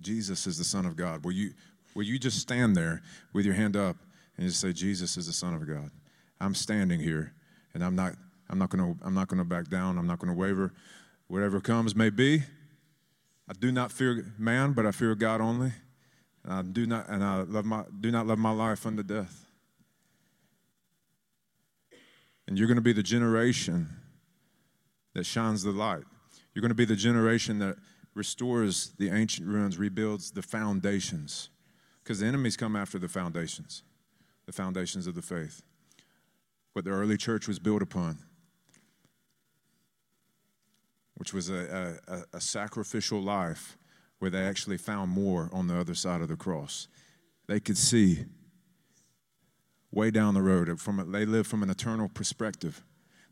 Jesus 0.00 0.48
is 0.48 0.58
the 0.58 0.64
Son 0.64 0.86
of 0.86 0.96
God. 0.96 1.24
Will 1.24 1.30
you, 1.30 1.52
will 1.94 2.02
you 2.02 2.18
just 2.18 2.40
stand 2.40 2.74
there 2.74 3.00
with 3.32 3.46
your 3.46 3.54
hand 3.54 3.76
up 3.76 3.96
and 4.36 4.44
just 4.44 4.60
say, 4.60 4.72
Jesus 4.72 5.16
is 5.16 5.28
the 5.28 5.32
Son 5.32 5.54
of 5.54 5.68
God? 5.68 5.92
I'm 6.40 6.52
standing 6.56 6.98
here 6.98 7.32
and 7.74 7.84
I'm 7.84 7.94
not, 7.94 8.14
I'm 8.50 8.58
not 8.58 8.72
to 8.72 8.96
I'm 9.04 9.14
not 9.14 9.28
to 9.38 9.44
back 9.44 9.68
down. 9.68 9.98
I'm 9.98 10.06
not 10.08 10.18
to 10.34 10.36
waver. 10.36 10.74
Whatever 11.28 11.60
comes 11.60 11.94
may 11.94 12.10
be. 12.10 12.42
I 13.48 13.52
do 13.52 13.70
not 13.70 13.92
fear 13.92 14.34
man, 14.36 14.72
but 14.72 14.84
I 14.84 14.90
fear 14.90 15.14
God 15.14 15.40
only. 15.40 15.70
And 16.42 16.52
I 16.52 16.62
do 16.62 16.86
not 16.86 17.08
and 17.08 17.22
I 17.22 17.42
love 17.42 17.66
my 17.66 17.84
do 18.00 18.10
not 18.10 18.26
love 18.26 18.38
my 18.40 18.50
life 18.50 18.84
unto 18.84 19.04
death. 19.04 19.46
And 22.48 22.58
you're 22.58 22.66
to 22.74 22.82
be 22.82 22.92
the 22.92 23.04
generation 23.04 23.90
that 25.14 25.24
shines 25.24 25.62
the 25.62 25.70
light. 25.70 26.02
You're 26.56 26.62
going 26.62 26.70
to 26.70 26.74
be 26.74 26.86
the 26.86 26.96
generation 26.96 27.58
that 27.58 27.76
restores 28.14 28.94
the 28.96 29.10
ancient 29.10 29.46
ruins, 29.46 29.76
rebuilds 29.76 30.30
the 30.30 30.40
foundations. 30.40 31.50
Because 32.02 32.20
the 32.20 32.26
enemies 32.26 32.56
come 32.56 32.74
after 32.74 32.98
the 32.98 33.08
foundations, 33.08 33.82
the 34.46 34.52
foundations 34.52 35.06
of 35.06 35.14
the 35.14 35.20
faith, 35.20 35.60
what 36.72 36.86
the 36.86 36.92
early 36.92 37.18
church 37.18 37.46
was 37.46 37.58
built 37.58 37.82
upon, 37.82 38.20
which 41.16 41.34
was 41.34 41.50
a, 41.50 41.98
a, 42.08 42.22
a 42.38 42.40
sacrificial 42.40 43.20
life 43.20 43.76
where 44.18 44.30
they 44.30 44.42
actually 44.42 44.78
found 44.78 45.10
more 45.10 45.50
on 45.52 45.66
the 45.66 45.78
other 45.78 45.94
side 45.94 46.22
of 46.22 46.28
the 46.28 46.36
cross. 46.36 46.88
they 47.48 47.60
could 47.60 47.76
see 47.76 48.24
way 49.92 50.10
down 50.10 50.32
the 50.32 50.40
road. 50.40 50.80
From 50.80 51.12
they 51.12 51.26
live 51.26 51.46
from 51.46 51.62
an 51.62 51.68
eternal 51.68 52.08
perspective. 52.08 52.82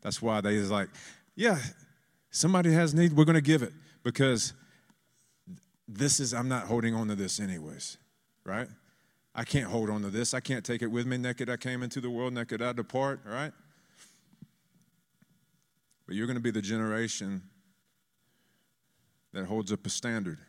That's 0.03 0.21
why 0.21 0.41
they 0.41 0.53
is 0.53 0.69
like, 0.69 0.89
yeah, 1.35 1.57
somebody 2.35 2.73
has 2.73 2.93
need, 2.93 3.13
we're 3.13 3.25
going 3.25 3.35
to 3.35 3.41
give 3.41 3.63
it 3.63 3.71
because 4.03 4.53
this 5.87 6.19
is 6.19 6.33
I'm 6.33 6.49
not 6.49 6.67
holding 6.67 6.93
on 6.93 7.07
to 7.07 7.15
this 7.15 7.39
anyways, 7.39 7.97
right? 8.43 8.67
I 9.33 9.43
can't 9.43 9.67
hold 9.67 9.89
on 9.89 10.01
to 10.01 10.09
this. 10.09 10.33
I 10.33 10.41
can't 10.41 10.63
take 10.63 10.81
it 10.81 10.87
with 10.87 11.07
me. 11.07 11.17
Naked 11.17 11.49
I 11.49 11.57
came 11.57 11.81
into 11.81 12.01
the 12.01 12.09
world, 12.09 12.33
naked 12.33 12.61
I 12.61 12.73
depart, 12.73 13.21
right? 13.25 13.53
But 16.05 16.15
you're 16.15 16.27
going 16.27 16.37
to 16.37 16.43
be 16.43 16.51
the 16.51 16.61
generation 16.61 17.41
that 19.33 19.45
holds 19.45 19.71
up 19.71 19.85
a 19.85 19.89
standard. 19.89 20.39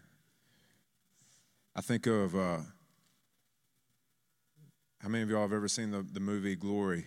I 1.74 1.82
think 1.82 2.06
of 2.06 2.34
uh, 2.34 2.58
how 4.98 5.08
many 5.08 5.22
of 5.22 5.30
y'all 5.30 5.42
have 5.42 5.52
ever 5.52 5.68
seen 5.68 5.90
the, 5.92 6.04
the 6.12 6.20
movie 6.20 6.56
Glory? 6.56 7.06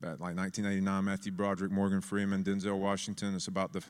About 0.00 0.20
like 0.20 0.36
1989, 0.36 1.04
Matthew 1.04 1.32
Broderick, 1.32 1.72
Morgan 1.72 2.00
Freeman, 2.00 2.44
Denzel 2.44 2.78
Washington. 2.78 3.34
It's 3.34 3.48
about 3.48 3.72
the 3.72 3.82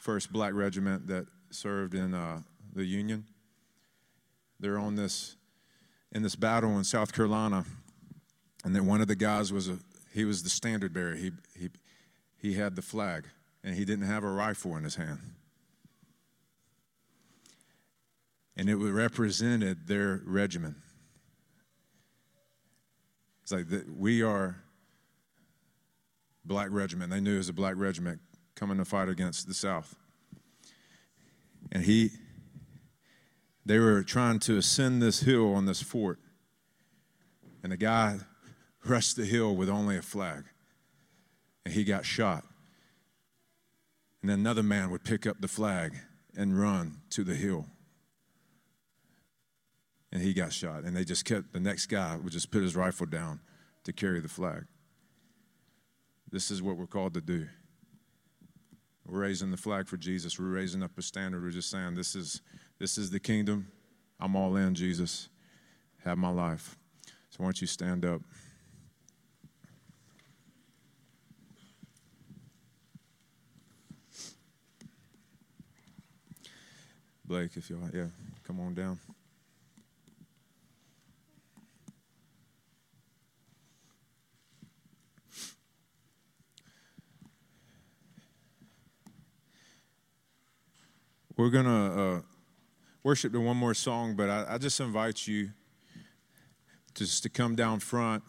first 0.00 0.32
black 0.32 0.54
regiment 0.54 1.06
that 1.08 1.26
served 1.50 1.94
in 1.94 2.14
uh, 2.14 2.40
the 2.74 2.84
Union. 2.84 3.24
They're 4.58 4.78
on 4.78 4.96
this 4.96 5.36
in 6.12 6.22
this 6.22 6.34
battle 6.34 6.78
in 6.78 6.84
South 6.84 7.12
Carolina, 7.12 7.64
and 8.64 8.74
then 8.74 8.86
one 8.86 9.02
of 9.02 9.08
the 9.08 9.16
guys 9.16 9.52
was 9.52 9.68
a 9.68 9.78
he 10.14 10.24
was 10.24 10.42
the 10.42 10.50
standard 10.50 10.94
bearer. 10.94 11.14
He 11.14 11.32
he 11.54 11.68
he 12.38 12.54
had 12.54 12.74
the 12.74 12.82
flag, 12.82 13.26
and 13.62 13.74
he 13.74 13.84
didn't 13.84 14.06
have 14.06 14.24
a 14.24 14.30
rifle 14.30 14.76
in 14.76 14.84
his 14.84 14.96
hand. 14.96 15.18
And 18.56 18.68
it 18.68 18.76
represented 18.76 19.86
their 19.86 20.20
regiment. 20.24 20.76
It's 23.42 23.52
like 23.52 23.68
the, 23.68 23.84
we 23.96 24.22
are 24.22 24.56
black 26.48 26.68
regiment. 26.70 27.10
They 27.10 27.20
knew 27.20 27.34
it 27.34 27.38
was 27.38 27.48
a 27.48 27.52
black 27.52 27.74
regiment 27.76 28.20
coming 28.56 28.78
to 28.78 28.84
fight 28.84 29.08
against 29.08 29.46
the 29.46 29.54
South. 29.54 29.94
And 31.70 31.84
he, 31.84 32.10
they 33.64 33.78
were 33.78 34.02
trying 34.02 34.40
to 34.40 34.56
ascend 34.56 35.02
this 35.02 35.20
hill 35.20 35.54
on 35.54 35.66
this 35.66 35.82
fort. 35.82 36.18
And 37.62 37.70
the 37.70 37.76
guy 37.76 38.18
rushed 38.84 39.16
the 39.16 39.26
hill 39.26 39.54
with 39.54 39.68
only 39.68 39.96
a 39.96 40.02
flag. 40.02 40.44
And 41.64 41.74
he 41.74 41.84
got 41.84 42.04
shot. 42.04 42.44
And 44.22 44.30
then 44.30 44.40
another 44.40 44.62
man 44.62 44.90
would 44.90 45.04
pick 45.04 45.26
up 45.26 45.40
the 45.40 45.48
flag 45.48 45.92
and 46.36 46.58
run 46.58 47.02
to 47.10 47.22
the 47.22 47.34
hill. 47.34 47.66
And 50.10 50.22
he 50.22 50.32
got 50.32 50.52
shot. 50.52 50.84
And 50.84 50.96
they 50.96 51.04
just 51.04 51.24
kept, 51.24 51.52
the 51.52 51.60
next 51.60 51.86
guy 51.86 52.16
would 52.16 52.32
just 52.32 52.50
put 52.50 52.62
his 52.62 52.74
rifle 52.74 53.06
down 53.06 53.40
to 53.84 53.92
carry 53.92 54.20
the 54.20 54.28
flag. 54.28 54.64
This 56.30 56.50
is 56.50 56.62
what 56.62 56.76
we're 56.76 56.86
called 56.86 57.14
to 57.14 57.20
do. 57.20 57.46
We're 59.06 59.20
raising 59.20 59.50
the 59.50 59.56
flag 59.56 59.88
for 59.88 59.96
Jesus. 59.96 60.38
We're 60.38 60.46
raising 60.46 60.82
up 60.82 60.90
a 60.98 61.02
standard. 61.02 61.42
We're 61.42 61.50
just 61.50 61.70
saying, 61.70 61.94
this 61.94 62.14
is, 62.14 62.42
this 62.78 62.98
is 62.98 63.10
the 63.10 63.18
kingdom. 63.18 63.68
I'm 64.20 64.36
all 64.36 64.56
in, 64.56 64.74
Jesus. 64.74 65.30
Have 66.04 66.18
my 66.18 66.30
life. 66.30 66.76
So 67.30 67.38
why 67.38 67.46
don't 67.46 67.60
you 67.60 67.66
stand 67.66 68.04
up? 68.04 68.20
Blake, 77.24 77.56
if 77.56 77.68
you 77.68 77.78
want, 77.78 77.94
yeah, 77.94 78.06
come 78.42 78.60
on 78.60 78.74
down. 78.74 78.98
We're 91.38 91.50
going 91.50 91.66
to 91.66 91.70
uh, 91.70 92.20
worship 93.04 93.32
in 93.32 93.44
one 93.44 93.56
more 93.56 93.72
song, 93.72 94.16
but 94.16 94.28
I, 94.28 94.54
I 94.54 94.58
just 94.58 94.80
invite 94.80 95.28
you 95.28 95.50
just 96.96 97.22
to 97.22 97.28
come 97.28 97.54
down 97.54 97.78
front. 97.78 98.24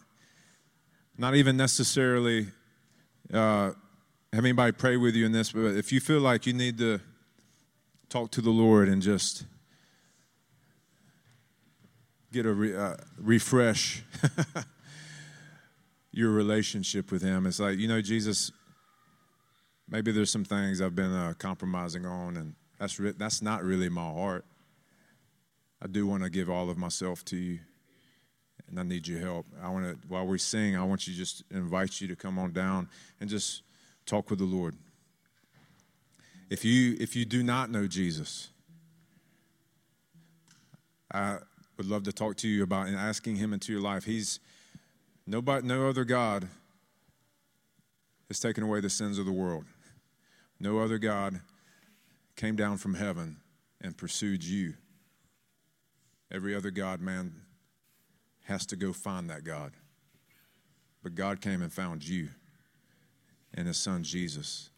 Not 1.18 1.34
even 1.34 1.56
necessarily 1.56 2.46
uh, 3.34 3.72
have 4.32 4.44
anybody 4.44 4.70
pray 4.70 4.96
with 4.96 5.16
you 5.16 5.26
in 5.26 5.32
this, 5.32 5.50
but 5.50 5.74
if 5.74 5.90
you 5.90 5.98
feel 5.98 6.20
like 6.20 6.46
you 6.46 6.52
need 6.52 6.78
to 6.78 7.00
talk 8.08 8.30
to 8.30 8.40
the 8.40 8.50
Lord 8.50 8.88
and 8.88 9.02
just 9.02 9.44
get 12.32 12.46
a 12.46 12.52
re, 12.52 12.76
uh, 12.76 12.94
refresh 13.18 14.04
your 16.12 16.30
relationship 16.30 17.10
with 17.10 17.22
Him, 17.22 17.46
it's 17.46 17.58
like 17.58 17.76
you 17.76 17.88
know, 17.88 18.00
Jesus. 18.00 18.52
Maybe 19.88 20.12
there's 20.12 20.30
some 20.30 20.44
things 20.44 20.80
I've 20.80 20.94
been 20.94 21.12
uh, 21.12 21.34
compromising 21.36 22.06
on, 22.06 22.36
and 22.36 22.54
that's, 22.80 22.98
re- 22.98 23.14
that's 23.16 23.42
not 23.42 23.62
really 23.62 23.90
my 23.90 24.10
heart. 24.10 24.46
I 25.82 25.86
do 25.86 26.06
want 26.06 26.22
to 26.22 26.30
give 26.30 26.48
all 26.48 26.70
of 26.70 26.78
myself 26.78 27.24
to 27.26 27.36
you, 27.36 27.60
and 28.68 28.80
I 28.80 28.82
need 28.82 29.06
your 29.06 29.20
help. 29.20 29.46
I 29.62 29.68
want 29.68 29.84
to, 29.84 30.08
while 30.08 30.26
we 30.26 30.38
sing, 30.38 30.76
I 30.76 30.82
want 30.84 31.06
you 31.06 31.14
just 31.14 31.44
invite 31.50 32.00
you 32.00 32.08
to 32.08 32.16
come 32.16 32.38
on 32.38 32.52
down 32.52 32.88
and 33.20 33.28
just 33.28 33.62
talk 34.06 34.30
with 34.30 34.38
the 34.38 34.46
Lord. 34.46 34.74
If 36.48 36.64
you 36.64 36.96
if 36.98 37.14
you 37.14 37.24
do 37.24 37.42
not 37.42 37.70
know 37.70 37.86
Jesus, 37.86 38.48
I 41.12 41.38
would 41.76 41.86
love 41.86 42.02
to 42.04 42.12
talk 42.12 42.36
to 42.38 42.48
you 42.48 42.62
about 42.62 42.88
and 42.88 42.96
asking 42.96 43.36
Him 43.36 43.52
into 43.52 43.72
your 43.72 43.80
life. 43.80 44.04
He's 44.04 44.40
nobody, 45.26 45.66
no 45.66 45.88
other 45.88 46.04
God 46.04 46.48
has 48.28 48.40
taken 48.40 48.64
away 48.64 48.80
the 48.80 48.90
sins 48.90 49.18
of 49.18 49.26
the 49.26 49.32
world. 49.32 49.64
No 50.58 50.78
other 50.78 50.98
God 50.98 51.40
came 52.40 52.56
down 52.56 52.78
from 52.78 52.94
heaven 52.94 53.36
and 53.82 53.98
pursued 53.98 54.42
you. 54.42 54.72
Every 56.32 56.54
other 56.54 56.70
God, 56.70 57.02
man, 57.02 57.34
has 58.44 58.64
to 58.66 58.76
go 58.76 58.94
find 58.94 59.28
that 59.28 59.44
God. 59.44 59.72
But 61.02 61.14
God 61.14 61.42
came 61.42 61.60
and 61.60 61.70
found 61.70 62.08
you 62.08 62.30
and 63.52 63.66
his 63.66 63.76
son 63.76 64.04
Jesus. 64.04 64.70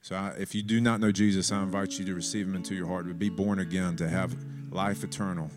So 0.00 0.16
I, 0.16 0.36
if 0.38 0.54
you 0.54 0.62
do 0.62 0.80
not 0.80 1.00
know 1.00 1.12
Jesus, 1.12 1.52
I 1.52 1.62
invite 1.62 1.98
you 1.98 2.04
to 2.06 2.14
receive 2.14 2.46
him 2.46 2.54
into 2.54 2.74
your 2.74 2.86
heart, 2.86 3.08
to 3.08 3.14
be 3.14 3.28
born 3.28 3.58
again, 3.58 3.94
to 3.96 4.08
have 4.08 4.34
life 4.70 5.04
eternal 5.04 5.50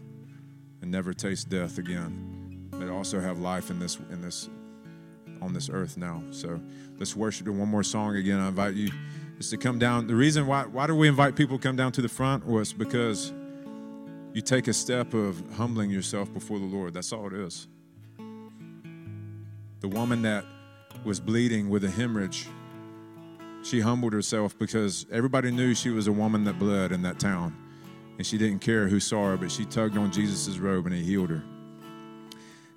and 0.81 0.91
never 0.91 1.13
taste 1.13 1.47
death 1.47 1.77
again, 1.77 2.67
but 2.71 2.89
also 2.89 3.21
have 3.21 3.39
life 3.39 3.69
in 3.69 3.79
this, 3.79 3.97
in 4.11 4.19
this, 4.19 4.49
on 5.41 5.53
this 5.53 5.69
earth 5.69 5.95
now. 5.95 6.21
So 6.31 6.59
let's 6.97 7.15
worship 7.15 7.47
in 7.47 7.57
one 7.57 7.69
more 7.69 7.83
song 7.83 8.17
again. 8.17 8.41
I 8.41 8.49
invite 8.49 8.73
you 8.73 8.91
is 9.37 9.49
to 9.49 9.57
come 9.57 9.79
down. 9.79 10.07
The 10.07 10.15
reason 10.15 10.47
why, 10.47 10.65
why 10.65 10.87
do 10.87 10.95
we 10.95 11.07
invite 11.07 11.35
people 11.35 11.57
to 11.57 11.63
come 11.63 11.75
down 11.75 11.91
to 11.93 12.01
the 12.01 12.09
front 12.09 12.45
was 12.45 12.73
because 12.73 13.33
you 14.33 14.41
take 14.41 14.67
a 14.67 14.73
step 14.73 15.13
of 15.13 15.41
humbling 15.55 15.89
yourself 15.89 16.33
before 16.33 16.59
the 16.59 16.65
Lord. 16.65 16.93
That's 16.93 17.11
all 17.11 17.27
it 17.27 17.33
is. 17.33 17.67
The 19.79 19.87
woman 19.87 20.21
that 20.23 20.45
was 21.03 21.19
bleeding 21.19 21.69
with 21.69 21.83
a 21.83 21.89
hemorrhage, 21.89 22.47
she 23.63 23.79
humbled 23.79 24.13
herself 24.13 24.57
because 24.57 25.05
everybody 25.11 25.51
knew 25.51 25.73
she 25.73 25.89
was 25.89 26.07
a 26.07 26.11
woman 26.11 26.43
that 26.45 26.59
bled 26.59 26.91
in 26.91 27.01
that 27.03 27.19
town. 27.19 27.55
And 28.17 28.25
she 28.25 28.37
didn't 28.37 28.59
care 28.59 28.87
who 28.87 28.99
saw 28.99 29.29
her, 29.29 29.37
but 29.37 29.51
she 29.51 29.65
tugged 29.65 29.97
on 29.97 30.11
Jesus' 30.11 30.57
robe 30.57 30.87
and 30.87 30.95
he 30.95 31.03
healed 31.03 31.29
her. 31.29 31.43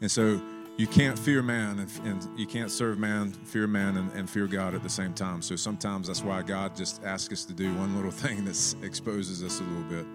And 0.03 0.11
so 0.11 0.41
you 0.81 0.87
can't 0.87 1.19
fear 1.19 1.43
man 1.43 1.79
and, 1.79 1.91
and, 2.07 2.39
you 2.41 2.47
can't 2.47 2.71
serve 2.71 2.99
man, 2.99 3.33
fear 3.33 3.67
man, 3.67 3.99
and, 3.99 4.11
and, 4.13 4.31
fear 4.31 4.47
God 4.47 4.75
at 4.75 4.83
the 4.83 4.89
same 4.89 5.13
time. 5.13 5.43
So 5.43 5.55
sometimes 5.55 6.07
that's 6.07 6.23
why 6.23 6.41
God 6.41 6.75
just 6.75 7.05
asks 7.05 7.31
us 7.35 7.45
to 7.45 7.53
do 7.53 7.75
one 7.75 7.95
little 7.95 8.11
thing 8.23 8.47
that 8.47 8.75
exposes 8.83 9.43
us 9.43 9.61
a 9.61 9.63
little 9.63 9.83
bit. 9.83 10.07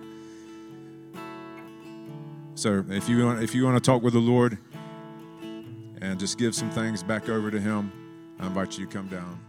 So 2.55 2.83
if 2.89 3.07
you 3.07 3.23
want, 3.23 3.43
if 3.43 3.53
you 3.53 3.63
want 3.63 3.75
to 3.75 3.91
talk 3.91 4.01
with 4.01 4.13
the 4.13 4.19
Lord 4.19 4.57
and 6.01 6.19
just 6.19 6.39
give 6.39 6.55
some 6.55 6.71
things 6.71 7.03
back 7.03 7.29
over 7.29 7.51
to 7.51 7.59
Him, 7.59 7.91
I 8.39 8.47
invite 8.47 8.75
you 8.79 8.87
to 8.87 8.91
come 8.91 9.07
down. 9.07 9.44